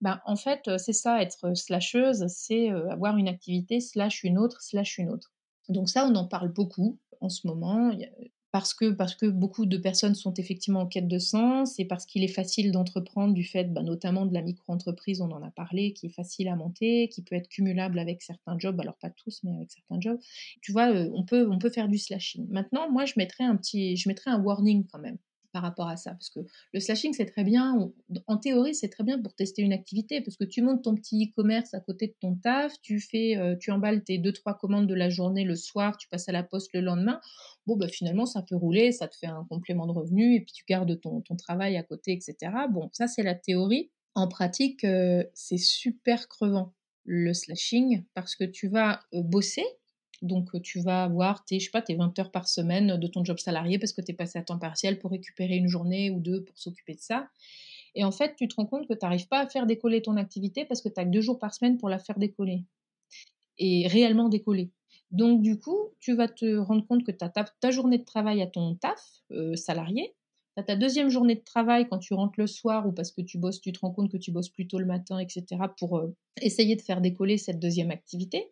ben, 0.02 0.20
en 0.26 0.36
fait, 0.36 0.78
c'est 0.78 0.94
ça, 0.94 1.22
être 1.22 1.56
slasheuse, 1.56 2.26
c'est 2.28 2.70
avoir 2.70 3.18
une 3.18 3.28
activité 3.28 3.80
slash 3.80 4.24
une 4.24 4.38
autre, 4.38 4.62
slash 4.62 4.98
une 4.98 5.10
autre. 5.10 5.32
Donc 5.70 5.90
ça, 5.90 6.06
on 6.08 6.16
en 6.16 6.28
parle 6.28 6.52
beaucoup 6.52 7.00
en 7.22 7.30
ce 7.30 7.46
moment, 7.48 7.92
parce 8.52 8.74
que, 8.74 8.92
parce 8.92 9.16
que 9.16 9.28
beaucoup 9.28 9.66
de 9.66 9.78
personnes 9.78 10.16
sont 10.16 10.34
effectivement 10.34 10.82
en 10.82 10.88
quête 10.88 11.08
de 11.08 11.20
sens 11.20 11.80
et 11.80 11.86
parce 11.86 12.06
qu'il 12.06 12.24
est 12.24 12.28
facile 12.28 12.72
d'entreprendre 12.72 13.34
du 13.34 13.44
fait 13.44 13.66
ben, 13.66 13.84
notamment 13.84 14.26
de 14.26 14.34
la 14.34 14.42
micro-entreprise, 14.42 15.22
on 15.22 15.32
en 15.32 15.42
a 15.42 15.52
parlé, 15.52 15.94
qui 15.94 16.08
est 16.08 16.14
facile 16.14 16.50
à 16.50 16.56
monter, 16.56 17.08
qui 17.10 17.22
peut 17.22 17.36
être 17.36 17.48
cumulable 17.48 17.98
avec 17.98 18.22
certains 18.22 18.58
jobs, 18.60 18.80
alors 18.82 18.98
pas 18.98 19.10
tous, 19.10 19.42
mais 19.44 19.56
avec 19.56 19.72
certains 19.72 20.02
jobs. 20.02 20.20
Tu 20.62 20.72
vois, 20.74 20.92
on 21.14 21.24
peut, 21.24 21.50
on 21.50 21.60
peut 21.60 21.70
faire 21.70 21.88
du 21.88 21.98
slashing. 21.98 22.48
Maintenant, 22.50 22.92
moi, 22.92 23.06
je 23.06 23.14
mettrais 23.18 23.46
un 23.46 23.56
petit, 23.56 23.96
je 23.96 24.10
mettrais 24.10 24.32
un 24.32 24.42
warning 24.42 24.86
quand 24.92 25.00
même 25.00 25.18
par 25.52 25.62
rapport 25.62 25.88
à 25.88 25.98
ça, 25.98 26.12
parce 26.12 26.30
que 26.30 26.40
le 26.74 26.80
slashing, 26.80 27.14
c'est 27.14 27.26
très 27.26 27.44
bien. 27.44 27.92
en 28.28 28.38
théorie, 28.38 28.76
c'est 28.76 28.90
très 28.90 29.04
bien 29.04 29.22
pour 29.22 29.34
tester 29.34 29.62
une 29.62 29.74
activité, 29.74 30.22
parce 30.22 30.38
que 30.38 30.44
tu 30.44 30.62
montes 30.62 30.84
ton 30.84 30.96
petit 30.96 31.26
e-commerce 31.26 31.74
à 31.74 31.80
côté 31.80 32.08
de 32.08 32.16
ton 32.20 32.36
taf, 32.36 32.80
tu 32.82 33.00
fais, 33.00 33.38
euh, 33.38 33.56
tu 33.56 33.72
emballes 33.72 34.04
tes 34.04 34.18
deux 34.18 34.34
trois 34.34 34.58
commandes 34.58 34.88
de 34.88 34.96
la 34.96 35.10
journée 35.10 35.44
le 35.44 35.56
soir, 35.56 35.98
tu 35.98 36.08
passes 36.08 36.30
à 36.30 36.32
la 36.32 36.44
poste 36.44 36.74
le 36.74 36.82
lendemain. 36.82 37.20
Bon, 37.68 37.76
bah 37.76 37.88
finalement, 37.88 38.26
ça 38.26 38.42
peut 38.42 38.56
rouler, 38.56 38.92
ça 38.92 39.08
te 39.08 39.16
fait 39.16 39.28
un 39.28 39.46
complément 39.50 39.88
de 39.88 39.92
revenu, 39.92 40.36
et 40.36 40.42
puis 40.42 40.54
tu 40.54 40.64
gardes 40.68 41.00
ton, 41.00 41.22
ton 41.22 41.36
travail 41.36 41.78
à 41.78 41.84
côté, 41.84 42.12
etc. 42.14 42.52
Bon, 42.70 42.90
ça 42.94 43.08
c'est 43.08 43.24
la 43.24 43.36
théorie. 43.36 43.92
En 44.16 44.28
pratique, 44.28 44.84
euh, 44.84 45.24
c'est 45.34 45.58
super 45.58 46.28
crevant 46.28 46.74
le 47.06 47.34
slashing, 47.34 48.04
parce 48.14 48.36
que 48.36 48.44
tu 48.44 48.68
vas 48.68 49.02
euh, 49.14 49.22
bosser. 49.22 49.66
Donc, 50.22 50.54
euh, 50.54 50.60
tu 50.60 50.80
vas 50.82 51.04
avoir 51.04 51.44
tes, 51.46 51.60
je 51.60 51.66
sais 51.66 51.72
pas, 51.72 51.82
tes 51.82 51.96
20 51.96 52.18
heures 52.20 52.32
par 52.32 52.48
semaine 52.48 52.98
de 52.98 53.08
ton 53.08 53.24
job 53.24 53.40
salarié 53.40 53.80
parce 53.80 53.94
que 53.94 54.02
tu 54.02 54.12
es 54.12 54.14
passé 54.14 54.38
à 54.38 54.44
temps 54.44 54.60
partiel 54.60 55.00
pour 55.00 55.12
récupérer 55.12 55.56
une 55.56 55.68
journée 55.68 56.12
ou 56.12 56.20
deux 56.20 56.44
pour 56.44 56.58
s'occuper 56.58 56.94
de 56.94 57.00
ça. 57.00 57.28
Et 57.96 58.04
en 58.04 58.12
fait, 58.12 58.36
tu 58.36 58.48
te 58.48 58.56
rends 58.56 58.66
compte 58.66 58.88
que 58.88 58.94
tu 58.94 59.00
n'arrives 59.04 59.28
pas 59.28 59.40
à 59.40 59.48
faire 59.48 59.66
décoller 59.66 60.02
ton 60.02 60.18
activité 60.18 60.66
parce 60.66 60.82
que 60.82 60.90
tu 60.90 61.00
as 61.00 61.06
deux 61.06 61.22
jours 61.22 61.40
par 61.40 61.54
semaine 61.54 61.78
pour 61.78 61.90
la 61.90 62.00
faire 62.00 62.18
décoller. 62.18 62.64
Et 63.58 63.88
réellement 63.88 64.30
décoller. 64.30 64.72
Donc, 65.12 65.42
du 65.42 65.60
coup, 65.60 65.90
tu 66.00 66.16
vas 66.16 66.28
te 66.28 66.58
rendre 66.58 66.86
compte 66.88 67.04
que 67.04 67.12
tu 67.12 67.24
as 67.24 67.30
ta, 67.30 67.44
ta 67.44 67.72
journée 67.72 67.98
de 67.98 68.06
travail 68.06 68.42
à 68.42 68.48
ton 68.48 68.76
taf 68.76 69.04
euh, 69.32 69.56
salarié. 69.56 70.16
Tu 70.56 70.62
as 70.62 70.64
ta 70.64 70.76
deuxième 70.76 71.10
journée 71.10 71.36
de 71.36 71.44
travail 71.44 71.88
quand 71.90 72.00
tu 72.00 72.14
rentres 72.14 72.40
le 72.40 72.48
soir 72.48 72.88
ou 72.88 72.92
parce 72.92 73.12
que 73.12 73.22
tu 73.22 73.38
bosses, 73.38 73.60
tu 73.60 73.74
te 73.74 73.80
rends 73.80 73.92
compte 73.92 74.10
que 74.10 74.18
tu 74.18 74.32
bosses 74.32 74.50
plus 74.50 74.68
tôt 74.68 74.80
le 74.80 74.86
matin, 74.86 75.20
etc. 75.20 75.46
pour 75.78 75.98
euh, 75.98 76.16
essayer 76.42 76.76
de 76.76 76.82
faire 76.82 77.02
décoller 77.02 77.38
cette 77.38 77.60
deuxième 77.60 77.92
activité. 77.92 78.52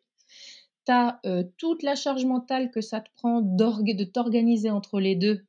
Tu 0.90 0.94
as 0.96 1.20
euh, 1.28 1.44
toute 1.58 1.84
la 1.84 1.94
charge 1.94 2.26
mentale 2.26 2.72
que 2.72 2.82
ça 2.82 3.00
te 3.00 3.10
prend 3.16 3.42
de 3.42 4.04
t'organiser 4.06 4.72
entre 4.72 5.00
les 5.00 5.16
deux 5.16 5.46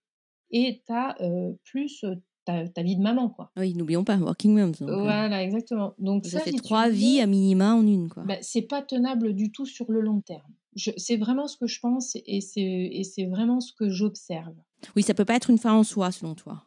et 0.50 0.82
tu 0.86 0.92
as 0.92 1.16
euh, 1.22 1.52
plus 1.64 2.04
euh, 2.04 2.16
ta, 2.44 2.68
ta 2.68 2.82
vie 2.82 2.96
de 2.96 3.00
maman, 3.02 3.30
quoi. 3.30 3.50
Oui, 3.56 3.72
n'oublions 3.72 4.04
pas, 4.04 4.18
Working 4.18 4.52
Moms. 4.54 4.72
donc, 4.80 4.90
euh, 4.90 5.00
Voilà, 5.00 5.42
exactement. 5.42 5.94
Donc 5.98 6.26
ça, 6.26 6.40
ça, 6.40 6.44
fait 6.44 6.50
si 6.50 6.56
trois 6.58 6.90
vies 6.90 7.22
à 7.22 7.26
minima 7.26 7.72
en 7.74 7.86
une, 7.86 8.10
quoi. 8.10 8.22
bah, 8.24 8.36
c'est 8.42 8.60
pas 8.60 8.82
tenable 8.82 9.32
du 9.32 9.50
tout 9.50 9.64
sur 9.64 9.90
le 9.90 10.02
long 10.02 10.20
terme. 10.20 10.52
Je- 10.76 10.90
C'est 10.98 11.16
vraiment 11.16 11.46
ce 11.48 11.56
que 11.56 11.66
je 11.66 11.80
pense 11.80 12.18
et 12.26 12.42
c'est 12.42 12.60
et 12.60 13.02
c'est 13.02 13.24
vraiment 13.24 13.60
ce 13.60 13.72
que 13.72 13.88
j'observe. 13.88 14.54
Oui, 14.94 15.02
ça 15.02 15.14
peut 15.14 15.24
pas 15.24 15.36
être 15.36 15.48
une 15.48 15.56
fin 15.58 15.72
en 15.72 15.84
soi, 15.84 16.10
selon 16.12 16.34
toi. 16.34 16.64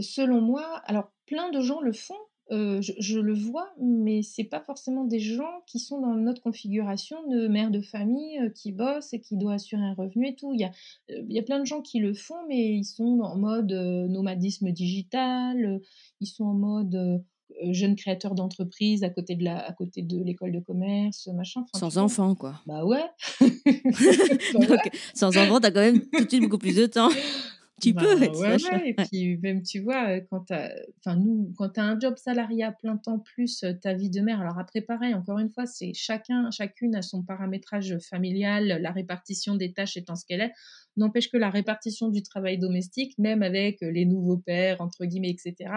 Selon 0.00 0.40
moi, 0.40 0.82
alors 0.86 1.12
plein 1.26 1.50
de 1.52 1.60
gens 1.60 1.80
le 1.80 1.92
font, 1.92 2.18
euh, 2.52 2.80
je, 2.80 2.92
je 2.98 3.18
le 3.18 3.34
vois, 3.34 3.68
mais 3.80 4.22
c'est 4.22 4.44
pas 4.44 4.60
forcément 4.60 5.04
des 5.04 5.18
gens 5.18 5.62
qui 5.66 5.80
sont 5.80 6.00
dans 6.00 6.14
notre 6.14 6.42
configuration 6.42 7.16
de 7.28 7.48
mère 7.48 7.72
de 7.72 7.80
famille 7.80 8.38
euh, 8.38 8.50
qui 8.50 8.70
bosse 8.70 9.12
et 9.12 9.20
qui 9.20 9.36
doit 9.36 9.54
assurer 9.54 9.82
un 9.82 9.94
revenu 9.94 10.28
et 10.28 10.36
tout. 10.36 10.52
Il 10.52 10.60
y 10.60 10.64
a, 10.64 10.70
euh, 11.10 11.22
il 11.28 11.34
y 11.34 11.38
a 11.38 11.42
plein 11.42 11.58
de 11.58 11.66
gens 11.66 11.82
qui 11.82 11.98
le 11.98 12.14
font, 12.14 12.46
mais 12.48 12.74
ils 12.74 12.84
sont 12.84 13.20
en 13.20 13.36
mode 13.36 13.72
nomadisme 13.72 14.70
digital, 14.70 15.80
ils 16.20 16.26
sont 16.26 16.44
en 16.44 16.54
mode 16.54 17.22
jeune 17.70 17.96
créateur 17.96 18.34
d'entreprise 18.34 19.02
à 19.02 19.10
côté 19.10 19.34
de 19.34 19.44
la, 19.44 19.58
à 19.58 19.72
côté 19.72 20.02
de 20.02 20.22
l'école 20.22 20.52
de 20.52 20.60
commerce, 20.60 21.28
machin. 21.28 21.64
Enfin, 21.72 21.90
Sans 21.90 21.98
enfant, 21.98 22.34
quoi. 22.34 22.60
Bah 22.66 22.84
ouais. 22.84 23.04
Bah 23.40 24.60
ouais. 24.60 24.66
Donc, 24.68 24.90
sans 25.14 25.36
enfant, 25.36 25.60
t'as 25.60 25.70
quand 25.70 25.80
même 25.80 26.00
tout 26.00 26.24
de 26.24 26.28
suite 26.28 26.42
beaucoup 26.42 26.58
plus 26.58 26.76
de 26.76 26.86
temps. 26.86 27.08
Tu 27.80 27.92
Bah, 27.92 28.02
peux 28.02 28.22
être 28.22 28.34
ouais, 28.38 28.58
slasher. 28.58 28.74
ouais. 28.74 28.90
Et 28.90 28.94
Ouais. 28.98 29.08
puis 29.08 29.36
même 29.38 29.62
tu 29.62 29.80
vois, 29.80 30.08
euh, 30.08 30.20
quand 30.30 30.50
enfin 30.50 31.16
nous, 31.16 31.52
quand 31.58 31.68
t'as 31.70 31.82
un 31.84 31.98
job 32.00 32.16
salarié 32.16 32.64
à 32.64 32.72
plein 32.72 32.96
temps 32.96 33.18
plus 33.18 33.62
euh, 33.64 33.74
ta 33.74 33.92
vie 33.92 34.08
de 34.10 34.20
mère. 34.22 34.40
Alors 34.40 34.58
après 34.58 34.80
pareil, 34.80 35.12
encore 35.14 35.38
une 35.38 35.50
fois, 35.50 35.66
c'est 35.66 35.92
chacun, 35.92 36.50
chacune 36.50 36.94
a 36.94 37.02
son 37.02 37.22
paramétrage 37.22 37.98
familial, 37.98 38.78
la 38.80 38.92
répartition 38.92 39.56
des 39.56 39.74
tâches 39.74 39.96
étant 39.98 40.16
ce 40.16 40.24
qu'elle 40.24 40.40
est. 40.40 40.52
N'empêche 40.96 41.30
que 41.30 41.36
la 41.36 41.50
répartition 41.50 42.08
du 42.08 42.22
travail 42.22 42.56
domestique, 42.58 43.18
même 43.18 43.42
avec 43.42 43.82
euh, 43.82 43.90
les 43.90 44.06
nouveaux 44.06 44.38
pères 44.38 44.80
entre 44.80 45.04
guillemets, 45.04 45.30
etc. 45.30 45.70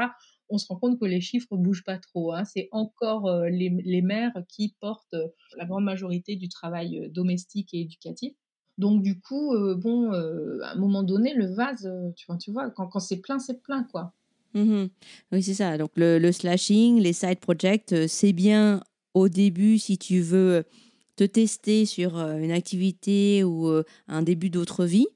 on 0.50 0.58
se 0.58 0.68
rend 0.68 0.78
compte 0.78 1.00
que 1.00 1.06
les 1.06 1.20
chiffres 1.22 1.58
bougent 1.58 1.84
pas 1.84 1.97
trop. 1.97 2.34
Hein. 2.34 2.45
C'est 2.45 2.70
encore 2.72 3.30
les, 3.45 3.70
les, 3.84 4.02
mères 4.02 4.34
qui 4.47 4.76
portent 4.80 5.16
la 5.58 5.66
grande 5.66 5.84
majorité 5.84 6.36
du 6.38 6.47
travail 6.50 7.10
domestique 7.12 7.74
et 7.74 7.82
éducatif. 7.82 8.34
Donc 8.80 9.04
du 9.04 9.20
coup, 9.20 9.54
bon, 9.76 10.12
à 10.12 10.72
un 10.72 10.76
moment 10.76 11.04
donné, 11.04 11.36
le 11.36 11.54
vase, 11.54 11.88
tu 12.16 12.26
vois, 12.28 12.38
tu 12.38 12.52
vois, 12.52 12.72
quand, 12.72 12.88
quand 12.88 13.00
c'est 13.00 13.18
plein, 13.18 13.38
c'est 13.38 13.62
plein, 13.62 13.84
quoi. 13.84 14.14
Mmh 14.56 14.86
oui, 15.32 15.44
c'est 15.44 15.54
ça. 15.54 15.78
Donc 15.78 15.92
le, 15.96 16.18
le, 16.18 16.32
slashing, 16.32 17.00
les 17.00 17.14
side 17.14 17.40
projects, 17.40 17.94
c'est 18.08 18.34
bien 18.34 18.82
au 19.14 19.30
début 19.30 19.78
si 19.78 19.98
tu 20.00 20.22
veux 20.22 20.64
te 21.16 21.24
tester 21.24 21.86
sur 21.86 22.18
une 22.18 22.52
activité 22.52 23.44
ou 23.44 23.70
un 24.08 24.22
début 24.24 24.50
d'autre 24.50 24.86
vie. 24.86 25.08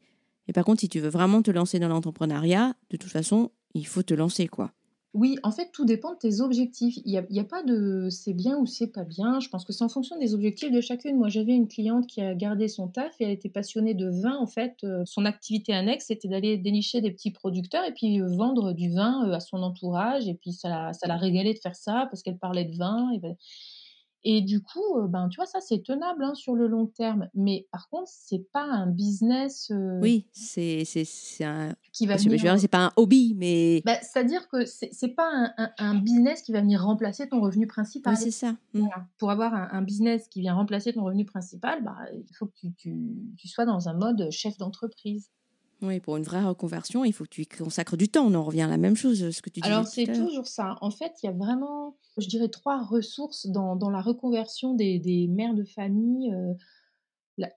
Et 0.47 0.53
par 0.53 0.66
contre, 0.66 0.82
si 0.82 0.89
tu 0.89 0.99
veux 0.99 1.09
vraiment 1.09 1.41
te 1.41 1.51
lancer 1.51 1.80
dans 1.80 1.88
l'entrepreneuriat, 1.88 2.76
de 2.89 2.97
toute 2.97 3.11
façon, 3.11 3.51
il 3.74 3.88
faut 3.88 4.03
te 4.03 4.14
lancer, 4.14 4.47
quoi. 4.47 4.72
Oui, 5.14 5.38
en 5.43 5.51
fait, 5.51 5.70
tout 5.72 5.86
dépend 5.86 6.14
de 6.14 6.18
tes 6.18 6.41
objectifs. 6.41 6.97
Il 7.05 7.11
n'y 7.11 7.39
a, 7.39 7.41
a, 7.41 7.45
pas 7.45 7.61
de 7.61 8.07
c'est 8.09 8.34
bien 8.34 8.57
ou 8.57 8.66
c'est 8.66 8.88
pas 8.88 9.03
bien. 9.03 9.39
Je 9.39 9.47
pense 9.47 9.64
que 9.64 9.72
c'est 9.72 9.84
en 9.84 9.89
fonction 9.89 10.18
des 10.18 10.34
objectifs 10.34 10.72
de 10.72 10.82
chacune. 10.82 11.18
Moi, 11.18 11.30
j'avais 11.30 11.53
une 11.53 11.68
cliente 11.68 12.07
qui 12.07 12.20
a 12.20 12.34
gardé 12.34 12.68
son 12.68 12.88
taf 12.88 13.14
et 13.20 13.26
elle 13.26 13.30
était 13.30 13.49
passionnée 13.49 13.93
de 13.93 14.09
vin. 14.09 14.36
En 14.36 14.47
fait, 14.47 14.84
son 15.05 15.26
activité 15.26 15.72
annexe, 15.72 16.07
c'était 16.07 16.28
d'aller 16.28 16.57
dénicher 16.57 16.99
des 16.99 17.11
petits 17.11 17.30
producteurs 17.30 17.86
et 17.86 17.93
puis 17.93 18.22
vendre 18.22 18.74
du 18.74 18.89
vin 18.91 19.30
à 19.32 19.39
son 19.39 19.57
entourage. 19.61 20.28
Et 20.28 20.34
puis, 20.34 20.51
ça 20.51 20.70
la, 20.70 20.93
ça 20.93 21.07
la 21.07 21.18
régalait 21.18 21.53
de 21.53 21.59
faire 21.59 21.76
ça 21.76 22.07
parce 22.09 22.24
qu'elle 22.24 22.39
parlait 22.39 22.66
de 22.66 22.76
vin. 22.76 23.11
Et 23.14 23.20
ben, 23.20 23.36
et 24.26 24.41
du 24.41 24.61
coup, 24.61 25.01
ben, 25.09 25.28
tu 25.30 25.36
vois, 25.36 25.45
ça, 25.45 25.59
c'est 25.59 25.84
tenable 25.84 26.24
hein, 26.24 26.34
sur 26.34 26.55
le 26.55 26.67
long 26.67 26.86
terme. 26.88 27.30
Mais 27.34 27.67
par 27.71 27.89
contre, 27.89 28.09
c'est 28.09 28.49
pas 28.51 28.63
un 28.63 28.88
business. 28.88 29.71
oui, 30.01 30.28
c'est 30.32 30.84
un. 31.41 31.76
Qui 31.91 32.07
va 32.07 32.15
venir... 32.15 32.59
c'est 32.59 32.67
pas 32.67 32.86
un 32.86 32.91
hobby, 32.95 33.36
mais. 33.38 33.82
Bah, 33.86 33.97
C'est-à-dire 34.01 34.47
que 34.47 34.65
c'est 34.65 35.15
pas 35.15 35.30
un, 35.57 35.71
un, 35.78 35.95
business 35.95 36.41
qui 36.41 36.53
va 36.53 36.61
venir 36.61 36.84
remplacer 36.84 37.28
ton 37.28 37.41
revenu 37.41 37.67
principal. 37.67 38.13
Oui, 38.13 38.19
c'est 38.19 38.32
ça. 38.32 38.55
Mmh. 38.74 38.88
Pour 39.17 39.30
avoir 39.32 39.53
un, 39.53 39.82
business 39.82 40.28
qui 40.30 40.39
vient 40.39 40.53
remplacer 40.53 40.93
ton 40.93 41.03
revenu 41.03 41.26
principal, 41.26 41.84
bah, 41.84 41.97
il 42.13 42.36
faut 42.36 42.45
que 42.45 42.53
tu, 42.55 42.74
tu, 42.76 42.95
tu 43.38 43.47
sois 43.47 43.65
dans 43.65 43.89
un 43.89 43.93
mode 43.93 44.30
chef 44.32 44.57
d'entreprise. 44.57 45.30
Oui, 45.84 45.99
pour 45.99 46.15
une 46.15 46.23
vraie 46.23 46.43
reconversion, 46.43 47.03
il 47.03 47.11
faut 47.11 47.25
que 47.25 47.29
tu 47.29 47.41
y 47.41 47.45
consacres 47.45 47.97
du 47.97 48.07
temps. 48.07 48.25
On 48.25 48.34
en 48.36 48.43
revient 48.43 48.61
à 48.61 48.67
la 48.67 48.77
même 48.77 48.95
chose, 48.95 49.29
ce 49.31 49.41
que 49.41 49.49
tu 49.49 49.59
dis. 49.59 49.67
Alors, 49.67 49.86
c'est 49.86 50.05
toujours 50.05 50.47
ça. 50.47 50.77
En 50.79 50.89
fait, 50.89 51.11
il 51.21 51.25
y 51.25 51.29
a 51.29 51.34
vraiment, 51.34 51.97
je 52.17 52.27
dirais, 52.27 52.47
trois 52.47 52.81
ressources 52.81 53.47
dans, 53.47 53.75
dans 53.75 53.89
la 53.89 54.01
reconversion 54.01 54.73
des, 54.73 54.97
des, 54.97 55.27
mères 55.27 55.53
de 55.53 55.65
famille. 55.65 56.34
Euh, 56.34 56.53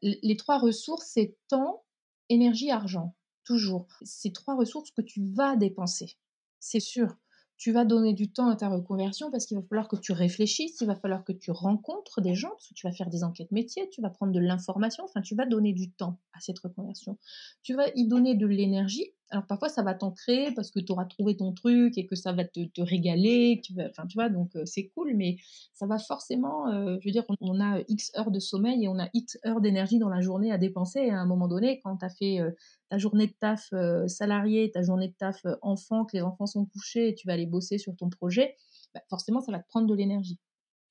les 0.03 0.37
trois 0.37 0.59
ressources, 0.59 1.07
c'est 1.07 1.37
temps, 1.49 1.85
énergie, 2.29 2.71
argent. 2.73 3.15
Toujours. 3.45 3.87
C'est 4.03 4.33
trois 4.33 4.57
ressources 4.57 4.91
que 4.91 5.03
tu 5.03 5.25
vas 5.33 5.55
dépenser. 5.55 6.17
C'est 6.59 6.81
sûr 6.81 7.17
tu 7.57 7.73
vas 7.73 7.85
donner 7.85 8.13
du 8.13 8.31
temps 8.31 8.49
à 8.49 8.57
ta 8.57 8.69
reconversion 8.69 9.31
parce 9.31 9.47
qu'il 9.47 9.57
va 9.57 9.63
falloir 9.63 9.89
que 9.89 9.97
tu 9.97 10.13
réfléchisses, 10.13 10.81
il 10.81 10.87
va 10.87 10.95
falloir 10.95 11.25
que 11.25 11.33
tu 11.33 11.51
rencontres 11.51 12.21
des 12.21 12.35
gens, 12.35 12.51
parce 12.51 12.69
que 12.69 12.75
tu 12.75 12.87
vas 12.87 12.93
faire 12.93 13.09
des 13.09 13.25
enquêtes 13.25 13.51
métiers, 13.51 13.89
tu 13.91 14.03
vas 14.03 14.11
prendre 14.11 14.33
de 14.33 14.41
l'information, 14.41 15.05
enfin 15.05 15.23
tu 15.23 15.35
vas 15.35 15.47
donner 15.47 15.73
du 15.73 15.91
temps 15.91 16.19
à 16.35 16.41
cette 16.41 16.59
reconversion. 16.59 17.19
Tu 17.63 17.75
vas 17.75 17.89
y 17.95 18.07
donner 18.07 18.35
de 18.35 18.47
l'énergie. 18.47 19.13
Alors 19.31 19.45
parfois 19.47 19.69
ça 19.69 19.83
va 19.83 19.95
t'ancrer 19.95 20.53
parce 20.55 20.71
que 20.71 20.79
tu 20.79 20.93
auras 20.93 21.05
trouvé 21.05 21.37
ton 21.37 21.53
truc 21.53 21.99
et 21.99 22.07
que 22.07 22.15
ça 22.15 22.33
va 22.33 22.45
te, 22.45 22.61
régaler, 22.81 23.61
tu 23.65 23.75
enfin 23.91 24.07
tu 24.07 24.15
vois, 24.15 24.29
donc 24.29 24.55
euh, 24.55 24.65
c'est 24.65 24.87
cool, 24.89 25.15
mais 25.17 25.37
ça 25.73 25.87
va 25.87 25.99
forcément, 25.99 26.69
euh, 26.69 26.97
je 27.01 27.09
veux 27.09 27.13
dire, 27.13 27.25
on, 27.41 27.61
a 27.61 27.81
X 27.89 28.13
heures 28.17 28.31
de 28.31 28.39
sommeil 28.39 28.85
et 28.85 28.89
on 28.89 28.99
a 29.01 29.09
X 29.15 29.39
heures 29.45 29.61
d'énergie 29.61 29.99
dans 29.99 30.09
la 30.09 30.21
journée 30.21 30.53
à 30.53 30.59
dépenser. 30.59 31.01
Et 31.01 31.11
à 31.11 31.19
un 31.19 31.27
moment 31.27 31.49
donné, 31.49 31.81
quand 31.83 31.97
tu 31.97 32.05
as 32.05 32.11
fait 32.11 32.41
euh, 32.41 32.53
ta 32.89 32.99
journée 32.99 33.27
de 33.27 33.35
taf 33.41 33.69
salarié, 34.07 34.71
ta 34.71 34.83
journée 34.83 35.09
de 35.09 35.15
taf 35.15 35.45
enfant, 35.61 36.05
que 36.05 36.17
les 36.17 36.23
enfants 36.23 36.47
sont 36.47 36.65
couchés 36.67 37.09
et 37.09 37.15
tu 37.15 37.27
vas 37.27 37.33
aller 37.33 37.47
bosser 37.47 37.79
sur 37.79 37.97
ton 37.97 38.09
projet, 38.09 38.55
bah, 38.95 39.01
forcément, 39.11 39.41
ça 39.41 39.51
va 39.51 39.59
te 39.59 39.67
prendre 39.67 39.89
de 39.89 39.95
l'énergie. 39.95 40.39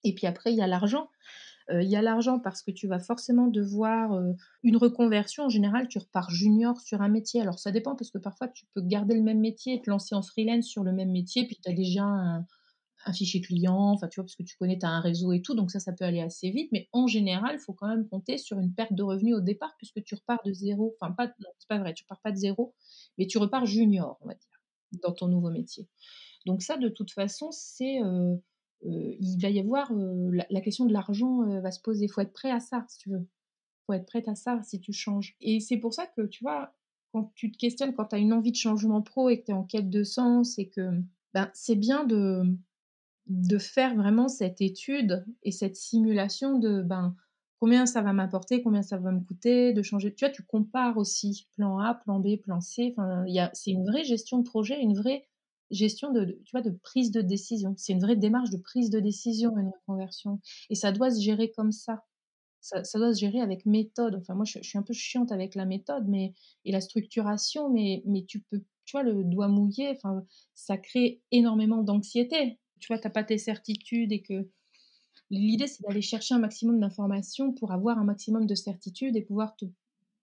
Et 0.03 0.13
puis 0.13 0.27
après, 0.27 0.51
il 0.51 0.57
y 0.57 0.61
a 0.61 0.67
l'argent. 0.67 1.09
Il 1.71 1.89
y 1.89 1.95
a 1.95 2.01
l'argent 2.01 2.39
parce 2.39 2.61
que 2.61 2.71
tu 2.71 2.87
vas 2.87 2.99
forcément 2.99 3.47
devoir 3.47 4.21
une 4.63 4.77
reconversion. 4.77 5.45
En 5.45 5.49
général, 5.49 5.87
tu 5.87 5.97
repars 5.97 6.29
junior 6.29 6.79
sur 6.79 7.01
un 7.01 7.09
métier. 7.09 7.41
Alors 7.41 7.57
ça 7.59 7.71
dépend 7.71 7.95
parce 7.95 8.11
que 8.11 8.17
parfois 8.17 8.47
tu 8.47 8.65
peux 8.73 8.81
garder 8.81 9.15
le 9.15 9.23
même 9.23 9.39
métier 9.39 9.73
et 9.75 9.81
te 9.81 9.89
lancer 9.89 10.15
en 10.15 10.21
freelance 10.21 10.65
sur 10.65 10.83
le 10.83 10.91
même 10.91 11.11
métier, 11.11 11.45
puis 11.47 11.57
tu 11.61 11.69
as 11.69 11.73
déjà 11.73 12.03
un, 12.03 12.45
fichier 13.13 13.41
client, 13.41 13.91
enfin 13.91 14.07
tu 14.07 14.19
vois, 14.19 14.25
parce 14.25 14.35
que 14.35 14.43
tu 14.43 14.57
connais, 14.57 14.79
tu 14.79 14.85
as 14.85 14.89
un 14.89 14.99
réseau 14.99 15.31
et 15.31 15.41
tout, 15.41 15.53
donc 15.53 15.69
ça, 15.71 15.79
ça 15.79 15.93
peut 15.93 16.05
aller 16.05 16.21
assez 16.21 16.49
vite, 16.49 16.69
mais 16.71 16.89
en 16.91 17.05
général, 17.07 17.51
il 17.53 17.59
faut 17.59 17.73
quand 17.73 17.87
même 17.87 18.07
compter 18.07 18.37
sur 18.39 18.57
une 18.59 18.73
perte 18.73 18.93
de 18.93 19.03
revenus 19.03 19.35
au 19.35 19.41
départ, 19.41 19.75
puisque 19.77 20.03
tu 20.03 20.15
repars 20.15 20.41
de 20.43 20.51
zéro, 20.53 20.95
enfin 20.99 21.13
pas, 21.13 21.27
non, 21.27 21.49
c'est 21.59 21.67
pas 21.67 21.77
vrai, 21.77 21.93
tu 21.93 22.03
repars 22.03 22.21
pas 22.21 22.31
de 22.31 22.37
zéro, 22.37 22.73
mais 23.17 23.27
tu 23.27 23.37
repars 23.37 23.65
junior, 23.65 24.17
on 24.21 24.27
va 24.27 24.33
dire, 24.33 24.59
dans 25.03 25.11
ton 25.11 25.27
nouveau 25.27 25.51
métier. 25.51 25.87
Donc 26.45 26.63
ça, 26.63 26.77
de 26.77 26.89
toute 26.89 27.11
façon, 27.11 27.49
c'est, 27.51 27.99
il 28.81 29.37
va 29.41 29.49
y 29.49 29.59
avoir, 29.59 29.91
euh, 29.91 30.31
la, 30.49 30.61
question 30.61 30.85
de 30.85 30.93
l'argent 30.93 31.43
va 31.61 31.71
se 31.71 31.79
poser, 31.81 32.05
il 32.05 32.09
faut 32.09 32.21
être 32.21 32.33
prêt 32.33 32.51
à 32.51 32.59
ça, 32.59 32.85
si 32.87 32.99
tu 32.99 33.09
veux. 33.09 33.21
Il 33.21 33.85
faut 33.85 33.93
être 33.93 34.05
prêt 34.05 34.23
à 34.27 34.35
ça 34.35 34.61
si 34.63 34.79
tu 34.79 34.93
changes. 34.93 35.35
Et 35.41 35.59
c'est 35.59 35.77
pour 35.77 35.93
ça 35.93 36.07
que, 36.07 36.23
tu 36.23 36.43
vois, 36.43 36.73
quand 37.11 37.31
tu 37.35 37.51
te 37.51 37.57
questionnes, 37.57 37.93
quand 37.93 38.05
tu 38.05 38.15
as 38.15 38.19
une 38.19 38.33
envie 38.33 38.51
de 38.51 38.57
changement 38.57 39.01
pro 39.01 39.29
et 39.29 39.39
que 39.39 39.45
tu 39.45 39.51
es 39.51 39.55
en 39.55 39.63
quête 39.63 39.89
de 39.89 40.03
sens 40.03 40.59
et 40.59 40.69
que 40.69 41.01
ben, 41.33 41.49
c'est 41.53 41.75
bien 41.75 42.05
de, 42.05 42.43
de 43.27 43.57
faire 43.57 43.95
vraiment 43.95 44.27
cette 44.27 44.61
étude 44.61 45.25
et 45.43 45.51
cette 45.51 45.75
simulation 45.75 46.59
de 46.59 46.81
ben, 46.81 47.15
combien 47.59 47.85
ça 47.85 48.01
va 48.01 48.13
m'apporter, 48.13 48.61
combien 48.61 48.81
ça 48.81 48.97
va 48.97 49.11
me 49.11 49.21
coûter, 49.21 49.73
de 49.73 49.81
changer. 49.81 50.13
Tu 50.13 50.25
vois, 50.25 50.33
tu 50.33 50.43
compares 50.43 50.97
aussi 50.97 51.47
plan 51.55 51.79
A, 51.79 51.95
plan 51.95 52.19
B, 52.19 52.37
plan 52.37 52.61
C. 52.61 52.95
C'est 53.53 53.71
une 53.71 53.85
vraie 53.85 54.03
gestion 54.03 54.39
de 54.39 54.43
projet, 54.43 54.79
une 54.79 54.95
vraie 54.95 55.27
gestion 55.71 56.11
de, 56.11 56.39
tu 56.45 56.51
vois, 56.51 56.61
de 56.61 56.71
prise 56.71 57.11
de 57.11 57.21
décision. 57.21 57.73
C'est 57.77 57.93
une 57.93 58.01
vraie 58.01 58.15
démarche 58.15 58.49
de 58.49 58.57
prise 58.57 58.89
de 58.89 58.99
décision, 58.99 59.57
une 59.57 59.69
reconversion. 59.69 60.39
Et 60.69 60.75
ça 60.75 60.91
doit 60.91 61.11
se 61.11 61.21
gérer 61.21 61.51
comme 61.51 61.71
ça. 61.71 62.03
Ça, 62.61 62.81
doit 62.95 63.13
se 63.13 63.19
gérer 63.19 63.41
avec 63.41 63.67
méthode. 63.67 64.15
Enfin, 64.15 64.33
moi, 64.33 64.45
je, 64.45 64.59
suis 64.63 64.77
un 64.79 64.81
peu 64.81 64.93
chiante 64.93 65.31
avec 65.31 65.53
la 65.53 65.65
méthode 65.65 66.07
mais, 66.07 66.33
et 66.65 66.71
la 66.71 66.81
structuration, 66.81 67.69
mais, 67.69 68.01
mais 68.07 68.25
tu 68.25 68.39
peux, 68.39 68.63
tu 68.85 68.93
vois, 68.93 69.03
le 69.03 69.23
doigt 69.23 69.47
mouillé, 69.47 69.91
enfin, 69.91 70.25
ça 70.55 70.77
crée 70.77 71.21
énormément 71.31 71.83
d'anxiété 71.83 72.57
tu 72.79 72.93
vois, 72.93 72.99
tu 72.99 73.07
n'as 73.07 73.11
pas 73.11 73.23
tes 73.23 73.37
certitudes 73.37 74.11
et 74.11 74.21
que 74.21 74.47
l'idée, 75.29 75.67
c'est 75.67 75.83
d'aller 75.83 76.01
chercher 76.01 76.35
un 76.35 76.39
maximum 76.39 76.79
d'informations 76.79 77.51
pour 77.53 77.71
avoir 77.71 77.97
un 77.97 78.03
maximum 78.03 78.45
de 78.45 78.55
certitudes 78.55 79.15
et 79.15 79.21
pouvoir 79.21 79.55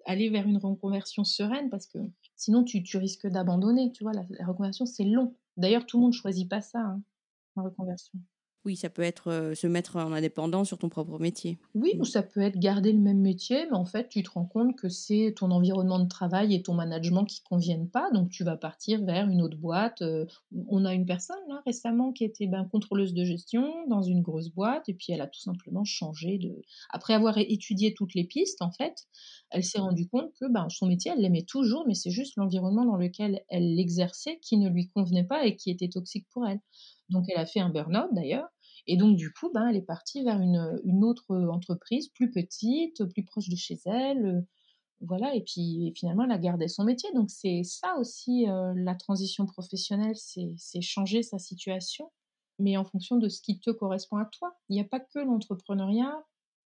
aller 0.04 0.30
vers 0.30 0.46
une 0.46 0.58
reconversion 0.58 1.24
sereine 1.24 1.70
parce 1.70 1.86
que 1.86 1.98
sinon, 2.42 2.64
tu, 2.64 2.96
risques 2.96 3.28
d'abandonner. 3.28 3.92
Tu 3.92 4.02
vois, 4.02 4.12
la, 4.12 4.22
reconversion, 4.46 4.86
c'est 4.86 5.04
long. 5.04 5.36
D'ailleurs, 5.56 5.86
tout 5.86 5.98
le 5.98 6.02
monde 6.02 6.12
ne 6.12 6.16
choisit 6.16 6.48
pas 6.48 6.60
ça, 6.60 6.80
hein, 6.80 7.02
la 7.56 7.62
reconversion. 7.62 8.18
Oui, 8.64 8.76
ça 8.76 8.90
peut 8.90 9.02
être 9.02 9.52
se 9.54 9.66
mettre 9.66 9.96
en 9.96 10.12
indépendant 10.12 10.64
sur 10.64 10.78
ton 10.78 10.88
propre 10.88 11.18
métier. 11.18 11.58
Oui, 11.74 11.94
ou 11.98 12.04
ça 12.04 12.22
peut 12.22 12.42
être 12.42 12.58
garder 12.58 12.92
le 12.92 12.98
même 12.98 13.20
métier, 13.20 13.64
mais 13.64 13.76
en 13.76 13.86
fait, 13.86 14.10
tu 14.10 14.22
te 14.22 14.30
rends 14.30 14.44
compte 14.44 14.76
que 14.76 14.90
c'est 14.90 15.32
ton 15.34 15.50
environnement 15.50 15.98
de 15.98 16.06
travail 16.06 16.54
et 16.54 16.62
ton 16.62 16.74
management 16.74 17.24
qui 17.24 17.40
ne 17.40 17.48
conviennent 17.48 17.88
pas, 17.88 18.10
donc 18.10 18.28
tu 18.28 18.44
vas 18.44 18.58
partir 18.58 19.02
vers 19.06 19.26
une 19.26 19.40
autre 19.40 19.56
boîte. 19.56 20.02
on 20.68 20.84
a 20.84 20.92
une 20.92 21.06
personne 21.06 21.38
là 21.48 21.62
récemment 21.64 22.12
qui 22.12 22.24
était 22.24 22.46
ben, 22.46 22.66
contrôleuse 22.70 23.14
de 23.14 23.24
gestion 23.24 23.86
dans 23.88 24.02
une 24.02 24.20
grosse 24.20 24.50
boîte, 24.50 24.90
et 24.90 24.94
puis 24.94 25.14
elle 25.14 25.22
a 25.22 25.28
tout 25.28 25.40
simplement 25.40 25.84
changé 25.84 26.36
de. 26.36 26.60
Après 26.90 27.14
avoir 27.14 27.38
étudié 27.38 27.94
toutes 27.94 28.14
les 28.14 28.24
pistes, 28.24 28.60
en 28.60 28.70
fait, 28.70 29.06
elle 29.50 29.64
s'est 29.64 29.80
rendue 29.80 30.08
compte 30.08 30.34
que 30.34 30.44
ben, 30.52 30.68
son 30.68 30.88
métier, 30.88 31.10
elle 31.14 31.22
l'aimait 31.22 31.44
toujours, 31.44 31.86
mais 31.86 31.94
c'est 31.94 32.10
juste 32.10 32.36
l'environnement 32.36 32.84
dans 32.84 32.96
lequel 32.96 33.40
elle 33.48 33.74
l'exerçait 33.76 34.38
qui 34.40 34.58
ne 34.58 34.68
lui 34.68 34.88
convenait 34.88 35.24
pas 35.24 35.46
et 35.46 35.56
qui 35.56 35.70
était 35.70 35.88
toxique 35.88 36.26
pour 36.30 36.46
elle. 36.46 36.60
Donc 37.08 37.24
elle 37.28 37.40
a 37.40 37.46
fait 37.46 37.60
un 37.60 37.70
burn-out 37.70 38.10
d'ailleurs. 38.12 38.48
Et 38.86 38.96
donc 38.96 39.16
du 39.16 39.32
coup, 39.32 39.50
ben, 39.52 39.68
elle 39.68 39.76
est 39.76 39.82
partie 39.82 40.24
vers 40.24 40.40
une, 40.40 40.80
une, 40.84 41.04
autre 41.04 41.34
entreprise 41.34 42.08
plus 42.08 42.30
petite, 42.30 43.04
plus 43.04 43.24
proche 43.24 43.48
de 43.48 43.56
chez 43.56 43.78
elle. 43.86 44.26
Euh, 44.26 44.40
voilà, 45.00 45.34
et 45.34 45.42
puis 45.42 45.92
finalement, 45.96 46.24
elle 46.24 46.32
a 46.32 46.38
gardé 46.38 46.68
son 46.68 46.84
métier. 46.84 47.10
Donc 47.14 47.30
c'est 47.30 47.62
ça 47.64 47.96
aussi, 47.98 48.48
euh, 48.48 48.72
la 48.76 48.94
transition 48.94 49.46
professionnelle, 49.46 50.14
c'est 50.16 50.80
changer 50.80 51.22
sa 51.22 51.38
situation, 51.38 52.12
mais 52.58 52.76
en 52.76 52.84
fonction 52.84 53.16
de 53.16 53.28
ce 53.28 53.40
qui 53.42 53.58
te 53.58 53.70
correspond 53.70 54.18
à 54.18 54.26
toi. 54.26 54.56
Il 54.68 54.74
n'y 54.74 54.80
a 54.80 54.84
pas 54.84 55.00
que 55.00 55.18
l'entrepreneuriat, 55.18 56.24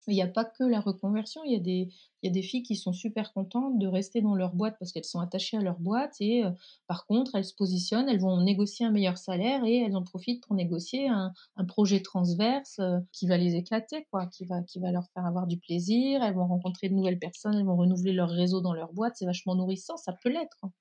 il 0.07 0.14
n'y 0.14 0.22
a 0.22 0.28
pas 0.28 0.44
que 0.44 0.64
la 0.64 0.80
reconversion, 0.80 1.42
il 1.44 1.53
y, 1.53 1.57
a 1.57 2.30
des, 2.30 2.42
filles 2.42 2.62
qui 2.62 2.76
sont 2.76 2.92
super 2.92 3.32
contentes 3.32 3.78
de 3.78 3.86
rester 3.86 4.22
dans 4.22 4.34
leur 4.34 4.55
boîte 4.55 4.76
parce 4.78 4.92
qu'elles 4.92 5.05
sont 5.05 5.20
attachées 5.20 5.57
à 5.57 5.61
leur 5.61 5.78
boîte 5.78 6.16
et 6.20 6.42
par 6.86 7.07
contre, 7.07 7.34
elles 7.34 7.44
se 7.44 7.55
positionnent, 7.55 8.09
elles 8.09 8.20
vont 8.20 8.40
négocier 8.40 8.86
un 8.86 8.90
meilleur 8.90 9.18
salaire 9.18 9.64
et 9.64 9.76
elles 9.78 9.96
en 9.96 10.03
profitent 10.03 10.42
pour 10.46 10.57
négocier 10.57 11.09
un, 11.09 11.32
projet 11.68 12.01
transverse 12.01 12.80
qui 13.12 13.26
va 13.26 13.36
les 13.36 13.55
éclater, 13.55 14.07
quoi, 14.11 14.26
qui 14.26 14.44
va, 14.46 14.62
leur 14.90 15.07
faire 15.12 15.26
avoir 15.26 15.46
du 15.46 15.59
plaisir, 15.59 16.22
elles 16.22 16.34
vont 16.34 16.46
rencontrer 16.46 16.88
de 16.88 16.94
nouvelles 16.94 17.18
personnes, 17.18 17.55
elles 17.55 17.66
vont 17.66 17.76
renouveler 17.76 18.12
leur 18.12 18.30
réseau 18.30 18.61
dans 18.61 18.72
leur 18.72 18.92
boîte, 18.92 19.16
c'est 19.16 19.26
vachement 19.26 19.55
nourrissant, 19.55 19.96
ça 19.96 20.12
peut 20.12 20.30
l'être. 20.30 20.59
Hein. 20.62 20.72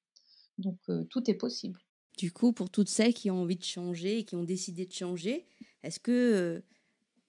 Donc 0.57 0.77
tout 1.09 1.29
est 1.29 1.35
possible. 1.35 1.79
Du 2.17 2.31
coup, 2.31 2.51
pour 2.51 2.69
toutes 2.69 2.89
celles 2.89 3.13
qui 3.13 3.31
ont 3.31 3.41
envie 3.41 3.55
de 3.55 3.63
changer 3.63 4.19
et 4.19 4.23
qui 4.25 4.35
ont 4.35 4.43
décidé 4.43 4.85
de 4.85 4.91
changer, 4.91 5.45
est-ce 5.83 5.99
que 5.99 6.63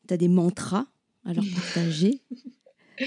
tu 0.09 0.14
as 0.14 0.16
des 0.16 0.28
mantras 0.28 0.86
à 1.25 1.35
leur 1.35 1.45
partager 1.55 2.23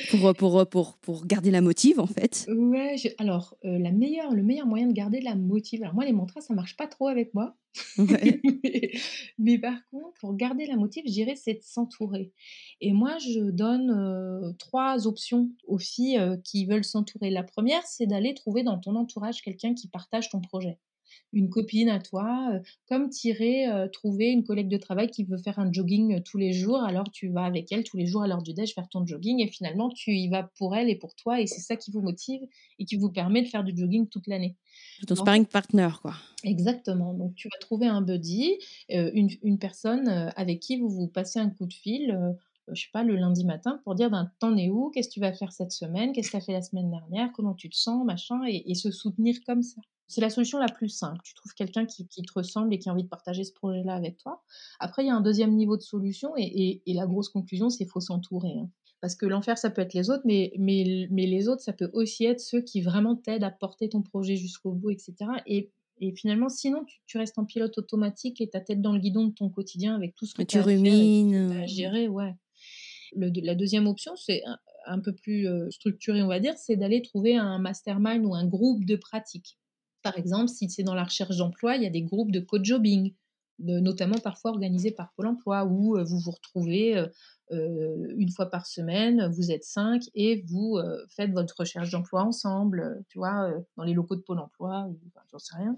pour, 0.10 0.34
pour, 0.34 0.68
pour, 0.68 0.98
pour 0.98 1.26
garder 1.26 1.52
la 1.52 1.62
motive, 1.62 2.00
en 2.00 2.08
fait. 2.08 2.48
Ouais, 2.50 2.96
alors, 3.20 3.56
la 3.64 3.92
meilleure, 3.92 4.34
le 4.34 4.42
meilleur 4.42 4.66
moyen 4.66 4.88
de 4.88 4.94
garder 4.94 5.22
la 5.22 5.36
motive, 5.36 5.84
alors 5.84 5.94
moi, 5.94 6.06
les 6.06 6.14
mantras, 6.14 6.42
ça 6.42 6.54
marche 6.54 6.76
pas 6.76 6.88
trop 6.88 7.08
avec 7.08 7.34
moi. 7.34 7.56
mais, 9.38 9.60
par 9.60 9.78
contre, 9.92 10.14
pour 10.20 10.36
garder 10.36 10.66
la 10.66 10.78
motive, 10.78 11.04
je 11.06 11.12
dirais, 11.12 11.36
c'est 11.36 11.54
de 11.56 11.64
s'entourer. 11.64 12.32
Et 12.82 12.92
moi, 12.92 13.18
je 13.20 13.52
donne 13.52 14.56
trois 14.58 15.06
options 15.08 15.52
aux 15.68 15.78
filles 15.78 16.20
qui 16.44 16.66
veulent 16.66 16.86
s'entourer. 16.86 17.30
La 17.30 17.44
première, 17.44 17.86
c'est 17.86 18.08
d'aller 18.08 18.34
trouver 18.34 18.64
dans 18.64 18.80
ton 18.80 18.96
entourage 18.96 19.42
quelqu'un 19.42 19.76
qui 19.76 19.88
partage 19.88 20.30
ton 20.30 20.42
projet 20.42 20.80
une 21.34 21.50
copine 21.50 21.90
à 21.90 22.00
toi, 22.00 22.50
euh, 22.54 22.60
comme 22.88 23.10
tirer, 23.10 23.68
euh, 23.68 23.88
trouver 23.88 24.28
une 24.28 24.44
collègue 24.44 24.70
de 24.70 24.78
travail 24.78 25.10
qui 25.10 25.24
veut 25.24 25.38
faire 25.38 25.60
un 25.60 25.72
jogging 25.72 26.16
euh, 26.16 26.22
tous 26.24 26.38
les 26.38 26.54
jours, 26.54 26.82
alors 26.84 27.10
tu 27.12 27.30
vas 27.30 27.44
avec 27.44 27.72
elle 27.72 27.84
tous 27.84 27.98
les 27.98 28.06
jours 28.06 28.24
à 28.24 28.28
l'heure 28.28 28.44
du 28.44 28.54
déj 28.54 28.74
faire 28.74 28.88
ton 28.88 29.06
jogging 29.06 29.42
et 29.42 29.48
finalement 29.48 29.90
tu 29.90 30.12
y 30.12 30.30
vas 30.30 30.44
pour 30.58 30.76
elle 30.76 30.90
et 30.90 30.96
pour 30.96 31.16
toi 31.16 31.42
et 31.42 31.48
c'est 31.48 31.62
ça 31.62 31.76
qui 31.76 31.92
vous 31.92 32.02
motive 32.02 32.42
et 32.80 32.86
qui 32.86 32.96
vous 32.96 33.10
permet 33.10 33.42
de 33.42 33.48
faire 33.48 33.64
du 33.64 33.76
jogging 33.76 34.08
toute 34.08 34.28
l'année. 34.28 34.56
Ton 35.08 35.16
sparring 35.16 35.46
partner, 35.46 35.90
quoi. 36.02 36.14
Exactement. 36.44 37.14
Donc 37.14 37.36
tu 37.36 37.48
vas 37.48 37.58
trouver 37.60 37.88
un 37.88 38.02
buddy, 38.02 38.58
une, 38.90 39.58
personne 39.60 40.08
avec 40.36 40.60
qui 40.60 40.78
vous 40.78 40.90
vous 40.90 41.08
passez 41.08 41.40
un 41.40 41.50
coup 41.50 41.66
de 41.66 41.74
fil. 41.74 42.18
je 42.72 42.82
sais 42.82 42.90
pas, 42.94 43.04
le 43.04 43.16
lundi 43.16 43.46
matin 43.46 43.82
pour 43.84 43.96
dire 43.96 44.10
ben, 44.10 44.32
t'en 44.40 44.56
es 44.58 44.70
où, 44.70 44.90
qu'est-ce 44.92 45.10
que 45.10 45.14
tu 45.14 45.20
vas 45.20 45.34
faire 45.34 45.52
cette 45.52 45.72
semaine, 45.72 46.12
qu'est-ce 46.14 46.28
que 46.28 46.32
tu 46.32 46.38
as 46.38 46.42
fait 46.42 46.54
la 46.54 46.62
semaine 46.62 46.90
dernière, 46.90 47.32
comment 47.34 47.54
tu 47.54 47.70
te 47.70 47.76
sens, 47.76 48.06
machin, 48.06 48.42
et 48.46 48.76
se 48.76 48.92
soutenir 48.92 49.36
comme 49.46 49.64
ça. 49.64 49.82
C'est 50.08 50.22
la 50.22 50.30
solution 50.30 50.60
la 50.60 50.68
plus 50.68 50.90
simple. 50.90 51.20
Tu 51.24 51.34
trouves 51.34 51.54
quelqu'un 51.54 51.86
qui, 51.86 52.06
te 52.06 52.34
ressemble 52.36 52.74
et 52.74 52.80
qui 52.80 52.90
a 52.90 52.92
envie 52.92 53.04
de 53.04 53.10
partager 53.10 53.44
ce 53.44 53.54
projet-là 53.54 53.96
avec 53.96 54.18
toi. 54.18 54.44
Après, 54.80 55.04
il 55.04 55.08
y 55.08 55.10
a 55.10 55.16
un 55.16 55.22
deuxième 55.22 55.56
niveau 55.56 55.78
de 55.78 55.82
solution 55.82 56.34
et, 56.38 56.82
la 56.86 57.06
grosse 57.08 57.30
conclusion, 57.30 57.70
c'est 57.70 57.80
qu'il 57.80 57.90
faut 57.90 58.00
s'entourer. 58.00 58.54
Hein. 58.60 58.70
Parce 59.04 59.16
que 59.16 59.26
l'enfer, 59.26 59.58
ça 59.58 59.70
peut 59.70 59.82
être 59.82 59.94
les 59.94 60.10
autres, 60.10 60.24
mais, 60.24 60.54
mais, 60.58 61.10
mais 61.12 61.26
les 61.26 61.50
autres, 61.50 61.62
ça 61.62 61.74
peut 61.74 61.90
aussi 61.92 62.24
être 62.24 62.40
ceux 62.40 62.62
qui 62.62 62.82
vraiment 62.82 63.18
t'aident 63.18 63.44
à 63.44 63.52
porter 63.52 63.90
ton 63.90 64.02
projet 64.02 64.38
jusqu'au 64.38 64.72
bout, 64.72 64.92
etc. 64.92 65.14
Et, 65.46 65.72
finalement, 66.16 66.48
sinon, 66.48 66.86
tu, 67.06 67.18
restes 67.18 67.38
en 67.38 67.44
pilote 67.44 67.78
automatique 67.78 68.40
et 68.40 68.50
ta 68.50 68.62
tête 68.62 68.82
dans 68.82 68.94
le 68.94 69.00
guidon 69.00 69.26
de 69.28 69.34
ton 69.34 69.50
quotidien 69.50 69.94
avec 69.94 70.16
tout 70.16 70.26
ce 70.26 70.34
que 70.34 70.44
tu 70.44 70.60
rumines. 70.60 71.52
à 71.52 71.66
gérer, 71.66 72.08
ouais. 72.08 72.34
la 73.16 73.56
deuxième 73.56 73.88
option, 73.88 74.16
c'est 74.16 74.42
un, 74.86 75.00
peu 75.00 75.14
plus 75.14 75.50
euh, 75.50 75.70
structuré, 75.70 76.22
on 76.24 76.28
va 76.28 76.40
dire, 76.40 76.56
c'est 76.58 76.78
d'aller 76.78 77.02
trouver 77.02 77.36
un 77.36 77.60
mastermind 77.60 78.26
ou 78.26 78.34
un 78.34 78.46
groupe 78.48 78.86
de 78.86 78.96
pratique. 78.96 79.58
Par 80.04 80.18
exemple, 80.18 80.50
si 80.50 80.70
c'est 80.70 80.84
dans 80.84 80.96
la 80.96 81.06
recherche 81.06 81.38
d'emploi, 81.38 81.78
il 81.78 81.84
y 81.84 81.88
a 81.88 81.90
des 81.90 82.04
groupes 82.04 82.32
de 82.32 82.42
co-jobbing, 82.42 83.14
notamment 83.60 84.18
parfois 84.18 84.52
organisés 84.52 84.92
par 84.92 85.14
Pôle 85.14 85.28
emploi, 85.28 85.66
où 85.66 85.98
euh, 85.98 86.04
vous 86.04 86.20
vous 86.20 86.32
retrouvez 86.32 86.98
euh, 86.98 87.08
euh, 87.52 88.14
une 88.18 88.30
fois 88.30 88.50
par 88.50 88.66
semaine, 88.66 89.28
vous 89.28 89.52
êtes 89.52 89.64
cinq 89.64 90.04
et 90.16 90.44
vous 90.48 90.80
faites 91.10 91.32
votre 91.32 91.56
recherche 91.58 91.92
d'emploi 91.92 92.24
ensemble, 92.24 93.04
tu 93.10 93.18
vois, 93.18 93.54
dans 93.78 93.84
les 93.84 93.94
locaux 93.94 94.16
de 94.16 94.22
Pôle 94.22 94.40
emploi, 94.40 94.90
j'en 95.32 95.40
sais 95.40 95.56
rien. 95.56 95.76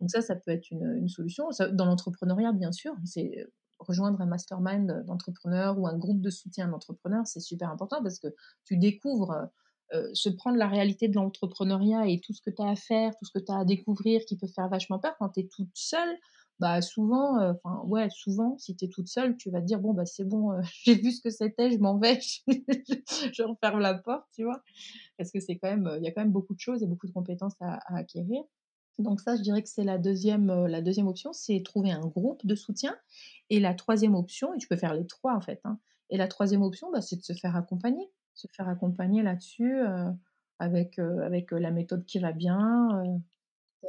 Donc 0.00 0.10
ça, 0.10 0.20
ça 0.20 0.34
peut 0.34 0.50
être 0.50 0.70
une, 0.70 1.08
solution. 1.08 1.48
dans 1.72 1.86
l'entrepreneuriat, 1.86 2.52
bien 2.52 2.72
sûr, 2.72 2.94
c'est 3.04 3.46
rejoindre 3.78 4.20
un 4.20 4.26
mastermind 4.26 5.04
d'entrepreneurs 5.06 5.78
ou 5.78 5.86
un 5.86 5.96
groupe 5.96 6.20
de 6.20 6.30
soutien 6.30 6.68
d'entrepreneurs, 6.68 7.26
c'est 7.26 7.40
super 7.40 7.70
important 7.70 8.02
parce 8.02 8.18
que 8.18 8.28
tu 8.64 8.76
découvres 8.76 9.48
euh, 9.94 10.08
se 10.14 10.28
prendre 10.28 10.56
la 10.56 10.68
réalité 10.68 11.08
de 11.08 11.14
l'entrepreneuriat 11.14 12.06
et 12.06 12.20
tout 12.20 12.32
ce 12.32 12.40
que 12.40 12.50
tu 12.50 12.62
as 12.62 12.70
à 12.70 12.76
faire, 12.76 13.14
tout 13.16 13.24
ce 13.24 13.30
que 13.30 13.44
tu 13.44 13.52
as 13.52 13.58
à 13.58 13.64
découvrir 13.64 14.22
qui 14.24 14.36
peut 14.36 14.46
faire 14.46 14.68
vachement 14.68 14.98
peur 14.98 15.14
quand 15.18 15.30
tu 15.30 15.40
es 15.40 15.48
toute 15.48 15.70
seule, 15.74 16.16
bah 16.58 16.80
souvent, 16.80 17.38
euh, 17.40 17.52
enfin 17.52 17.82
ouais, 17.84 18.08
souvent, 18.10 18.56
si 18.56 18.74
tu 18.76 18.84
es 18.84 18.88
toute 18.88 19.08
seule, 19.08 19.36
tu 19.36 19.50
vas 19.50 19.60
te 19.60 19.66
dire 19.66 19.80
bon 19.80 19.92
bah 19.92 20.06
c'est 20.06 20.24
bon, 20.24 20.52
euh, 20.52 20.62
j'ai 20.84 20.94
vu 20.94 21.12
ce 21.12 21.20
que 21.20 21.30
c'était, 21.30 21.70
je 21.70 21.78
m'en 21.78 21.98
vais, 21.98 22.20
je 22.48 23.42
referme 23.42 23.80
la 23.80 23.94
porte, 23.94 24.26
tu 24.34 24.44
vois, 24.44 24.62
parce 25.18 25.30
que 25.30 25.40
c'est 25.40 25.56
quand 25.58 25.68
même, 25.68 25.90
il 25.98 26.04
y 26.04 26.08
a 26.08 26.12
quand 26.12 26.22
même 26.22 26.32
beaucoup 26.32 26.54
de 26.54 26.60
choses 26.60 26.82
et 26.82 26.86
beaucoup 26.86 27.06
de 27.06 27.12
compétences 27.12 27.56
à, 27.60 27.78
acquérir. 27.94 28.42
Donc 28.98 29.20
ça, 29.20 29.36
je 29.36 29.42
dirais 29.42 29.62
que 29.62 29.68
c'est 29.68 29.84
la 29.84 29.98
deuxième, 29.98 30.66
la 30.66 30.82
deuxième 30.82 31.08
option, 31.08 31.32
c'est 31.32 31.62
trouver 31.62 31.90
un 31.90 32.06
groupe 32.06 32.46
de 32.46 32.54
soutien. 32.54 32.94
Et 33.50 33.58
la 33.58 33.74
troisième 33.74 34.14
option, 34.14 34.54
et 34.54 34.58
tu 34.58 34.68
peux 34.68 34.76
faire 34.76 34.94
les 34.94 35.06
trois 35.06 35.34
en 35.34 35.40
fait, 35.40 35.60
hein, 35.64 35.78
et 36.10 36.16
la 36.16 36.28
troisième 36.28 36.62
option, 36.62 36.90
bah, 36.92 37.00
c'est 37.00 37.16
de 37.16 37.22
se 37.22 37.32
faire 37.32 37.56
accompagner 37.56 38.08
se 38.34 38.46
faire 38.54 38.68
accompagner 38.68 39.22
là-dessus 39.22 39.80
avec, 40.58 40.98
avec 40.98 41.50
la 41.50 41.70
méthode 41.70 42.04
qui 42.04 42.18
va 42.18 42.32
bien, 42.32 43.02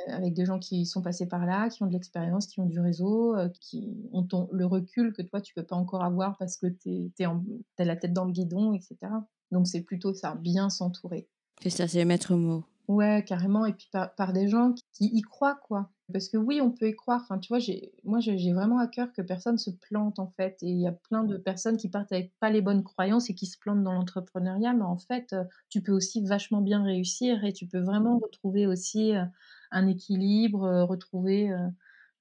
avec 0.08 0.34
des 0.34 0.46
gens 0.46 0.60
qui 0.60 0.86
sont 0.86 1.02
passés 1.02 1.28
par 1.28 1.46
là, 1.46 1.70
qui 1.70 1.84
ont 1.84 1.88
de 1.88 1.94
l'expérience, 1.94 2.48
qui 2.48 2.60
ont 2.60 2.66
du 2.66 2.80
réseau, 2.80 3.36
qui 3.60 4.10
ont 4.12 4.28
le 4.52 4.66
recul 4.66 5.14
que 5.14 5.22
toi, 5.22 5.42
tu 5.42 5.54
peux 5.54 5.64
pas 5.64 5.76
encore 5.76 6.04
avoir 6.04 6.38
parce 6.38 6.58
que 6.58 6.68
tu 6.68 7.12
as 7.24 7.86
la 7.86 7.96
tête 7.96 8.14
dans 8.14 8.26
le 8.26 8.32
guidon, 8.32 8.74
etc. 8.74 8.98
Donc 9.52 9.68
c'est 9.68 9.82
plutôt 9.82 10.14
ça, 10.14 10.36
bien 10.36 10.70
s'entourer. 10.70 11.28
C'est 11.62 11.70
ça, 11.70 11.88
c'est 11.88 12.00
le 12.00 12.06
maître 12.06 12.36
mot. 12.36 12.66
Ouais, 12.88 13.24
carrément. 13.26 13.66
Et 13.66 13.74
puis 13.74 13.90
par, 13.92 14.34
des 14.34 14.48
gens 14.48 14.74
qui, 14.94 15.06
y 15.06 15.22
croient, 15.22 15.60
quoi. 15.68 15.90
Parce 16.14 16.30
que 16.30 16.38
oui, 16.38 16.62
on 16.62 16.72
peut 16.72 16.88
y 16.88 16.96
croire. 16.96 17.22
Enfin, 17.24 17.40
tu 17.40 17.50
vois, 17.50 17.60
moi, 18.04 18.20
j'ai 18.20 18.54
vraiment 18.54 18.78
à 18.78 18.88
cœur 18.88 19.12
que 19.12 19.22
personne 19.22 19.58
se 19.58 19.72
plante, 19.72 20.20
en 20.20 20.28
fait. 20.38 20.62
Et 20.62 20.68
il 20.68 20.80
y 20.80 20.88
a 20.88 20.92
plein 20.92 21.24
de 21.24 21.38
personnes 21.38 21.76
qui 21.76 21.90
partent 21.90 22.12
avec 22.14 22.32
pas 22.40 22.50
les 22.50 22.62
bonnes 22.62 22.84
croyances 22.84 23.30
et 23.30 23.36
qui 23.36 23.48
se 23.48 23.58
plantent 23.58 23.84
dans 23.84 23.94
l'entrepreneuriat. 23.94 24.74
Mais 24.74 24.84
en 24.84 24.98
fait, 24.98 25.34
euh, 25.34 25.44
tu 25.70 25.82
peux 25.82 25.92
aussi 25.92 26.24
vachement 26.24 26.62
bien 26.62 26.84
réussir 26.84 27.44
et 27.44 27.52
tu 27.52 27.68
peux 27.68 27.80
vraiment 27.80 28.20
retrouver 28.20 28.68
aussi 28.68 29.16
euh, 29.16 29.26
un 29.72 29.88
équilibre, 29.88 30.64
euh, 30.64 30.86
retrouver, 30.86 31.52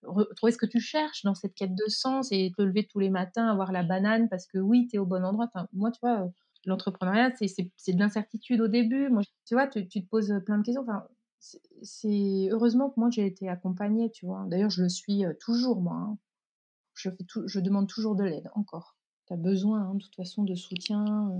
retrouver 0.02 0.52
ce 0.52 0.58
que 0.58 0.66
tu 0.66 0.80
cherches 0.80 1.22
dans 1.24 1.34
cette 1.34 1.54
quête 1.54 1.74
de 1.74 1.88
sens 1.88 2.32
et 2.32 2.52
te 2.56 2.62
lever 2.62 2.86
tous 2.86 2.98
les 2.98 3.10
matins, 3.10 3.46
avoir 3.48 3.70
la 3.72 3.82
banane 3.84 4.28
parce 4.28 4.46
que 4.46 4.58
oui, 4.58 4.88
tu 4.90 4.96
es 4.96 4.98
au 4.98 5.06
bon 5.06 5.24
endroit. 5.24 5.46
Enfin, 5.54 5.68
moi, 5.72 5.90
tu 5.92 6.00
vois 6.02 6.30
l'entrepreneuriat, 6.66 7.32
c'est 7.36 7.92
de 7.92 7.98
l'incertitude 7.98 8.60
au 8.60 8.68
début. 8.68 9.08
Moi, 9.10 9.22
tu 9.46 9.54
vois, 9.54 9.66
tu, 9.66 9.86
te 9.86 9.98
poses 10.08 10.34
plein 10.46 10.58
de 10.58 10.64
questions. 10.64 10.82
Enfin, 10.82 11.06
c'est 11.82 12.48
heureusement 12.50 12.90
que 12.90 13.00
moi 13.00 13.10
j'ai 13.10 13.26
été 13.26 13.48
accompagnée, 13.48 14.10
tu 14.10 14.26
vois. 14.26 14.46
D'ailleurs, 14.48 14.70
je 14.70 14.82
le 14.82 14.88
suis 14.88 15.24
toujours, 15.40 15.80
moi. 15.80 15.94
Hein. 15.94 16.18
Je, 16.94 17.60
demande 17.60 17.88
toujours 17.88 18.14
de 18.14 18.24
l'aide, 18.24 18.50
encore. 18.54 18.96
Tu 19.26 19.32
as 19.32 19.36
besoin, 19.36 19.80
hein, 19.80 19.94
de 19.94 20.02
toute 20.02 20.14
façon, 20.14 20.44
de 20.44 20.54
soutien, 20.54 21.32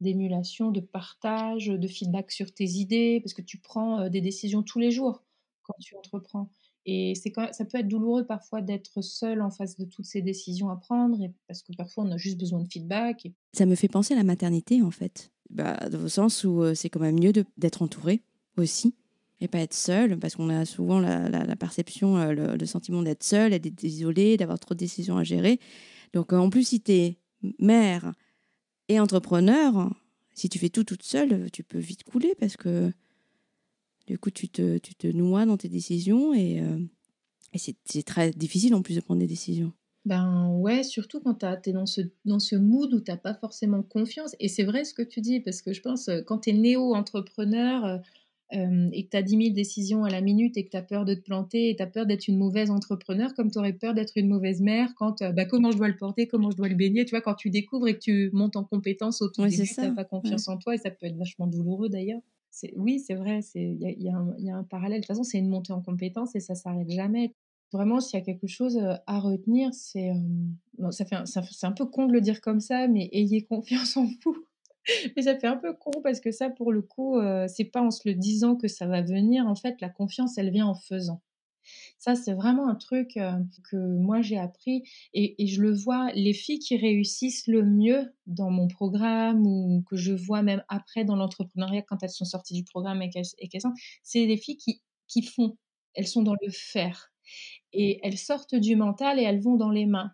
d'émulation, 0.00 0.70
de 0.70 0.80
partage, 0.80 1.66
de 1.66 1.88
feedback 1.88 2.32
sur 2.32 2.52
tes 2.52 2.64
idées, 2.64 3.20
parce 3.22 3.34
que 3.34 3.42
tu 3.42 3.58
prends 3.58 4.08
des 4.08 4.20
décisions 4.20 4.62
tous 4.62 4.78
les 4.78 4.90
jours 4.90 5.22
quand 5.62 5.74
tu 5.80 5.96
entreprends. 5.96 6.50
Et 6.84 7.12
quand 7.32 7.52
ça 7.52 7.64
peut 7.64 7.78
être 7.78 7.86
douloureux 7.86 8.26
parfois 8.26 8.60
d'être 8.60 9.02
seul 9.02 9.40
en 9.40 9.50
face 9.50 9.78
de 9.78 9.84
toutes 9.84 10.06
ces 10.06 10.20
décisions 10.20 10.68
à 10.68 10.76
prendre, 10.76 11.30
parce 11.46 11.62
que 11.62 11.72
parfois 11.76 12.04
on 12.04 12.10
a 12.10 12.16
juste 12.16 12.40
besoin 12.40 12.60
de 12.60 12.68
feedback. 12.68 13.28
Ça 13.52 13.66
me 13.66 13.76
fait 13.76 13.86
penser 13.86 14.14
à 14.14 14.16
la 14.16 14.24
maternité 14.24 14.82
en 14.82 14.90
fait, 14.90 15.32
bah, 15.50 15.76
dans 15.90 16.00
le 16.00 16.08
sens 16.08 16.42
où 16.42 16.74
c'est 16.74 16.90
quand 16.90 16.98
même 16.98 17.20
mieux 17.20 17.32
d'être 17.56 17.82
entouré 17.82 18.24
aussi, 18.56 18.96
et 19.42 19.48
pas 19.48 19.58
être 19.58 19.74
seul, 19.74 20.16
parce 20.18 20.36
qu'on 20.36 20.48
a 20.50 20.64
souvent 20.64 21.00
la, 21.00 21.56
perception, 21.56 22.16
euh, 22.16 22.56
le, 22.56 22.66
sentiment 22.66 23.02
d'être 23.02 23.24
seul, 23.24 23.58
d'être 23.58 23.82
isolé, 23.82 24.36
d'avoir 24.36 24.60
trop 24.60 24.74
de 24.74 24.78
décisions 24.78 25.18
à 25.18 25.24
gérer. 25.24 25.58
Donc 26.14 26.32
euh, 26.32 26.36
en 26.36 26.48
plus, 26.48 26.68
si 26.68 26.80
tu 26.80 26.92
es 26.92 27.18
mère 27.58 28.12
et 28.88 29.00
entrepreneur, 29.00 29.92
si 30.32 30.48
tu 30.48 30.60
fais 30.60 30.68
tout 30.68 30.84
toute 30.84 31.02
seule, 31.02 31.50
tu 31.50 31.64
peux 31.64 31.80
vite 31.80 32.04
couler 32.04 32.36
parce 32.38 32.56
que 32.56 32.92
du 34.06 34.16
coup, 34.16 34.30
tu 34.30 34.48
te, 34.48 34.78
tu 34.78 34.94
te 34.94 35.08
noies 35.08 35.44
dans 35.44 35.56
tes 35.56 35.68
décisions 35.68 36.32
et, 36.32 36.60
euh, 36.60 36.78
c'est 37.56 38.04
très 38.04 38.30
difficile 38.30 38.74
en 38.76 38.82
plus 38.82 38.94
de 38.94 39.00
prendre 39.00 39.20
des 39.20 39.26
décisions. 39.26 39.72
Ben 40.04 40.48
ouais, 40.50 40.84
surtout 40.84 41.20
quand 41.20 41.34
tu 41.34 41.70
es 41.70 41.72
dans 41.72 41.86
ce, 41.86 42.00
dans 42.24 42.38
ce 42.38 42.56
mood 42.56 42.94
où 42.94 43.00
tu 43.00 43.10
n'as 43.10 43.16
pas 43.16 43.34
forcément 43.34 43.82
confiance. 43.82 44.34
Et 44.40 44.48
c'est 44.48 44.64
vrai 44.64 44.84
ce 44.84 44.94
que 44.94 45.02
tu 45.02 45.20
dis, 45.20 45.40
parce 45.40 45.62
que 45.62 45.72
je 45.72 45.80
pense, 45.80 46.08
quand 46.26 46.38
tu 46.38 46.50
es 46.50 46.52
néo-entrepreneur 46.54 48.00
euh, 48.54 48.88
et 48.92 49.04
que 49.04 49.10
tu 49.10 49.16
as 49.16 49.22
10 49.22 49.36
000 49.36 49.54
décisions 49.54 50.04
à 50.04 50.10
la 50.10 50.20
minute 50.20 50.56
et 50.56 50.64
que 50.64 50.70
tu 50.70 50.76
as 50.76 50.82
peur 50.82 51.04
de 51.04 51.14
te 51.14 51.20
planter 51.20 51.70
et 51.70 51.76
tu 51.76 51.82
as 51.82 51.86
peur 51.86 52.06
d'être 52.06 52.28
une 52.28 52.38
mauvaise 52.38 52.70
entrepreneur, 52.70 53.34
comme 53.34 53.50
tu 53.50 53.58
aurais 53.58 53.72
peur 53.72 53.94
d'être 53.94 54.12
une 54.16 54.28
mauvaise 54.28 54.60
mère, 54.60 54.92
quand 54.96 55.22
bah, 55.32 55.44
comment 55.44 55.70
je 55.70 55.78
dois 55.78 55.88
le 55.88 55.96
porter, 55.96 56.26
comment 56.26 56.50
je 56.50 56.56
dois 56.56 56.68
le 56.68 56.74
baigner, 56.74 57.04
tu 57.04 57.10
vois, 57.10 57.20
quand 57.20 57.34
tu 57.34 57.50
découvres 57.50 57.88
et 57.88 57.94
que 57.94 58.00
tu 58.00 58.30
montes 58.32 58.56
en 58.56 58.64
compétence 58.64 59.22
au 59.22 59.28
tout 59.28 59.46
début, 59.46 59.66
tu 59.66 59.80
n'as 59.80 59.90
pas 59.92 60.04
confiance 60.04 60.48
en 60.48 60.56
toi 60.56 60.74
et 60.74 60.78
ça 60.78 60.90
peut 60.90 61.06
être 61.06 61.16
vachement 61.16 61.46
douloureux 61.46 61.88
d'ailleurs 61.88 62.20
oui, 62.76 62.98
c'est 62.98 63.14
vrai, 63.14 63.40
il 63.54 63.78
y 63.80 64.10
a, 64.10 64.56
un 64.56 64.64
parallèle. 64.64 65.00
De 65.00 65.06
toute 65.06 65.08
façon, 65.08 65.24
c'est 65.24 65.38
une 65.38 65.48
montée 65.48 65.72
en 65.72 65.80
compétence 65.80 66.34
et 66.34 66.40
ça 66.40 66.54
s'arrête 66.54 66.90
jamais. 66.90 67.34
Vraiment, 67.72 68.00
s'il 68.00 68.18
y 68.18 68.22
a 68.22 68.24
quelque 68.24 68.46
chose 68.46 68.78
à 69.06 69.18
retenir, 69.18 69.72
c'est. 69.72 70.12
ça 70.90 71.04
fait, 71.06 71.16
c'est 71.24 71.66
un 71.66 71.72
peu 71.72 71.86
con 71.86 72.06
de 72.06 72.12
le 72.12 72.20
dire 72.20 72.40
comme 72.40 72.60
ça, 72.60 72.86
mais 72.88 73.08
ayez 73.12 73.42
confiance 73.42 73.96
en 73.96 74.06
vous. 74.24 74.36
Mais 75.16 75.22
ça 75.22 75.38
fait 75.38 75.46
un 75.46 75.56
peu 75.56 75.74
con 75.74 75.92
parce 76.02 76.20
que 76.20 76.30
ça, 76.30 76.50
pour 76.50 76.72
le 76.72 76.82
coup, 76.82 77.18
c'est 77.48 77.64
pas 77.64 77.82
en 77.82 77.90
se 77.90 78.08
le 78.08 78.14
disant 78.14 78.56
que 78.56 78.68
ça 78.68 78.86
va 78.86 79.02
venir. 79.02 79.46
En 79.46 79.54
fait, 79.54 79.80
la 79.80 79.88
confiance, 79.88 80.38
elle 80.38 80.50
vient 80.50 80.66
en 80.66 80.74
faisant. 80.74 81.22
Ça, 81.98 82.14
c'est 82.16 82.34
vraiment 82.34 82.68
un 82.68 82.74
truc 82.74 83.18
que 83.70 83.76
moi 83.76 84.20
j'ai 84.20 84.38
appris 84.38 84.82
et, 85.14 85.46
je 85.46 85.62
le 85.62 85.72
vois, 85.72 86.10
les 86.12 86.32
filles 86.32 86.58
qui 86.58 86.76
réussissent 86.76 87.46
le 87.46 87.64
mieux 87.64 88.12
dans 88.26 88.50
mon 88.50 88.68
programme 88.68 89.46
ou 89.46 89.84
que 89.88 89.96
je 89.96 90.12
vois 90.12 90.42
même 90.42 90.64
après 90.68 91.04
dans 91.04 91.16
l'entrepreneuriat 91.16 91.82
quand 91.82 92.02
elles 92.02 92.10
sont 92.10 92.24
sorties 92.24 92.54
du 92.54 92.64
programme 92.64 93.02
et 93.02 93.10
qu'elles 93.10 93.60
sont, 93.60 93.74
c'est 94.02 94.26
les 94.26 94.36
filles 94.36 94.56
qui, 94.56 94.82
qui 95.08 95.22
font. 95.22 95.56
Elles 95.94 96.08
sont 96.08 96.22
dans 96.22 96.36
le 96.40 96.50
faire 96.50 97.12
et 97.72 98.00
elles 98.02 98.18
sortent 98.18 98.54
du 98.54 98.76
mental 98.76 99.18
et 99.18 99.22
elles 99.22 99.40
vont 99.40 99.56
dans 99.56 99.70
les 99.70 99.86
mains. 99.86 100.12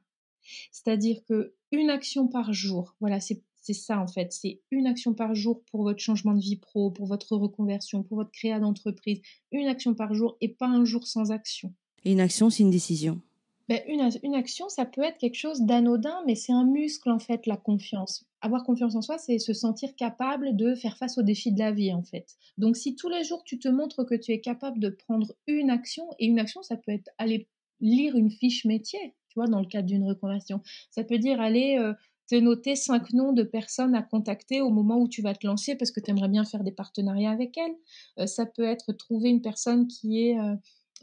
C'est-à-dire 0.73 1.21
que 1.29 1.55
une 1.71 1.91
action 1.91 2.29
par 2.29 2.53
jour, 2.53 2.97
voilà, 3.01 3.21
c'est 3.21 3.43
C'est 3.69 3.75
ça 3.75 4.01
en 4.01 4.07
fait, 4.07 4.33
c'est 4.33 4.63
une 4.71 4.87
action 4.87 5.13
par 5.13 5.35
jour 5.35 5.63
pour 5.71 5.83
votre 5.83 5.99
changement 5.99 6.33
de 6.33 6.41
vie 6.41 6.57
pro, 6.57 6.91
pour 6.91 7.05
votre 7.05 7.37
reconversion, 7.37 8.03
pour 8.03 8.17
votre 8.17 8.31
créa 8.31 8.59
d'entreprise. 8.59 9.21
Une 9.53 9.67
action 9.67 9.93
par 9.93 10.15
jour 10.15 10.39
et 10.41 10.49
pas 10.49 10.69
un 10.69 10.87
jour 10.87 11.07
sans 11.07 11.33
action. 11.33 11.75
Et 12.07 12.13
une 12.13 12.21
action, 12.21 12.49
c'est 12.49 12.63
une 12.63 12.71
décision. 12.71 13.21
Ben, 13.69 13.83
une, 13.87 14.09
une, 14.23 14.35
action, 14.35 14.71
ça 14.71 14.87
peut 14.87 15.03
être 15.03 15.19
quelque 15.19 15.35
chose 15.35 15.61
d'anodin, 15.61 16.23
mais 16.27 16.35
c'est 16.35 16.55
un 16.55 16.65
muscle 16.65 17.11
en 17.11 17.19
fait, 17.19 17.45
la 17.45 17.59
confiance. 17.59 18.25
Avoir 18.41 18.65
confiance 18.65 18.95
en 18.95 19.03
soi, 19.03 19.19
c'est 19.19 19.39
se 19.39 19.53
sentir 19.53 19.95
capable 19.97 20.57
de 20.57 20.75
faire 20.75 20.97
face 20.97 21.19
aux 21.19 21.23
défis 21.23 21.53
de 21.53 21.59
la 21.59 21.71
vie 21.71 21.93
en 21.93 22.03
fait. 22.03 22.39
Donc 22.57 22.75
si 22.75 22.97
tous 22.97 23.11
les 23.11 23.23
jours 23.23 23.45
tu 23.45 23.59
te 23.59 23.69
montres 23.69 24.07
que 24.07 24.15
tu 24.15 24.33
es 24.33 24.41
capable 24.41 24.79
de 24.79 24.89
prendre 24.89 25.35
une 25.47 25.69
action, 25.69 26.07
et 26.19 26.25
une 26.25 26.39
action, 26.39 26.63
ça 26.63 26.79
peut 26.79 26.93
être 26.93 27.11
aller 27.19 27.49
lire 27.81 28.17
une 28.17 28.31
fiche 28.31 28.65
métier, 28.65 29.15
tu 29.29 29.35
vois, 29.35 29.47
dans 29.47 29.61
le 29.61 29.67
cadre 29.67 29.87
d'une 29.87 30.09
reconversion. 30.09 30.63
Ça 30.91 31.05
peut 31.05 31.19
dire 31.19 31.39
aller 31.39 31.77
euh, 31.79 31.93
te 32.29 32.35
noter 32.35 32.77
cinq 32.77 33.13
noms 33.13 33.33
de 33.33 33.43
personnes 33.43 33.95
à 33.95 34.03
contacter 34.03 34.61
au 34.61 34.71
moment 34.71 34.99
où 34.99 35.09
tu 35.09 35.23
vas 35.23 35.35
te 35.35 35.47
lancer 35.47 35.77
parce 35.77 35.91
que 35.91 36.01
tu 36.01 36.11
aimerais 36.11 36.29
bien 36.29 36.45
faire 36.45 36.63
des 36.63 36.73
partenariats 36.73 37.31
avec 37.31 37.57
elles. 37.57 37.77
Euh, 38.19 38.27
ça 38.27 38.47
peut 38.47 38.65
être 38.65 38.93
trouver 38.93 39.31
une 39.31 39.43
personne 39.43 39.87
qui 39.89 40.29
est... 40.29 40.39
Euh, 40.39 40.55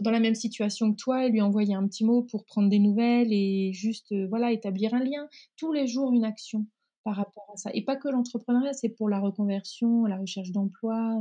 dans 0.01 0.11
la 0.11 0.19
même 0.19 0.35
situation 0.35 0.91
que 0.91 0.97
toi 0.97 1.25
et 1.25 1.29
lui 1.29 1.39
envoyer 1.39 1.73
un 1.73 1.87
petit 1.87 2.03
mot 2.03 2.21
pour 2.21 2.43
prendre 2.43 2.67
des 2.67 2.79
nouvelles 2.79 3.31
et 3.31 3.71
juste 3.71 4.11
euh, 4.11 4.27
voilà 4.27 4.51
établir 4.51 4.93
un 4.93 4.99
lien. 4.99 5.29
Tous 5.55 5.71
les 5.71 5.87
jours 5.87 6.11
une 6.11 6.25
action 6.25 6.65
par 7.05 7.15
rapport 7.15 7.49
à 7.53 7.55
ça. 7.55 7.69
Et 7.73 7.81
pas 7.81 7.95
que 7.95 8.09
l'entrepreneuriat, 8.09 8.73
c'est 8.73 8.89
pour 8.89 9.07
la 9.07 9.21
reconversion, 9.21 10.03
la 10.03 10.17
recherche 10.17 10.51
d'emploi, 10.51 11.17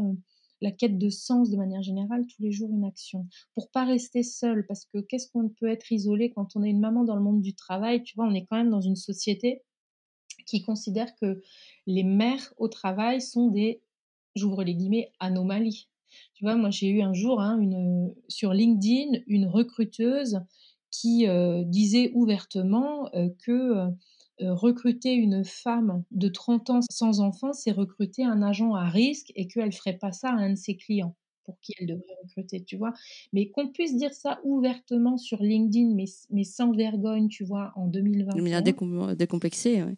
la 0.61 0.73
quête 0.73 0.99
de 0.99 1.11
sens 1.11 1.51
de 1.51 1.57
manière 1.57 1.83
générale, 1.83 2.27
tous 2.27 2.43
les 2.43 2.51
jours 2.51 2.71
une 2.73 2.85
action. 2.85 3.29
Pour 3.55 3.71
pas 3.71 3.85
rester 3.85 4.23
seul, 4.23 4.67
parce 4.67 4.87
que 4.87 4.99
qu'est-ce 4.99 5.31
qu'on 5.31 5.51
peut 5.51 5.69
être 5.69 5.93
isolé 5.93 6.31
quand 6.31 6.57
on 6.57 6.63
est 6.63 6.71
une 6.71 6.81
maman 6.81 7.05
dans 7.05 7.17
le 7.17 7.23
monde 7.23 7.43
du 7.43 7.55
travail? 7.55 8.03
Tu 8.03 8.17
vois, 8.17 8.27
on 8.27 8.35
est 8.35 8.47
quand 8.47 8.57
même 8.57 8.71
dans 8.71 8.81
une 8.81 8.97
société 8.97 9.63
qui 10.45 10.63
considère 10.63 11.15
que 11.17 11.43
les 11.87 12.05
mères 12.05 12.53
au 12.57 12.69
travail 12.69 13.21
sont 13.21 13.49
des, 13.49 13.81
j'ouvre 14.37 14.65
les 14.65 14.75
guillemets, 14.75 15.13
anomalies. 15.21 15.89
Tu 16.35 16.45
vois, 16.45 16.57
moi, 16.57 16.71
j'ai 16.71 16.89
eu 16.89 17.03
un 17.03 17.13
jour 17.13 17.41
hein, 17.41 17.59
une, 17.61 18.15
sur 18.29 18.53
LinkedIn 18.53 19.21
une 19.27 19.47
recruteuse 19.47 20.41
qui 20.91 21.27
euh, 21.27 21.65
disait 21.65 22.13
ouvertement 22.15 23.13
euh, 23.15 23.29
que 23.45 23.91
euh, 24.41 24.55
recruter 24.55 25.13
une 25.13 25.45
femme 25.45 26.05
de 26.11 26.29
30 26.29 26.71
ans 26.71 26.81
sans 26.91 27.21
enfant, 27.21 27.53
c'est 27.53 27.73
recruter 27.73 28.25
un 28.25 28.43
agent 28.43 28.75
à 28.75 28.89
risque 28.89 29.33
et 29.35 29.47
qu'elle 29.47 29.67
ne 29.67 29.71
ferait 29.71 29.99
pas 29.99 30.13
ça 30.13 30.31
à 30.31 30.35
un 30.35 30.51
de 30.51 30.57
ses 30.57 30.77
clients 30.77 31.15
pour 31.45 31.61
qui 31.61 31.75
elle 31.79 31.87
devrait 31.87 32.17
recruter, 32.23 32.65
tu 32.65 32.77
vois. 32.77 32.93
Mais 33.33 33.51
qu'on 33.51 33.69
puisse 33.69 33.97
dire 33.97 34.15
ça 34.15 34.41
ouvertement 34.45 35.19
sur 35.19 35.43
LinkedIn, 35.43 35.95
mais, 35.95 36.07
mais 36.31 36.45
sans 36.45 36.73
vergogne, 36.73 37.29
tu 37.29 37.45
vois, 37.45 37.73
en 37.77 37.87
2020. 37.87 38.35
De 38.35 38.41
décomplexé, 39.15 39.83
oui. 39.83 39.95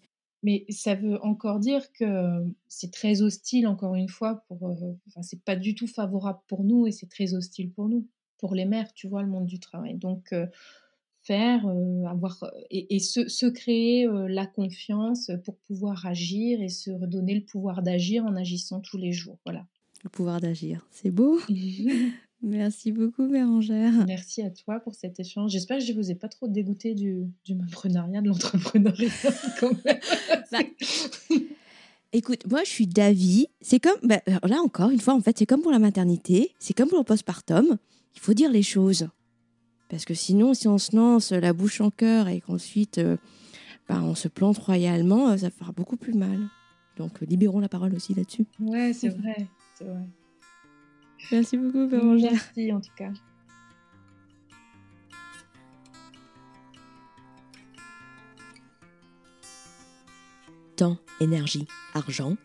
Mais 0.47 0.65
ça 0.69 0.95
veut 0.95 1.21
encore 1.25 1.59
dire 1.59 1.91
que 1.91 2.47
c'est 2.69 2.93
très 2.93 3.21
hostile, 3.21 3.67
encore 3.67 3.97
une 3.97 4.09
fois, 4.09 4.45
pour. 4.47 4.69
Euh, 4.69 4.93
enfin, 5.09 5.23
c'est 5.23 5.43
pas 5.43 5.57
du 5.57 5.75
tout 5.75 5.89
favorable 5.89 6.39
pour 6.47 6.63
nous 6.63 6.87
et 6.87 6.93
c'est 6.93 7.09
très 7.09 7.35
hostile 7.35 7.73
pour 7.73 7.89
nous, 7.89 8.07
pour 8.39 8.55
les 8.55 8.65
mères, 8.65 8.93
tu 8.95 9.09
vois, 9.09 9.25
le 9.25 9.29
monde 9.29 9.47
du 9.47 9.59
travail. 9.59 9.95
Donc, 9.95 10.33
euh, 10.33 10.47
faire, 11.25 11.67
euh, 11.67 12.05
avoir. 12.05 12.49
Et, 12.71 13.01
se, 13.01 13.27
se, 13.27 13.47
créer 13.47 14.07
la 14.29 14.47
confiance 14.47 15.33
pour 15.45 15.57
pouvoir 15.57 16.07
agir 16.07 16.63
et 16.63 16.69
se 16.69 16.93
redonner 16.93 17.35
le 17.35 17.45
pouvoir 17.45 17.83
d'agir 17.83 18.25
en 18.25 18.37
agissant 18.37 18.79
tous 18.79 18.99
les 18.99 19.11
jours. 19.11 19.39
Voilà. 19.45 19.67
Le 20.05 20.11
pouvoir 20.11 20.41
d'agir, 20.41 20.87
c'est 20.93 21.11
beau. 21.11 21.41
Merci 22.43 22.93
beaucoup, 22.93 23.27
Bérangère. 23.29 23.93
Merci 24.07 24.43
à 24.43 24.51
toi 24.51 24.81
pour 24.81 24.95
cet 24.95 25.19
échange. 25.19 25.51
J'espère 25.51 25.79
que 25.79 25.85
je 25.85 25.93
ne 25.93 25.97
vous 25.97 26.11
ai 26.11 26.15
pas 26.15 26.29
trop 26.29 26.49
dégoûté 26.49 26.95
du, 26.95 27.25
du 27.45 27.55
de 27.55 28.29
l'entrepreneuriat 28.29 29.11
quand 29.61 29.73
même. 29.85 29.99
Bah, 30.53 30.59
écoute, 32.13 32.47
moi, 32.49 32.63
je 32.65 32.71
suis 32.71 32.87
d'avis. 32.87 33.47
C'est 33.61 33.81
comme, 33.81 33.99
bah, 34.03 34.21
là 34.27 34.61
encore, 34.63 34.91
une 34.91 35.01
fois, 35.01 35.15
en 35.15 35.21
fait, 35.21 35.39
c'est 35.39 35.47
comme 35.47 35.63
pour 35.63 35.73
la 35.73 35.79
maternité, 35.79 36.53
c'est 36.59 36.75
comme 36.75 36.89
pour 36.89 36.99
le 36.99 37.05
postpartum. 37.05 37.79
Il 38.15 38.21
faut 38.21 38.35
dire 38.35 38.51
les 38.51 38.63
choses. 38.63 39.09
Parce 39.89 40.05
que 40.05 40.15
sinon, 40.15 40.55
si 40.55 40.69
on 40.69 40.79
se 40.79 40.95
lance 40.95 41.33
la 41.33 41.53
bouche 41.53 41.81
en 41.81 41.91
cœur 41.91 42.29
et 42.29 42.41
qu'ensuite 42.41 42.99
euh, 42.99 43.17
bah, 43.89 44.01
on 44.03 44.15
se 44.15 44.29
plante 44.29 44.59
royalement, 44.59 45.31
euh, 45.31 45.37
ça 45.37 45.51
fera 45.51 45.73
beaucoup 45.73 45.97
plus 45.97 46.15
mal. 46.15 46.49
Donc, 46.97 47.21
libérons 47.21 47.61
la 47.61 47.69
parole 47.69 47.95
aussi 47.95 48.15
là-dessus. 48.15 48.47
Ouais, 48.59 48.93
c'est 48.93 49.11
vrai. 49.11 49.49
C'est 49.75 49.85
vrai. 49.85 50.07
Merci 51.33 51.57
beaucoup, 51.57 51.87
Bérangère. 51.89 52.31
Merci 52.33 52.73
en 52.73 52.81
tout 52.81 52.95
cas. 52.97 53.13
Temps, 60.77 60.99
énergie, 61.21 61.67
argent 61.95 62.37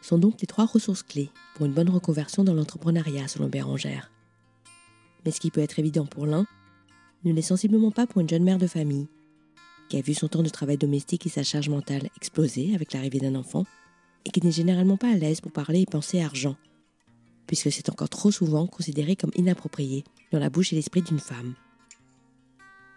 sont 0.00 0.18
donc 0.18 0.40
les 0.40 0.46
trois 0.46 0.66
ressources 0.66 1.02
clés 1.02 1.30
pour 1.54 1.66
une 1.66 1.72
bonne 1.72 1.88
reconversion 1.88 2.44
dans 2.44 2.54
l'entrepreneuriat 2.54 3.26
selon 3.26 3.48
Bérangère. 3.48 4.10
Mais 5.24 5.30
ce 5.30 5.40
qui 5.40 5.50
peut 5.50 5.60
être 5.60 5.78
évident 5.78 6.06
pour 6.06 6.26
l'un 6.26 6.46
ne 7.24 7.32
l'est 7.32 7.42
sensiblement 7.42 7.90
pas 7.90 8.06
pour 8.06 8.20
une 8.20 8.28
jeune 8.28 8.44
mère 8.44 8.58
de 8.58 8.66
famille 8.66 9.08
qui 9.88 9.98
a 9.98 10.02
vu 10.02 10.14
son 10.14 10.28
temps 10.28 10.42
de 10.42 10.48
travail 10.48 10.78
domestique 10.78 11.26
et 11.26 11.30
sa 11.30 11.42
charge 11.42 11.68
mentale 11.68 12.08
exploser 12.16 12.74
avec 12.74 12.92
l'arrivée 12.92 13.18
d'un 13.18 13.34
enfant 13.34 13.64
et 14.24 14.30
qui 14.30 14.40
n'est 14.40 14.52
généralement 14.52 14.96
pas 14.96 15.10
à 15.10 15.16
l'aise 15.16 15.40
pour 15.40 15.52
parler 15.52 15.80
et 15.80 15.86
penser 15.86 16.20
argent 16.20 16.56
puisque 17.46 17.70
c'est 17.70 17.90
encore 17.90 18.08
trop 18.08 18.30
souvent 18.30 18.66
considéré 18.66 19.16
comme 19.16 19.30
inapproprié 19.34 20.04
dans 20.32 20.38
la 20.38 20.50
bouche 20.50 20.72
et 20.72 20.76
l'esprit 20.76 21.02
d'une 21.02 21.18
femme. 21.18 21.54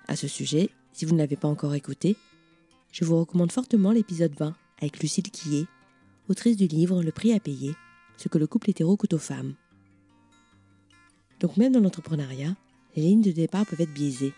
À 0.07 0.15
ce 0.15 0.27
sujet, 0.27 0.69
si 0.93 1.05
vous 1.05 1.13
ne 1.13 1.19
l'avez 1.19 1.35
pas 1.35 1.47
encore 1.47 1.75
écouté, 1.75 2.15
je 2.91 3.05
vous 3.05 3.19
recommande 3.19 3.51
fortement 3.51 3.91
l'épisode 3.91 4.33
20 4.33 4.55
avec 4.79 4.99
Lucille 4.99 5.29
Quillet, 5.29 5.65
autrice 6.29 6.57
du 6.57 6.67
livre 6.67 7.03
Le 7.03 7.11
prix 7.11 7.33
à 7.33 7.39
payer, 7.39 7.75
ce 8.17 8.29
que 8.29 8.37
le 8.37 8.47
couple 8.47 8.69
hétéro 8.69 8.95
coûte 8.95 9.13
aux 9.13 9.19
femmes. 9.19 9.53
Donc 11.39 11.57
même 11.57 11.73
dans 11.73 11.79
l'entrepreneuriat, 11.79 12.55
les 12.95 13.03
lignes 13.03 13.21
de 13.21 13.31
départ 13.31 13.65
peuvent 13.65 13.81
être 13.81 13.93
biaisées, 13.93 14.33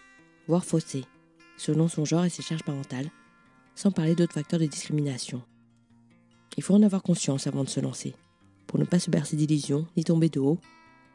voire 0.47 0.66
faussées, 0.66 1.05
selon 1.57 1.88
son 1.88 2.03
genre 2.03 2.26
et 2.26 2.30
ses 2.30 2.41
charges 2.41 2.64
parentales, 2.64 3.12
sans 3.76 3.91
parler 3.91 4.16
d'autres 4.16 4.34
facteurs 4.34 4.60
de 4.60 4.66
discrimination. 4.66 5.41
Il 6.57 6.64
faut 6.64 6.74
en 6.76 6.84
avoir 6.84 7.03
conscience 7.03 7.47
avant 7.47 7.64
de 7.64 7.70
se 7.70 7.80
lancer 7.80 8.16
pour 8.70 8.80
ne 8.80 8.86
pas 8.86 9.00
se 9.00 9.10
bercer 9.10 9.36
d'illusions 9.36 9.88
ni 9.98 10.04
tomber 10.04 10.30
de 10.30 10.40
haut, 10.40 10.60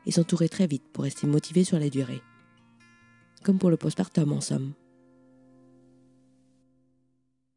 et 0.06 0.10
s'entourer 0.10 0.48
très 0.48 0.66
vite 0.66 0.82
pour 0.92 1.04
rester 1.04 1.28
motivé 1.28 1.62
sur 1.62 1.78
la 1.78 1.88
durée. 1.88 2.20
Comme 3.44 3.58
pour 3.58 3.70
le 3.70 3.76
postpartum 3.76 4.32
en 4.32 4.40
somme. 4.40 4.72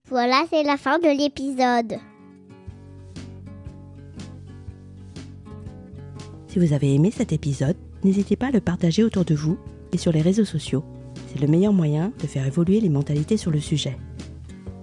Voilà, 0.08 0.46
c'est 0.50 0.64
la 0.64 0.78
fin 0.78 1.00
de 1.00 1.08
l'épisode. 1.08 2.00
Si 6.48 6.60
vous 6.60 6.74
avez 6.74 6.94
aimé 6.94 7.10
cet 7.12 7.34
épisode, 7.34 7.76
n'hésitez 8.04 8.36
pas 8.36 8.48
à 8.48 8.52
le 8.52 8.62
partager 8.62 9.04
autour 9.04 9.26
de 9.26 9.34
vous 9.34 9.58
et 9.92 9.98
sur 9.98 10.12
les 10.12 10.22
réseaux 10.22 10.46
sociaux. 10.46 10.86
C'est 11.28 11.42
le 11.42 11.48
meilleur 11.48 11.74
moyen 11.74 12.14
de 12.22 12.28
faire 12.28 12.46
évoluer 12.46 12.80
les 12.80 12.90
mentalités 12.90 13.36
sur 13.36 13.50
le 13.50 13.60
sujet. 13.60 13.98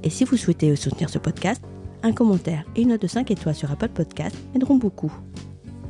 Et 0.03 0.11
si 0.11 0.25
vous 0.25 0.37
souhaitez 0.37 0.75
soutenir 0.75 1.09
ce 1.09 1.19
podcast, 1.19 1.63
un 2.05 2.13
commentaire 2.13 2.65
et 2.77 2.83
une 2.83 2.91
note 2.91 3.03
de 3.03 3.07
5 3.07 3.31
étoiles 3.31 3.55
sur 3.55 3.71
Apple 3.73 3.89
Podcast 3.89 4.37
aideront 4.55 4.77
beaucoup. 4.77 5.13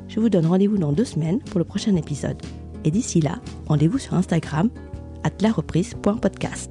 Je 0.08 0.20
vous 0.20 0.28
donne 0.30 0.46
rendez-vous 0.46 0.78
dans 0.78 0.92
deux 0.92 1.04
semaines 1.04 1.40
pour 1.40 1.58
le 1.58 1.64
prochain 1.64 1.94
épisode. 1.96 2.40
Et 2.84 2.90
d'ici 2.90 3.20
là, 3.20 3.40
rendez-vous 3.66 3.98
sur 3.98 4.14
Instagram, 4.14 4.70
at 5.24 5.32
lareprise.podcast. 5.40 6.70